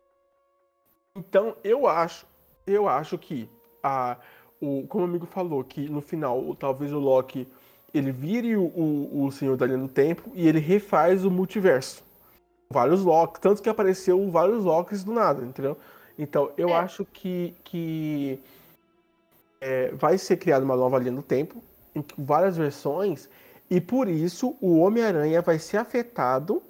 Então, 1.16 1.56
eu 1.64 1.88
acho, 1.88 2.26
eu 2.66 2.88
acho 2.88 3.18
que 3.18 3.50
a, 3.82 4.18
o, 4.60 4.86
como 4.88 5.04
o 5.06 5.08
amigo 5.08 5.26
falou, 5.26 5.64
que 5.64 5.88
no 5.88 6.02
final, 6.02 6.56
talvez 6.56 6.92
o 6.92 7.00
Loki 7.00 7.48
ele 7.94 8.12
vire 8.12 8.56
o, 8.58 8.64
o, 8.64 9.26
o 9.26 9.32
Senhor 9.32 9.56
da 9.56 9.66
Linha 9.66 9.78
do 9.78 9.88
Tempo 9.88 10.32
e 10.34 10.48
ele 10.48 10.60
refaz 10.60 11.24
o 11.24 11.32
multiverso. 11.32 12.02
Vários 12.72 13.04
Locks, 13.04 13.40
tanto 13.40 13.62
que 13.62 13.70
apareceu 13.70 14.30
vários 14.32 14.64
Locks 14.64 15.04
do 15.04 15.14
nada, 15.14 15.44
entendeu? 15.46 15.78
Então, 16.18 16.52
eu 16.58 16.70
É. 16.70 16.74
acho 16.74 17.06
que, 17.06 17.54
que 17.64 18.40
é, 19.62 19.92
vai 19.92 20.18
ser 20.18 20.38
criada 20.38 20.66
uma 20.66 20.76
nova 20.76 20.98
linha 21.00 21.12
do 21.12 21.22
tempo, 21.24 21.62
em 21.96 22.04
várias 22.18 22.58
versões, 22.58 23.30
e 23.70 23.80
por 23.80 24.08
isso 24.08 24.56
o 24.60 24.80
Homem-Aranha 24.80 25.42
vai 25.42 25.60
ser 25.60 25.78
afetado 25.78 26.62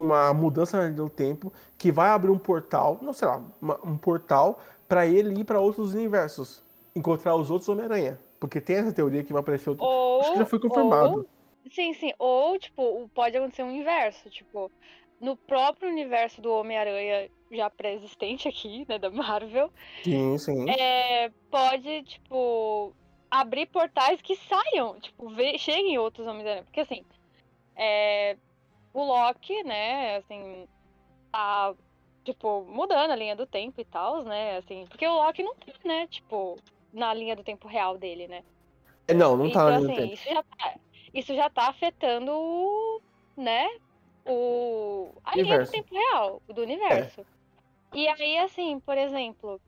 uma 0.00 0.32
mudança 0.34 0.76
na 0.76 0.84
linha 0.84 0.96
do 0.96 1.08
tempo 1.10 1.52
que 1.78 1.92
vai 1.92 2.08
abrir 2.10 2.30
um 2.30 2.38
portal, 2.38 2.98
não 3.02 3.12
sei 3.12 3.28
lá, 3.28 3.42
uma- 3.60 3.78
um 3.84 3.96
portal 3.96 4.60
para 4.88 5.06
ele 5.06 5.38
ir 5.40 5.44
para 5.44 5.60
outros 5.60 5.92
universos, 5.94 6.62
encontrar 6.94 7.36
os 7.36 7.50
outros 7.50 7.68
Homem-Aranha, 7.68 8.18
porque 8.46 8.60
tem 8.60 8.76
essa 8.76 8.92
teoria 8.92 9.24
que 9.24 9.32
vai 9.32 9.40
aparecer 9.40 9.70
outro. 9.70 9.84
Ou, 9.84 10.20
Acho 10.20 10.32
que 10.32 10.38
já 10.38 10.46
foi 10.46 10.60
confirmado. 10.60 11.18
ou- 11.18 11.70
sim, 11.70 11.92
sim. 11.94 12.12
Ou, 12.18 12.58
tipo, 12.58 13.10
pode 13.14 13.36
acontecer 13.36 13.62
um 13.64 13.72
inverso. 13.72 14.30
Tipo, 14.30 14.70
no 15.20 15.36
próprio 15.36 15.88
universo 15.90 16.40
do 16.40 16.52
Homem-Aranha 16.52 17.28
já 17.50 17.68
pré-existente 17.70 18.48
aqui, 18.48 18.86
né, 18.88 18.98
da 18.98 19.10
Marvel, 19.10 19.70
Sim, 20.02 20.38
sim. 20.38 20.70
é, 20.70 21.30
pode, 21.50 22.02
tipo, 22.04 22.94
abrir 23.30 23.66
portais 23.66 24.20
que 24.22 24.36
saiam, 24.36 24.98
tipo, 25.00 25.28
ve- 25.28 25.58
cheguem 25.58 25.98
outros 25.98 26.26
Homens-Aranha. 26.26 26.64
Porque, 26.64 26.80
assim, 26.80 27.04
é, 27.76 28.36
o 28.92 29.02
Loki, 29.04 29.62
né, 29.64 30.16
assim, 30.16 30.68
tá, 31.32 31.74
tipo, 32.24 32.62
mudando 32.64 33.10
a 33.10 33.16
linha 33.16 33.36
do 33.36 33.46
tempo 33.46 33.80
e 33.80 33.84
tal, 33.84 34.22
né, 34.24 34.58
assim, 34.58 34.86
porque 34.88 35.06
o 35.06 35.14
Loki 35.14 35.42
não 35.42 35.54
tá, 35.54 35.72
né, 35.84 36.06
tipo, 36.08 36.56
na 36.96 37.12
linha 37.14 37.36
do 37.36 37.44
tempo 37.44 37.68
real 37.68 37.98
dele, 37.98 38.26
né. 38.26 38.42
É, 39.06 39.14
não, 39.14 39.36
não 39.36 39.44
tá 39.50 39.50
então, 39.50 39.64
na 39.70 39.78
linha 39.78 39.80
do 39.80 39.92
assim, 39.92 40.00
tempo. 40.02 40.14
isso 40.14 40.28
já 40.28 40.42
tá, 40.42 40.74
isso 41.14 41.34
já 41.36 41.50
tá 41.50 41.68
afetando, 41.68 42.32
o, 42.32 43.00
né, 43.36 43.66
o, 44.26 45.12
a 45.22 45.36
linha 45.36 45.44
do 45.44 45.50
Universo. 45.50 45.72
tempo 45.72 45.94
real, 45.94 46.42
do 46.48 46.62
universo. 46.62 47.26
E 47.94 48.08
aí, 48.08 48.38
assim, 48.38 48.80
por 48.80 48.98
exemplo, 48.98 49.60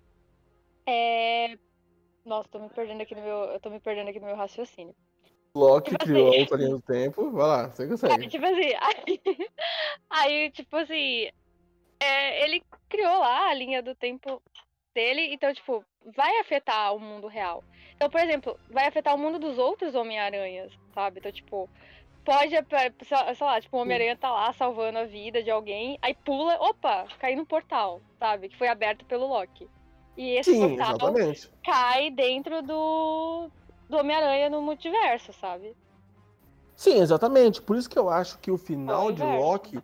é... 0.87 1.57
Nossa, 2.25 2.49
tô 2.49 2.59
me 2.59 2.69
perdendo 2.69 3.03
aqui 3.03 3.14
no 3.14 3.23
meu, 3.23 3.37
eu 3.45 3.61
tô 3.61 3.71
me 3.71 3.81
perdendo 3.81 4.09
aqui 4.09 4.21
no 4.21 4.27
meu 4.27 4.37
raciocínio. 4.37 4.95
Loki 5.55 5.91
tipo 5.91 6.05
criou 6.05 6.29
assim- 6.29 6.41
outra 6.41 6.57
linha 6.57 6.70
do 6.70 6.83
tempo, 6.83 7.31
vai 7.31 7.47
lá, 7.47 7.68
você 7.68 7.85
É, 7.85 7.89
consegue. 7.89 8.29
tipo 8.29 8.45
assim, 8.45 8.74
aí, 8.81 9.20
aí, 10.11 10.51
tipo 10.51 10.76
assim, 10.76 11.29
é, 12.01 12.45
ele 12.45 12.62
criou 12.89 13.18
lá 13.18 13.49
a 13.49 13.55
linha 13.55 13.83
do 13.83 13.95
tempo 13.95 14.43
dele, 14.95 15.32
então, 15.32 15.53
tipo, 15.53 15.84
vai 16.14 16.39
afetar 16.39 16.95
o 16.95 17.01
mundo 17.01 17.26
real. 17.26 17.62
Então, 17.95 18.09
por 18.09 18.20
exemplo, 18.20 18.59
vai 18.70 18.86
afetar 18.86 19.14
o 19.14 19.18
mundo 19.18 19.39
dos 19.39 19.59
outros 19.59 19.95
Homem-Aranhas, 19.95 20.72
sabe? 20.95 21.18
Então, 21.18 21.32
tipo, 21.32 21.68
pode, 22.24 22.51
sei 22.51 23.47
lá, 23.47 23.61
tipo, 23.61 23.76
o 23.76 23.80
Homem-Aranha 23.80 24.16
tá 24.16 24.30
lá 24.30 24.53
salvando 24.53 24.99
a 24.99 25.05
vida 25.05 25.43
de 25.43 25.51
alguém, 25.51 25.99
aí 26.03 26.14
pula, 26.14 26.57
opa, 26.61 27.07
cai 27.18 27.34
num 27.34 27.45
portal, 27.45 28.01
sabe? 28.18 28.49
Que 28.49 28.57
foi 28.57 28.68
aberto 28.68 29.05
pelo 29.05 29.26
Loki. 29.26 29.68
E 30.16 30.30
esse 30.32 30.53
Sim, 30.53 30.76
portal 30.76 30.97
exatamente. 30.97 31.51
cai 31.64 32.11
dentro 32.11 32.61
do, 32.62 33.49
do 33.89 33.97
Homem-Aranha 33.97 34.51
no 34.51 34.61
multiverso, 34.61 35.32
sabe? 35.32 35.76
Sim, 36.76 37.01
exatamente. 37.01 37.62
Por 37.62 37.76
isso 37.76 37.89
que 37.89 37.99
eu 37.99 38.09
acho 38.09 38.39
que 38.39 38.51
o 38.51 38.59
final 38.59 39.11
de 39.11 39.22
inverso. 39.22 39.45
Loki 39.45 39.78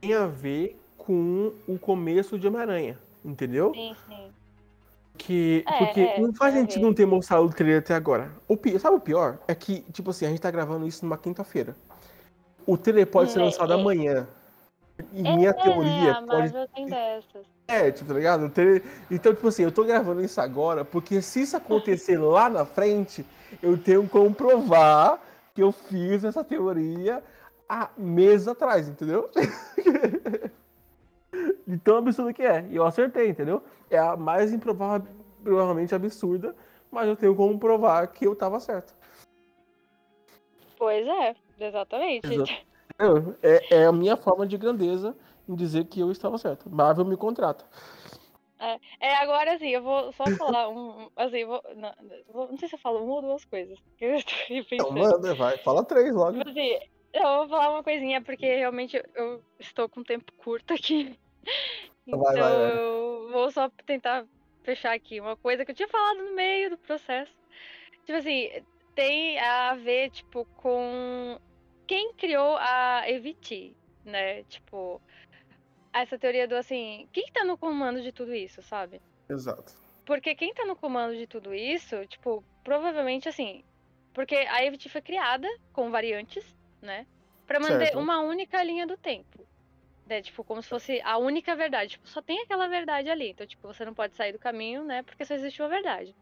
tem 0.00 0.14
a 0.14 0.26
ver 0.26 0.78
com 0.98 1.52
o 1.66 1.78
começo 1.78 2.38
de 2.38 2.46
Homem-Aranha, 2.46 2.98
entendeu? 3.24 3.72
Sim, 3.74 3.94
sim. 4.08 4.30
Que, 5.18 5.64
É, 5.66 5.78
porque 5.78 6.00
é, 6.00 6.20
não 6.20 6.32
faz 6.32 6.54
eu 6.54 6.60
sentido 6.60 6.82
não 6.82 6.94
ter 6.94 7.06
mostrado 7.06 7.44
o 7.44 7.50
trailer 7.50 7.78
até 7.80 7.94
agora. 7.94 8.30
O 8.48 8.56
sabe 8.78 8.96
o 8.96 9.00
pior? 9.00 9.38
É 9.46 9.54
que, 9.54 9.80
tipo 9.92 10.10
assim, 10.10 10.26
a 10.26 10.30
gente 10.30 10.40
tá 10.40 10.50
gravando 10.50 10.86
isso 10.86 11.04
numa 11.04 11.18
quinta-feira. 11.18 11.76
O 12.66 12.76
trailer 12.78 13.06
pode 13.06 13.30
ser 13.30 13.40
É, 13.40 13.44
lançado 13.44 13.72
é. 13.72 13.76
amanhã. 13.76 14.26
E 15.12 15.22
minha 15.22 15.50
é, 15.50 15.52
teoria 15.52 16.12
a 16.12 16.22
pode. 16.22 16.52
É, 17.68 17.90
tipo, 17.90 18.08
tá 18.08 18.14
ligado? 18.14 18.48
Trailer- 18.50 18.82
Então, 19.10 19.34
tipo 19.34 19.48
assim, 19.48 19.64
eu 19.64 19.72
tô 19.72 19.84
gravando 19.84 20.22
isso 20.22 20.40
agora, 20.40 20.84
porque 20.84 21.20
se 21.20 21.42
isso 21.42 21.56
acontecer 21.56 22.18
lá 22.18 22.48
na 22.48 22.64
frente, 22.64 23.24
eu 23.62 23.76
tenho 23.76 24.08
como 24.08 24.34
provar 24.34 25.20
que 25.54 25.62
eu 25.62 25.72
fiz 25.72 26.24
essa 26.24 26.42
teoria 26.42 27.22
há 27.68 27.90
meses 27.96 28.48
atrás, 28.48 28.88
entendeu? 28.88 29.30
De 31.72 31.78
tão 31.78 31.96
absurdo 31.96 32.34
que 32.34 32.42
é. 32.42 32.66
E 32.68 32.76
eu 32.76 32.84
acertei, 32.84 33.30
entendeu? 33.30 33.62
É 33.88 33.96
a 33.96 34.14
mais 34.14 34.52
improvável, 34.52 35.10
provavelmente 35.42 35.94
absurda, 35.94 36.54
mas 36.90 37.08
eu 37.08 37.16
tenho 37.16 37.34
como 37.34 37.58
provar 37.58 38.06
que 38.08 38.26
eu 38.26 38.36
tava 38.36 38.60
certo. 38.60 38.94
Pois 40.76 41.06
é, 41.06 41.34
exatamente. 41.58 42.26
Exato. 42.30 42.52
É, 43.42 43.76
é 43.76 43.86
a 43.86 43.92
minha 43.92 44.18
forma 44.18 44.46
de 44.46 44.58
grandeza 44.58 45.16
em 45.48 45.54
dizer 45.54 45.86
que 45.86 45.98
eu 45.98 46.12
estava 46.12 46.36
certo. 46.36 46.68
Marvel 46.68 47.06
me 47.06 47.16
contrata. 47.16 47.64
É, 49.00 49.14
agora 49.16 49.54
assim, 49.54 49.70
eu 49.70 49.82
vou 49.82 50.12
só 50.12 50.24
falar 50.36 50.68
um. 50.68 51.08
Assim, 51.16 51.46
vou, 51.46 51.62
não, 51.74 52.50
não 52.50 52.58
sei 52.58 52.68
se 52.68 52.74
eu 52.74 52.78
falo 52.78 53.02
uma 53.02 53.14
ou 53.14 53.22
duas 53.22 53.46
coisas. 53.46 53.78
que 53.96 54.04
Eu 54.04 54.18
Então, 54.50 54.66
pensando. 54.68 54.92
manda, 54.92 55.34
vai. 55.34 55.56
Fala 55.56 55.82
três 55.82 56.14
logo. 56.14 56.36
Tipo 56.36 56.50
assim, 56.50 56.78
eu 57.14 57.22
vou 57.22 57.48
falar 57.48 57.70
uma 57.70 57.82
coisinha, 57.82 58.20
porque 58.20 58.46
realmente 58.46 59.02
eu 59.14 59.42
estou 59.58 59.88
com 59.88 60.02
tempo 60.04 60.30
curto 60.34 60.74
aqui. 60.74 61.18
Então 62.06 62.20
Vai, 62.20 62.34
vai, 62.36 62.52
vai. 62.52 62.76
eu 62.76 63.28
vou 63.30 63.50
só 63.50 63.70
tentar 63.86 64.26
fechar 64.62 64.92
aqui 64.92 65.20
uma 65.20 65.36
coisa 65.36 65.64
que 65.64 65.70
eu 65.70 65.74
tinha 65.74 65.88
falado 65.88 66.24
no 66.24 66.34
meio 66.34 66.70
do 66.70 66.78
processo. 66.78 67.32
Tipo 68.04 68.18
assim, 68.18 68.50
tem 68.94 69.38
a 69.38 69.74
ver, 69.74 70.10
tipo, 70.10 70.44
com 70.56 71.38
quem 71.86 72.12
criou 72.14 72.56
a 72.56 73.04
EVT, 73.08 73.74
né? 74.04 74.42
Tipo, 74.44 75.00
essa 75.92 76.18
teoria 76.18 76.48
do 76.48 76.56
assim, 76.56 77.08
quem 77.12 77.26
tá 77.32 77.44
no 77.44 77.56
comando 77.56 78.00
de 78.02 78.12
tudo 78.12 78.34
isso, 78.34 78.62
sabe? 78.62 79.00
Exato. 79.28 79.72
Porque 80.04 80.34
quem 80.34 80.52
tá 80.52 80.64
no 80.64 80.74
comando 80.74 81.14
de 81.14 81.26
tudo 81.26 81.54
isso, 81.54 82.04
tipo, 82.06 82.42
provavelmente 82.64 83.28
assim. 83.28 83.64
Porque 84.12 84.34
a 84.34 84.64
EVT 84.64 84.88
foi 84.88 85.00
criada 85.00 85.48
com 85.72 85.90
variantes, 85.90 86.44
né? 86.80 87.06
Pra 87.46 87.60
manter 87.60 87.86
Certo. 87.86 87.98
uma 87.98 88.20
única 88.20 88.62
linha 88.62 88.86
do 88.86 88.96
tempo. 88.96 89.41
Né? 90.12 90.20
Tipo, 90.20 90.44
como 90.44 90.62
se 90.62 90.68
fosse 90.68 91.00
a 91.02 91.16
única 91.16 91.56
verdade. 91.56 91.92
Tipo, 91.92 92.06
só 92.06 92.20
tem 92.20 92.42
aquela 92.42 92.68
verdade 92.68 93.08
ali. 93.08 93.30
Então, 93.30 93.46
tipo, 93.46 93.66
você 93.66 93.82
não 93.82 93.94
pode 93.94 94.14
sair 94.14 94.32
do 94.32 94.38
caminho, 94.38 94.84
né? 94.84 95.02
Porque 95.02 95.24
só 95.24 95.34
existe 95.34 95.62
uma 95.62 95.70
verdade. 95.70 96.14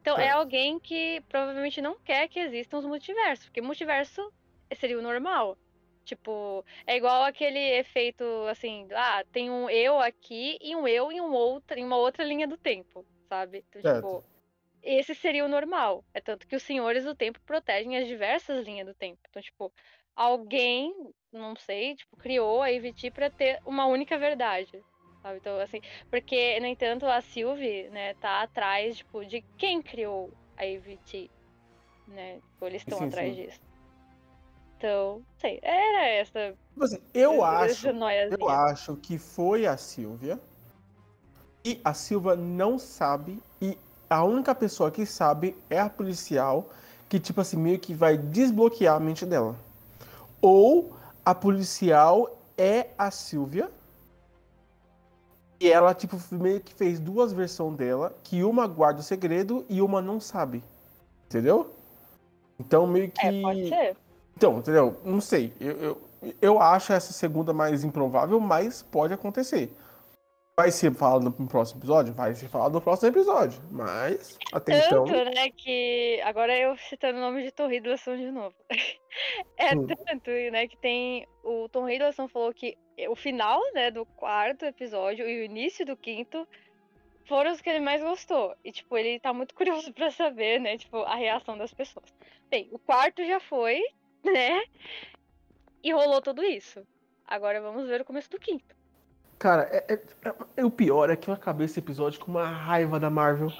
Então, 0.00 0.16
é 0.16 0.26
Certo. 0.26 0.36
alguém 0.36 0.78
que 0.78 1.20
provavelmente 1.28 1.82
não 1.82 1.98
quer 2.04 2.28
que 2.28 2.38
existam 2.38 2.78
os 2.78 2.84
multiversos. 2.84 3.46
Porque 3.46 3.60
multiverso 3.60 4.32
seria 4.76 4.96
o 4.96 5.02
normal. 5.02 5.58
Tipo, 6.04 6.64
é 6.86 6.96
igual 6.96 7.24
aquele 7.24 7.58
efeito 7.58 8.24
assim, 8.48 8.86
ah, 8.92 9.24
tem 9.32 9.50
um 9.50 9.68
eu 9.68 9.98
aqui 10.00 10.56
e 10.60 10.74
um 10.76 10.86
eu 10.86 11.10
em, 11.10 11.20
um 11.20 11.32
outra, 11.32 11.78
em 11.78 11.84
uma 11.84 11.96
outra 11.96 12.24
linha 12.24 12.46
do 12.46 12.56
tempo, 12.56 13.04
sabe? 13.28 13.64
Então, 13.68 13.82
Certo. 13.82 13.96
tipo, 13.96 14.24
esse 14.82 15.14
seria 15.16 15.44
o 15.44 15.48
normal. 15.48 16.04
É 16.14 16.20
tanto 16.20 16.46
que 16.46 16.56
os 16.56 16.62
senhores 16.62 17.04
do 17.04 17.14
tempo 17.14 17.40
protegem 17.44 17.96
as 17.96 18.06
diversas 18.06 18.64
linhas 18.64 18.86
do 18.86 18.94
tempo. 18.94 19.20
Então, 19.28 19.42
tipo, 19.42 19.72
alguém, 20.14 20.92
não 21.32 21.56
sei, 21.56 21.96
tipo, 21.96 22.16
criou 22.16 22.62
a 22.62 22.70
EVT 22.70 23.10
pra 23.10 23.30
ter 23.30 23.60
uma 23.64 23.86
única 23.86 24.18
verdade. 24.18 24.82
Sabe? 25.22 25.38
Então, 25.38 25.58
assim, 25.60 25.80
porque, 26.10 26.58
no 26.60 26.66
entanto, 26.66 27.06
a 27.06 27.20
Sylvie, 27.20 27.88
né, 27.90 28.14
tá 28.14 28.42
atrás, 28.42 28.98
tipo, 28.98 29.24
de 29.24 29.42
quem 29.56 29.80
criou 29.80 30.32
a 30.56 30.66
EVT, 30.66 31.30
né? 32.08 32.40
Tipo, 32.40 32.66
eles 32.66 32.82
estão 32.82 33.02
atrás 33.02 33.34
sim. 33.34 33.44
disso. 33.44 33.60
Então, 34.76 35.18
não 35.18 35.38
sei, 35.38 35.60
era 35.62 36.08
essa 36.08 36.56
Tipo 36.72 36.84
assim, 36.84 36.98
eu 37.14 37.44
essa 37.46 37.90
acho, 37.90 37.92
noiazinha. 37.92 38.36
eu 38.40 38.48
acho 38.48 38.96
que 38.96 39.18
foi 39.18 39.66
a 39.66 39.76
Silvia. 39.76 40.40
E 41.64 41.80
a 41.84 41.94
Silva 41.94 42.34
não 42.34 42.78
sabe. 42.78 43.40
E 43.60 43.78
a 44.10 44.24
única 44.24 44.54
pessoa 44.54 44.90
que 44.90 45.06
sabe 45.06 45.56
é 45.70 45.78
a 45.78 45.88
policial. 45.88 46.68
Que, 47.08 47.20
tipo 47.20 47.40
assim, 47.40 47.56
meio 47.56 47.78
que 47.78 47.94
vai 47.94 48.16
desbloquear 48.16 48.96
a 48.96 49.00
mente 49.00 49.24
dela. 49.26 49.54
Ou 50.40 50.96
a 51.24 51.34
policial 51.34 52.38
é 52.56 52.88
a 52.98 53.10
Silvia. 53.10 53.70
E 55.60 55.70
ela, 55.70 55.94
tipo, 55.94 56.20
meio 56.32 56.60
que 56.60 56.74
fez 56.74 56.98
duas 56.98 57.32
versões 57.32 57.76
dela. 57.76 58.14
Que 58.24 58.42
uma 58.42 58.66
guarda 58.66 59.00
o 59.00 59.02
segredo 59.02 59.64
e 59.68 59.80
uma 59.80 60.02
não 60.02 60.20
sabe. 60.20 60.62
Entendeu? 61.26 61.70
Então, 62.58 62.86
meio 62.86 63.10
que. 63.10 63.26
É, 63.26 63.40
pode 63.40 63.68
ser. 63.68 63.96
Então, 64.36 64.58
entendeu? 64.58 64.96
Não 65.04 65.20
sei. 65.20 65.52
Eu, 65.60 65.72
eu, 65.76 66.02
eu 66.40 66.60
acho 66.60 66.92
essa 66.92 67.12
segunda 67.12 67.52
mais 67.52 67.84
improvável, 67.84 68.40
mas 68.40 68.82
pode 68.82 69.14
acontecer. 69.14 69.74
Vai 70.58 70.70
ser 70.70 70.92
falado 70.92 71.24
no 71.24 71.48
próximo 71.48 71.80
episódio? 71.80 72.12
Vai 72.12 72.34
ser 72.34 72.46
falado 72.46 72.74
no 72.74 72.80
próximo 72.82 73.08
episódio. 73.08 73.58
Mas, 73.70 74.38
até 74.52 74.86
então. 74.86 75.06
Tanto, 75.06 75.34
né, 75.34 75.50
que. 75.50 76.20
Agora 76.22 76.54
eu 76.54 76.76
citando 76.76 77.16
o 77.16 77.20
nome 77.22 77.42
de 77.42 77.50
Tom 77.50 77.70
Hiddleston 77.70 78.16
de 78.18 78.30
novo. 78.30 78.54
é 79.56 79.74
Hum. 79.74 79.86
tanto, 79.86 80.30
né, 80.30 80.68
que 80.68 80.76
tem. 80.76 81.26
O 81.42 81.70
Tom 81.70 81.88
Hiddleston 81.88 82.28
falou 82.28 82.52
que 82.52 82.76
o 83.08 83.16
final, 83.16 83.62
né, 83.72 83.90
do 83.90 84.04
quarto 84.04 84.66
episódio 84.66 85.26
e 85.26 85.40
o 85.40 85.44
início 85.44 85.86
do 85.86 85.96
quinto 85.96 86.46
foram 87.26 87.50
os 87.50 87.62
que 87.62 87.70
ele 87.70 87.80
mais 87.80 88.02
gostou. 88.02 88.54
E, 88.62 88.70
tipo, 88.72 88.94
ele 88.98 89.18
tá 89.20 89.32
muito 89.32 89.54
curioso 89.56 89.90
pra 89.94 90.10
saber, 90.10 90.60
né, 90.60 90.76
tipo, 90.76 90.98
a 90.98 91.14
reação 91.14 91.56
das 91.56 91.72
pessoas. 91.72 92.14
Bem, 92.50 92.68
o 92.72 92.78
quarto 92.78 93.24
já 93.24 93.40
foi, 93.40 93.80
né? 94.22 94.62
E 95.82 95.90
rolou 95.94 96.20
tudo 96.20 96.44
isso. 96.44 96.86
Agora 97.26 97.58
vamos 97.62 97.88
ver 97.88 98.02
o 98.02 98.04
começo 98.04 98.28
do 98.28 98.38
quinto. 98.38 98.81
Cara, 99.42 99.68
é, 99.72 99.94
é- 99.94 100.02
é- 100.58 100.64
o 100.64 100.70
pior 100.70 101.10
é 101.10 101.16
que 101.16 101.28
eu 101.28 101.34
acabei 101.34 101.64
esse 101.64 101.80
episódio 101.80 102.20
com 102.20 102.30
uma 102.30 102.46
raiva 102.46 103.00
da 103.00 103.10
Marvel. 103.10 103.52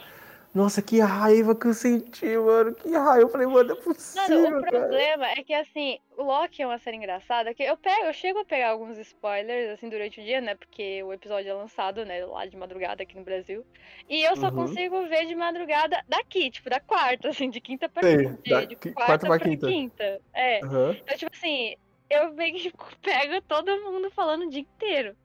Nossa, 0.54 0.80
que 0.80 1.00
raiva 1.00 1.56
que 1.56 1.66
eu 1.66 1.74
senti, 1.74 2.36
mano. 2.36 2.72
Que 2.72 2.88
raiva. 2.92 3.22
Eu 3.22 3.28
falei, 3.28 3.48
mano, 3.48 3.70
não 3.70 3.74
é 3.74 3.78
Mano, 3.78 3.82
possível, 3.82 4.58
o 4.58 4.62
cara. 4.62 4.78
problema 4.78 5.26
é 5.26 5.42
que, 5.42 5.52
assim, 5.52 5.98
o 6.16 6.22
Loki 6.22 6.62
é 6.62 6.66
uma 6.68 6.78
série 6.78 6.98
engraçada, 6.98 7.52
que 7.52 7.64
eu 7.64 7.76
pego, 7.76 8.04
eu 8.04 8.12
chego 8.12 8.38
a 8.38 8.44
pegar 8.44 8.68
alguns 8.68 8.96
spoilers, 8.96 9.70
assim, 9.70 9.88
durante 9.88 10.20
o 10.20 10.22
dia, 10.24 10.40
né, 10.40 10.54
porque 10.54 11.02
o 11.02 11.12
episódio 11.12 11.50
é 11.50 11.54
lançado, 11.54 12.04
né, 12.04 12.24
lá 12.26 12.46
de 12.46 12.56
madrugada 12.56 13.02
aqui 13.02 13.16
no 13.16 13.24
Brasil, 13.24 13.66
e 14.08 14.22
eu 14.22 14.36
só 14.36 14.50
Uhum. 14.50 14.54
consigo 14.54 15.08
ver 15.08 15.26
de 15.26 15.34
madrugada 15.34 16.00
daqui, 16.08 16.48
tipo, 16.48 16.70
da 16.70 16.78
quarta, 16.78 17.30
assim, 17.30 17.50
de 17.50 17.60
quinta 17.60 17.88
pra 17.88 18.02
Sei, 18.04 18.18
quinta, 18.18 18.42
da 18.50 18.64
de, 18.66 18.76
quarta, 18.76 18.94
quarta 18.94 19.26
pra 19.26 19.38
pra 19.38 19.48
quinta. 19.48 19.66
quinta. 19.66 20.20
É, 20.32 20.62
Aham. 20.64 20.96
então, 21.02 21.16
tipo 21.16 21.32
assim, 21.34 21.74
eu 22.08 22.32
meio 22.34 22.54
que 22.54 22.72
pego 23.02 23.42
todo 23.48 23.80
mundo 23.80 24.10
falando 24.12 24.42
o 24.42 24.50
dia 24.50 24.60
inteiro. 24.60 25.16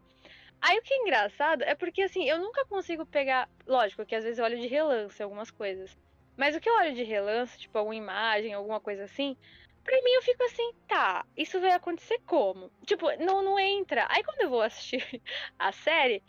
Aí 0.62 0.78
o 0.78 0.82
que 0.82 0.94
é 0.94 0.98
engraçado 0.98 1.64
é 1.64 1.76
porque, 1.76 2.02
assim, 2.02 2.28
eu 2.28 2.40
nunca 2.40 2.66
consigo 2.66 3.06
pegar. 3.06 3.50
Lógico 3.66 4.06
que 4.06 4.16
às 4.16 4.24
vezes 4.24 4.40
eu 4.40 4.46
olho 4.46 4.60
de 4.60 4.68
relance 4.68 5.22
algumas 5.22 5.52
coisas. 5.52 5.98
Mas 6.36 6.56
o 6.56 6.60
que 6.60 6.70
eu 6.70 6.76
olho 6.76 6.94
de 6.94 7.04
relance, 7.04 7.58
tipo, 7.58 7.78
alguma 7.78 7.96
imagem, 7.96 8.54
alguma 8.54 8.80
coisa 8.80 9.04
assim, 9.04 9.36
pra 9.84 9.96
mim 10.04 10.12
eu 10.12 10.22
fico 10.22 10.44
assim, 10.44 10.72
tá, 10.88 11.26
isso 11.36 11.60
vai 11.60 11.72
acontecer 11.72 12.20
como? 12.26 12.72
Tipo, 12.86 13.08
não, 13.24 13.42
não 13.42 13.58
entra. 13.60 14.06
Aí 14.10 14.24
quando 14.24 14.42
eu 14.42 14.50
vou 14.50 14.62
assistir 14.62 15.02
a 15.58 15.72
série, 15.72 16.22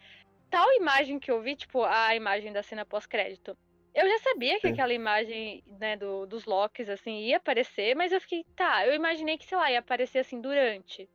tal 0.48 0.70
imagem 0.74 1.18
que 1.18 1.30
eu 1.30 1.42
vi, 1.42 1.56
tipo, 1.56 1.84
a 1.84 2.14
imagem 2.14 2.52
da 2.52 2.62
cena 2.62 2.86
pós-crédito. 2.86 3.56
Eu 3.94 4.08
já 4.08 4.18
sabia 4.18 4.60
que 4.60 4.68
Sim. 4.68 4.72
aquela 4.74 4.92
imagem, 4.92 5.62
né, 5.66 5.96
do, 5.96 6.24
dos 6.26 6.44
locks, 6.44 6.88
assim, 6.88 7.18
ia 7.22 7.38
aparecer, 7.38 7.96
mas 7.96 8.12
eu 8.12 8.20
fiquei, 8.20 8.44
tá, 8.54 8.86
eu 8.86 8.94
imaginei 8.94 9.36
que, 9.36 9.44
sei 9.44 9.58
lá, 9.58 9.70
ia 9.72 9.80
aparecer 9.80 10.20
assim 10.20 10.40
durante. 10.40 11.08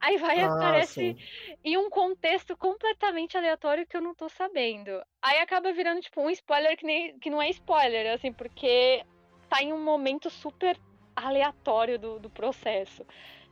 Aí 0.00 0.16
vai 0.16 0.40
Ah, 0.40 0.46
aparece 0.46 0.94
sim. 0.94 1.16
em 1.62 1.76
um 1.76 1.90
contexto 1.90 2.56
completamente 2.56 3.36
aleatório 3.36 3.86
que 3.86 3.96
eu 3.96 4.00
não 4.00 4.14
tô 4.14 4.28
sabendo. 4.28 5.02
Aí 5.20 5.38
acaba 5.38 5.72
virando, 5.72 6.00
tipo, 6.00 6.20
um 6.22 6.30
spoiler 6.30 6.76
que, 6.76 6.86
nem, 6.86 7.18
que 7.18 7.28
não 7.28 7.40
é 7.40 7.50
spoiler, 7.50 8.14
assim, 8.14 8.32
porque 8.32 9.04
tá 9.48 9.62
em 9.62 9.72
um 9.72 9.84
momento 9.84 10.30
super 10.30 10.76
aleatório 11.14 11.98
do, 11.98 12.18
do 12.18 12.30
processo. 12.30 13.04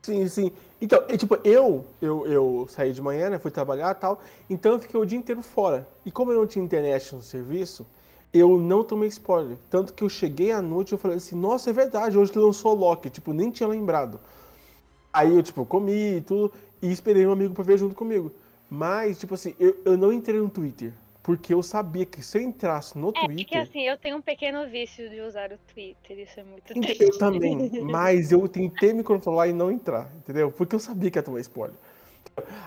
Sim, 0.03 0.27
sim. 0.29 0.53
Então, 0.81 1.05
é, 1.09 1.17
tipo, 1.19 1.37
eu, 1.45 1.85
eu, 2.01 2.27
eu 2.27 2.67
saí 2.71 2.93
de 2.93 3.03
manhã, 3.03 3.29
né? 3.29 3.39
Fui 3.39 3.51
trabalhar 3.51 3.95
e 3.95 4.01
tal. 4.01 4.23
Então 4.49 4.73
eu 4.73 4.79
fiquei 4.79 4.99
o 4.99 5.05
dia 5.05 5.19
inteiro 5.19 5.43
fora. 5.43 5.87
E 6.07 6.11
como 6.11 6.33
eu 6.33 6.39
não 6.39 6.47
tinha 6.47 6.65
internet 6.65 7.15
no 7.15 7.21
serviço, 7.21 7.87
eu 8.33 8.57
não 8.59 8.85
tomei 8.85 9.09
spoiler. 9.09 9.59
Tanto 9.71 9.93
que 9.93 10.03
eu 10.03 10.09
cheguei 10.09 10.53
à 10.53 10.63
noite 10.63 10.95
e 10.95 10.99
falei 10.99 11.17
assim, 11.19 11.37
nossa, 11.37 11.71
é 11.71 11.73
verdade, 11.73 12.17
hoje 12.17 12.33
lançou 12.39 12.73
o 12.73 12.79
Loki. 12.79 13.11
Tipo, 13.11 13.33
nem 13.33 13.51
tinha 13.51 13.69
lembrado. 13.69 14.19
Aí 15.13 15.35
eu, 15.35 15.43
tipo, 15.43 15.65
comi 15.65 16.17
e 16.17 16.21
tudo, 16.21 16.53
e 16.83 16.91
esperei 16.91 17.27
um 17.27 17.33
amigo 17.33 17.55
pra 17.55 17.65
ver 17.65 17.79
junto 17.79 17.95
comigo. 17.95 18.33
Mas, 18.71 19.19
tipo 19.19 19.35
assim, 19.35 19.55
eu, 19.59 19.77
eu 19.85 19.97
não 19.97 20.13
entrei 20.13 20.39
no 20.39 20.49
Twitter. 20.49 20.93
Porque 21.23 21.53
eu 21.53 21.63
sabia 21.63 22.07
que 22.07 22.23
se 22.23 22.39
eu 22.39 22.43
entrasse 22.43 22.97
no 22.97 23.11
É, 23.11 23.13
porque 23.13 23.27
Twitter. 23.27 23.61
assim, 23.61 23.83
eu 23.83 23.99
tenho 23.99 24.17
um 24.17 24.23
pequeno 24.23 24.67
vício 24.67 25.11
de 25.11 25.21
usar 25.21 25.53
o 25.53 25.59
Twitter, 25.75 26.19
isso 26.21 26.41
é 26.41 26.43
muito 26.43 26.73
Ent- 26.75 26.87
triste. 26.87 27.03
Eu 27.03 27.19
também, 27.19 27.71
mas 27.83 28.33
eu 28.33 28.49
tentei 28.49 28.95
me 28.95 29.03
controlar 29.03 29.47
e 29.47 29.53
não 29.53 29.71
entrar, 29.71 30.11
entendeu? 30.17 30.51
Porque 30.51 30.75
eu 30.75 30.81
sabia 30.81 31.11
que 31.11 31.19
ia 31.19 31.23
tomar 31.23 31.41
spoiler. 31.41 31.77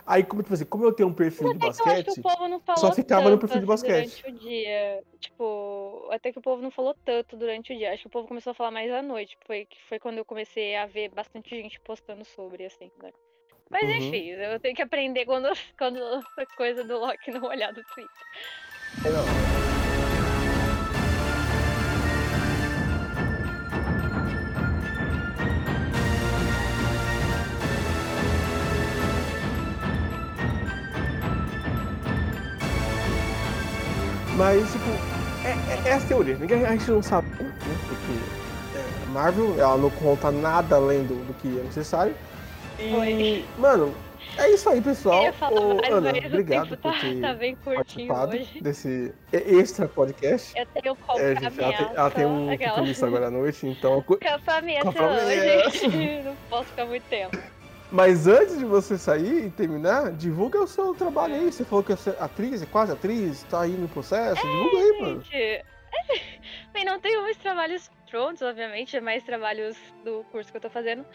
Aí, 0.05 0.23
como, 0.23 0.41
tipo 0.41 0.53
assim, 0.53 0.65
como 0.65 0.85
eu 0.85 0.93
tenho 0.93 1.09
um 1.09 1.13
perfil 1.13 1.53
de 1.53 1.57
Até 1.57 1.59
que 1.59 1.65
eu 1.65 1.69
acho 1.69 1.83
que 1.83 1.89
basquete, 1.89 2.19
o 2.19 2.23
povo 2.23 2.47
não 2.47 2.59
falou 2.59 2.81
só 2.81 2.91
ficava 2.91 3.23
no 3.23 3.29
tanto, 3.31 3.39
perfil 3.41 3.59
de 3.59 3.65
basquete. 3.65 4.21
durante 4.21 4.27
o 4.27 4.39
dia. 4.39 5.03
Tipo, 5.19 6.09
até 6.11 6.31
que 6.31 6.39
o 6.39 6.41
povo 6.41 6.61
não 6.61 6.71
falou 6.71 6.95
tanto 7.05 7.37
durante 7.37 7.73
o 7.73 7.77
dia. 7.77 7.93
Acho 7.93 8.03
que 8.03 8.07
o 8.07 8.11
povo 8.11 8.27
começou 8.27 8.51
a 8.51 8.53
falar 8.53 8.71
mais 8.71 8.91
à 8.91 9.01
noite. 9.01 9.37
Foi, 9.45 9.65
que 9.65 9.77
foi 9.87 9.99
quando 9.99 10.17
eu 10.17 10.25
comecei 10.25 10.75
a 10.75 10.85
ver 10.85 11.09
bastante 11.09 11.49
gente 11.49 11.79
postando 11.81 12.25
sobre, 12.25 12.65
assim, 12.65 12.91
né? 13.01 13.11
Mas 13.69 13.83
Uhum. 13.83 13.97
enfim, 13.97 14.25
eu 14.31 14.59
tenho 14.59 14.75
que 14.75 14.81
aprender 14.81 15.25
quando, 15.25 15.47
quando 15.77 15.97
a 16.03 16.45
coisa 16.57 16.83
do 16.83 16.99
Loki 16.99 17.31
não 17.31 17.43
olhar 17.43 17.71
do 17.71 17.81
Twitter. 17.83 18.25
É, 19.05 19.09
não. 19.09 19.60
Mas, 34.41 34.71
tipo, 34.71 34.89
é, 35.45 35.49
é, 35.71 35.89
é 35.89 35.91
essa 35.93 36.07
teoria. 36.07 36.35
Ninguém, 36.35 36.65
a 36.65 36.71
gente 36.71 36.89
não 36.89 37.03
sabe, 37.03 37.27
né? 37.29 37.53
Porque 37.87 38.75
é, 38.75 39.03
a 39.03 39.09
Marvel, 39.11 39.53
ela 39.59 39.77
não 39.77 39.91
conta 39.91 40.31
nada 40.31 40.77
além 40.77 41.03
do, 41.03 41.13
do 41.27 41.33
que 41.35 41.59
é 41.59 41.63
necessário. 41.63 42.15
E, 42.79 42.91
Oi. 42.91 43.45
mano, 43.59 43.93
é 44.39 44.49
isso 44.49 44.67
aí, 44.67 44.77
Eu 44.77 44.83
pessoal. 44.83 45.21
ia 45.21 45.33
falar 45.33 45.61
Ô, 45.61 45.79
Ana, 45.91 46.09
obrigado 46.25 46.69
tempo 46.69 46.81
por 46.81 46.91
tá, 46.91 46.99
ter 46.99 47.21
tá 47.21 47.33
bem 47.35 47.55
curtinho 47.55 48.07
participado 48.07 48.35
hoje. 48.35 48.61
desse 48.61 49.13
extra 49.31 49.87
podcast. 49.87 50.57
Eu 50.57 50.65
tenho 50.65 50.97
É, 51.17 51.35
gente, 51.35 51.61
ela, 51.61 51.73
tem, 51.73 51.87
ela 51.95 52.11
tem 52.11 52.25
um 52.25 52.49
aquela. 52.49 52.69
compromisso 52.71 53.05
agora 53.05 53.27
à 53.27 53.31
noite, 53.31 53.67
então. 53.67 54.01
Compromisso 54.01 54.85
Compromisso. 54.85 55.85
hoje. 55.85 56.21
Não 56.25 56.35
posso 56.49 56.65
ficar 56.69 56.85
muito 56.87 57.03
tempo. 57.03 57.37
Mas 57.91 58.25
antes 58.25 58.57
de 58.57 58.63
você 58.63 58.97
sair 58.97 59.47
e 59.47 59.49
terminar, 59.49 60.13
divulga 60.13 60.59
o 60.59 60.67
seu 60.67 60.93
trabalho 60.95 61.35
aí. 61.35 61.51
Você 61.51 61.65
falou 61.65 61.83
que 61.83 61.91
é 61.91 61.97
atriz, 62.19 62.61
é 62.61 62.65
quase 62.65 62.93
atriz, 62.93 63.43
tá 63.43 63.61
aí 63.61 63.71
no 63.71 63.89
processo. 63.89 64.41
divulga 64.41 64.77
aí, 64.77 65.01
mano. 65.01 65.21
Gente, 65.23 65.65
bem, 66.71 66.85
não 66.85 66.99
tenho 67.01 67.21
muitos 67.21 67.41
trabalhos 67.41 67.91
prontos, 68.09 68.41
obviamente, 68.41 68.95
é 68.95 69.01
mais 69.01 69.23
trabalhos 69.23 69.77
do 70.05 70.23
curso 70.31 70.51
que 70.51 70.57
eu 70.57 70.61
tô 70.61 70.69
fazendo. 70.69 71.05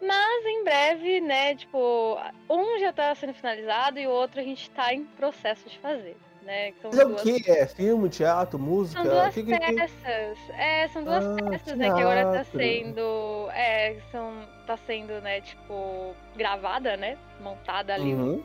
Mas 0.00 0.46
em 0.46 0.64
breve, 0.64 1.20
né, 1.20 1.54
tipo, 1.54 2.18
um 2.50 2.78
já 2.78 2.92
tá 2.92 3.14
sendo 3.14 3.34
finalizado 3.34 3.98
e 3.98 4.06
o 4.06 4.10
outro 4.10 4.40
a 4.40 4.42
gente 4.42 4.68
tá 4.70 4.92
em 4.92 5.04
processo 5.04 5.68
de 5.68 5.78
fazer, 5.78 6.16
né? 6.42 6.72
que 6.72 6.80
São 6.82 6.90
Mas 6.90 7.00
é 7.00 7.04
o 7.06 7.16
que? 7.16 7.50
É 7.50 7.66
filme, 7.66 8.08
teatro, 8.08 8.58
música? 8.58 9.02
são 9.02 9.10
duas 9.10 9.34
que, 9.34 9.42
que, 9.44 9.58
que... 9.58 9.74
peças. 9.74 10.38
É, 10.50 10.88
são 10.88 11.04
duas 11.04 11.24
Ah, 11.24 11.36
peças, 11.50 11.78
né, 11.78 11.90
que 11.92 12.00
agora 12.00 12.24
tá 12.32 12.44
sendo. 12.44 13.48
É, 13.52 13.96
são. 14.10 14.32
tá 14.66 14.76
sendo, 14.86 15.20
né, 15.20 15.40
tipo, 15.40 16.14
gravada, 16.36 16.96
né? 16.96 17.16
Montada 17.40 17.94
ali 17.94 18.14
Uhum. 18.14 18.42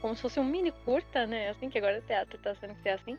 como 0.00 0.14
se 0.16 0.22
fosse 0.22 0.38
um 0.40 0.44
mini 0.44 0.72
curta, 0.84 1.26
né? 1.26 1.50
Assim 1.50 1.68
que 1.68 1.78
agora 1.78 1.98
o 1.98 2.02
teatro 2.02 2.38
tá 2.38 2.54
sendo 2.54 2.74
que 2.76 2.82
ser 2.82 2.90
assim. 2.90 3.18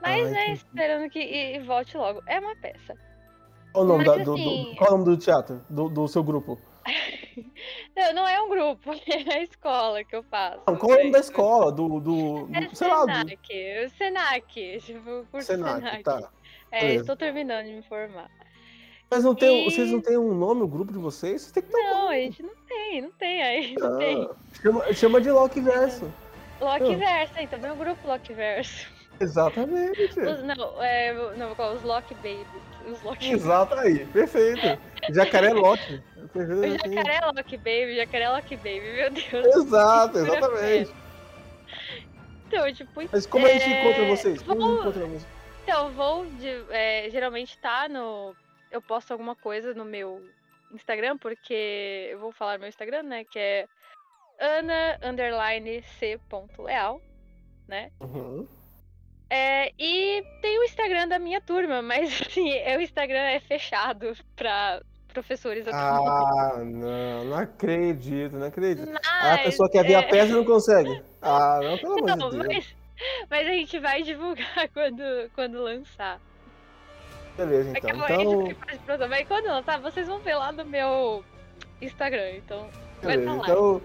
Mas, 0.00 0.26
Ah, 0.26 0.30
né, 0.30 0.44
entendi. 0.44 0.52
esperando 0.66 1.10
que 1.10 1.18
e, 1.20 1.56
e 1.56 1.58
volte 1.60 1.96
logo. 1.96 2.22
É 2.26 2.38
uma 2.40 2.56
peça. 2.56 2.94
Qual 3.72 3.84
o 3.84 3.88
nome, 3.88 4.04
Mas 4.04 4.18
da- 4.18 4.24
do, 4.24 4.34
do- 4.34 4.40
assim- 4.40 4.74
qual 4.76 4.88
o 4.90 4.92
nome 4.98 5.04
do 5.04 5.16
teatro? 5.18 5.60
Do, 5.68 5.88
do 5.88 6.08
seu 6.08 6.24
grupo? 6.24 6.58
Não, 7.96 8.12
não 8.14 8.28
é 8.28 8.40
um 8.40 8.48
grupo, 8.48 8.90
é 9.06 9.34
a 9.34 9.42
escola 9.42 10.02
que 10.04 10.14
eu 10.16 10.22
faço. 10.24 10.60
Não, 10.66 10.76
qual 10.76 10.92
é 10.92 10.94
o 10.94 10.98
nome 10.98 11.12
da 11.12 11.18
escola? 11.20 11.70
Do. 11.72 12.00
do, 12.00 12.48
É 12.52 12.60
do 12.66 12.76
sei 12.76 12.88
lá, 12.88 13.04
do 13.04 13.12
Senac, 13.12 13.90
Senac, 13.98 14.78
tipo, 14.80 15.26
Senac, 15.40 15.74
Senac. 15.80 16.02
tá. 16.02 16.30
É, 16.72 16.80
beleza. 16.80 17.00
estou 17.00 17.16
terminando 17.16 17.66
de 17.66 17.72
me 17.72 17.82
formar. 17.82 18.30
Mas 19.10 19.24
não 19.24 19.34
tem, 19.34 19.66
E- 19.66 19.70
vocês 19.70 19.90
não 19.90 20.00
têm 20.00 20.16
um 20.16 20.32
nome, 20.34 20.62
o 20.62 20.68
grupo 20.68 20.92
de 20.92 20.98
vocês? 20.98 21.42
Vocês 21.42 21.52
têm 21.52 21.62
que 21.64 21.68
ter 21.70 21.76
um 21.78 21.82
Não, 21.82 21.98
a 21.98 22.04
nome. 22.04 22.22
gente 22.22 22.42
não 22.44 22.54
tem, 22.68 23.00
não 23.02 23.10
tem 23.10 23.42
aí, 23.42 23.74
não 23.76 23.98
tem. 23.98 24.22
Ah, 24.30 24.34
chama, 24.62 24.92
chama 24.92 25.20
de 25.20 25.30
Loki 25.30 25.60
Verso. 25.60 26.12
Lockverso, 26.60 27.34
também 27.48 27.70
é 27.70 27.72
um 27.72 27.76
grupo 27.78 28.06
Lockverso. 28.06 28.86
Exatamente. 29.18 30.00
Os, 30.02 30.42
não, 30.44 30.82
é, 30.82 31.12
não? 31.36 31.52
Os 31.74 31.82
Lock 31.82 32.14
Babies. 32.16 32.69
Lock 33.04 33.30
Exato 33.30 33.74
aí, 33.74 34.04
perfeito. 34.06 34.80
Jacaré 35.10 35.52
Loki. 35.52 36.02
Perfeito, 36.32 36.72
O 36.82 36.86
assim. 36.86 36.94
jacaré 36.94 37.20
Lock 37.26 37.56
Baby, 37.56 37.96
jacaré 37.96 38.28
Lock 38.30 38.56
Baby, 38.56 38.80
meu 38.80 39.10
Deus. 39.10 39.56
Exato, 39.56 40.18
exatamente. 40.18 40.92
Então, 42.46 42.72
tipo, 42.72 42.90
Mas 43.12 43.26
como 43.26 43.46
a 43.46 43.50
gente 43.50 43.64
É, 43.72 43.80
encontra 43.80 44.04
vocês? 44.06 44.42
Como 44.42 44.60
vou- 44.60 44.80
encontra 44.80 45.06
vocês? 45.06 45.26
Então, 45.62 45.86
eu 45.88 45.92
vou 45.92 46.26
de, 46.26 46.64
é, 46.70 47.08
geralmente 47.10 47.56
tá 47.58 47.88
no. 47.88 48.34
Eu 48.70 48.82
posto 48.82 49.12
alguma 49.12 49.36
coisa 49.36 49.72
no 49.74 49.84
meu 49.84 50.20
Instagram, 50.72 51.16
porque 51.18 52.08
eu 52.10 52.18
vou 52.18 52.32
falar 52.32 52.58
meu 52.58 52.68
Instagram, 52.68 53.02
né? 53.04 53.24
Que 53.24 53.38
é 53.38 53.68
Ana 54.40 54.98
underline 55.02 55.82
C 55.98 56.18
ponto 56.28 56.62
leal, 56.62 57.00
né? 57.68 57.90
Uhum. 58.00 58.46
É, 59.30 59.72
e 59.78 60.24
tem 60.42 60.58
o 60.58 60.64
Instagram 60.64 61.06
da 61.06 61.18
minha 61.18 61.40
turma, 61.40 61.80
mas 61.80 62.20
assim, 62.20 62.50
é, 62.50 62.76
o 62.76 62.80
Instagram 62.80 63.20
é 63.20 63.38
fechado 63.38 64.12
pra 64.34 64.82
professores. 65.12 65.66
Ah, 65.68 66.54
não, 66.64 67.24
não 67.24 67.36
acredito, 67.38 68.36
não 68.36 68.46
acredito. 68.48 68.90
Ah, 69.06 69.34
a 69.34 69.36
Mas, 69.36 69.42
pessoa 69.42 69.70
quer 69.70 69.84
ver 69.84 69.94
a 69.94 70.00
é, 70.00 70.08
peça 70.08 70.32
e 70.32 70.34
não 70.34 70.44
consegue. 70.44 71.02
Ah, 71.22 71.60
não, 71.62 71.78
pelo 71.78 71.92
amor 72.10 72.16
Não, 72.16 72.30
de 72.30 72.38
Deus. 72.38 72.46
mas, 72.46 72.76
mas 73.28 73.46
a 73.46 73.50
gente 73.52 73.78
vai 73.78 74.02
divulgar 74.02 74.68
quando, 74.74 75.30
quando 75.34 75.62
lançar. 75.62 76.20
Beleza, 77.36 77.70
É 77.74 77.78
então. 77.78 78.04
a 78.04 78.08
gente 78.08 78.56
Então. 78.84 79.08
Mas 79.08 79.28
quando 79.28 79.46
lançar, 79.46 79.80
vocês 79.80 80.06
vão 80.06 80.18
ver 80.18 80.34
lá 80.34 80.52
no 80.52 80.64
meu 80.64 81.24
Instagram. 81.80 82.32
Então, 82.36 82.68
beleza. 83.00 83.30
Então. 83.30 83.80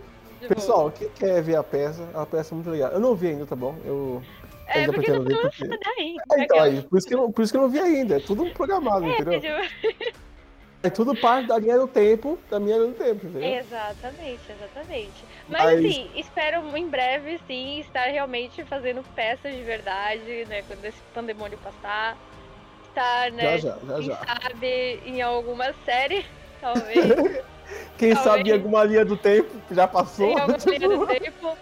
Pessoal, 0.47 0.91
quem 0.91 1.09
quer 1.09 1.41
ver 1.41 1.55
a 1.55 1.63
peça, 1.63 2.07
é 2.13 2.17
uma 2.17 2.25
peça 2.25 2.53
muito 2.55 2.69
legal. 2.69 2.91
Eu 2.91 2.99
não 2.99 3.15
vi 3.15 3.27
ainda, 3.27 3.45
tá 3.45 3.55
bom? 3.55 3.75
Eu 3.85 4.21
é 4.67 4.79
ainda 4.79 4.93
porque 4.93 5.11
não 5.11 5.23
foi 5.23 5.35
porque. 5.35 5.63
lançada 5.65 5.89
ainda. 5.99 6.23
É, 6.31 6.33
então, 6.33 6.43
aquela- 6.43 6.63
aí, 6.63 6.81
por 6.81 6.97
isso, 6.97 7.07
que 7.07 7.13
eu, 7.13 7.17
não- 7.19 7.31
por 7.31 7.41
isso 7.43 7.53
que 7.53 7.57
eu 7.57 7.61
não 7.61 7.69
vi 7.69 7.79
ainda. 7.79 8.15
É 8.17 8.19
tudo 8.19 8.45
programado, 8.51 9.05
entendeu? 9.07 9.39
tipo, 9.39 10.15
É 10.83 10.89
tudo 10.91 11.15
parte 11.15 11.47
da 11.47 11.57
linha 11.57 11.79
do 11.79 11.87
tempo, 11.87 12.37
da 12.47 12.59
minha 12.59 12.77
linha 12.77 12.89
do 12.89 12.93
tempo, 12.93 13.25
entendeu? 13.25 13.55
Exatamente, 13.59 14.39
exatamente. 14.51 15.25
Mas, 15.49 15.63
Mas- 15.63 15.85
assim, 15.85 16.09
espero 16.15 16.77
em 16.77 16.87
breve, 16.87 17.39
sim, 17.47 17.79
estar 17.79 18.03
realmente 18.05 18.63
fazendo 18.65 19.03
peças 19.15 19.51
de 19.51 19.63
verdade, 19.63 20.45
né? 20.47 20.61
Quando 20.67 20.85
esse 20.85 20.99
pandemônio 21.13 21.57
passar. 21.57 22.15
Estar, 22.89 23.31
né? 23.31 23.57
Já, 23.57 23.69
já, 23.71 23.77
já, 23.79 23.95
quem 23.95 24.03
já. 24.03 24.15
sabe 24.17 24.99
em 25.05 25.21
alguma 25.23 25.73
série, 25.85 26.23
talvez. 26.61 27.43
Quem 27.97 28.13
talvez. 28.13 28.19
sabe 28.37 28.49
em 28.49 28.53
alguma 28.53 28.83
linha 28.83 29.05
do 29.05 29.15
tempo 29.17 29.49
já 29.71 29.87
passou. 29.87 30.37
alguma 30.37 30.57
linha 30.67 30.89
do 30.89 31.07
tempo. 31.07 31.57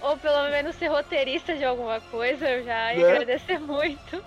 Ou 0.00 0.16
pelo 0.16 0.50
menos 0.50 0.74
ser 0.76 0.88
roteirista 0.88 1.54
de 1.54 1.64
alguma 1.64 2.00
coisa, 2.00 2.48
eu 2.48 2.64
já 2.64 2.94
ia 2.94 3.06
Né? 3.06 3.12
agradecer 3.12 3.58
muito. 3.60 4.22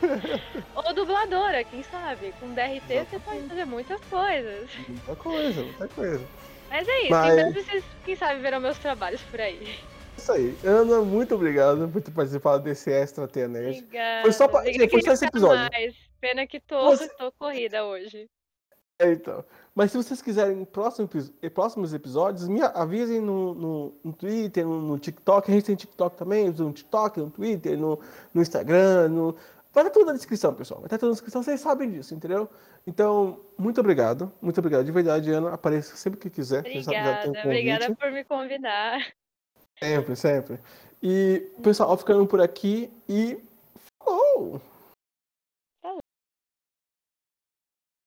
Ou 0.74 0.94
dubladora, 0.94 1.62
quem 1.64 1.82
sabe? 1.82 2.32
Com 2.40 2.54
DRT 2.54 2.80
você 2.86 2.94
pode 2.94 2.96
Exatamente. 3.16 3.48
fazer 3.48 3.64
muitas 3.66 4.00
coisas. 4.04 4.70
Muita 4.88 5.16
coisa, 5.16 5.62
muita 5.62 5.88
coisa. 5.88 6.24
Mas 6.70 6.88
é 6.88 7.00
isso, 7.02 7.10
Mas- 7.10 7.38
então 7.38 7.52
vocês, 7.52 7.84
quem 8.04 8.16
sabe, 8.16 8.40
verão 8.40 8.60
meus 8.60 8.78
trabalhos 8.78 9.20
por 9.22 9.40
aí. 9.40 9.78
Isso 10.16 10.32
aí. 10.32 10.56
Ana, 10.64 11.00
muito 11.02 11.34
obrigado 11.34 11.88
por 11.88 12.00
ter 12.00 12.10
participado 12.12 12.62
desse 12.62 12.90
Extra. 12.92 13.24
Obrigada. 13.24 14.22
Foi 14.22 14.32
só 14.32 14.46
pra- 14.46 14.62
foi 14.62 15.02
só 15.02 15.12
esse 15.12 15.24
episódio. 15.26 15.68
Mais. 15.72 15.94
Pena 16.20 16.46
que 16.46 16.60
tô, 16.60 16.90
Você- 16.90 17.08
tô 17.16 17.32
corrida 17.32 17.84
hoje. 17.84 18.28
É, 18.98 19.12
então. 19.12 19.44
Mas 19.74 19.92
se 19.92 19.96
vocês 19.96 20.20
quiserem 20.20 20.64
próximo, 20.64 21.08
epi- 21.12 21.50
próximos 21.50 21.94
episódios, 21.94 22.48
me 22.48 22.60
avisem 22.62 23.20
no, 23.20 23.54
no, 23.54 23.94
no 24.02 24.12
Twitter, 24.12 24.66
no, 24.66 24.80
no 24.82 24.98
TikTok. 24.98 25.50
A 25.50 25.54
gente 25.54 25.64
tem 25.64 25.76
TikTok 25.76 26.16
também, 26.16 26.50
no 26.50 26.72
TikTok, 26.72 27.20
no 27.20 27.30
Twitter, 27.30 27.78
no, 27.78 27.98
no 28.34 28.42
Instagram. 28.42 29.08
No... 29.08 29.36
Vai 29.72 29.84
estar 29.84 29.94
tudo 29.94 30.06
na 30.06 30.12
descrição, 30.14 30.52
pessoal. 30.52 30.80
Vai 30.80 30.88
estar 30.88 30.98
tudo 30.98 31.10
na 31.10 31.14
descrição, 31.14 31.42
vocês 31.42 31.60
sabem 31.60 31.90
disso, 31.90 32.14
entendeu? 32.14 32.48
Então, 32.86 33.38
muito 33.56 33.80
obrigado. 33.80 34.32
Muito 34.42 34.58
obrigado. 34.58 34.84
De 34.84 34.90
verdade, 34.90 35.30
Ana. 35.30 35.54
Apareça 35.54 35.96
sempre 35.96 36.18
que 36.18 36.28
quiser. 36.28 36.60
Obrigada, 36.60 37.28
um 37.28 37.40
obrigada 37.44 37.94
por 37.94 38.10
me 38.10 38.24
convidar. 38.24 39.00
Sempre, 39.78 40.16
sempre. 40.16 40.58
E, 41.02 41.48
pessoal, 41.62 41.96
ficando 41.96 42.26
por 42.26 42.40
aqui 42.40 42.90
e 43.08 43.38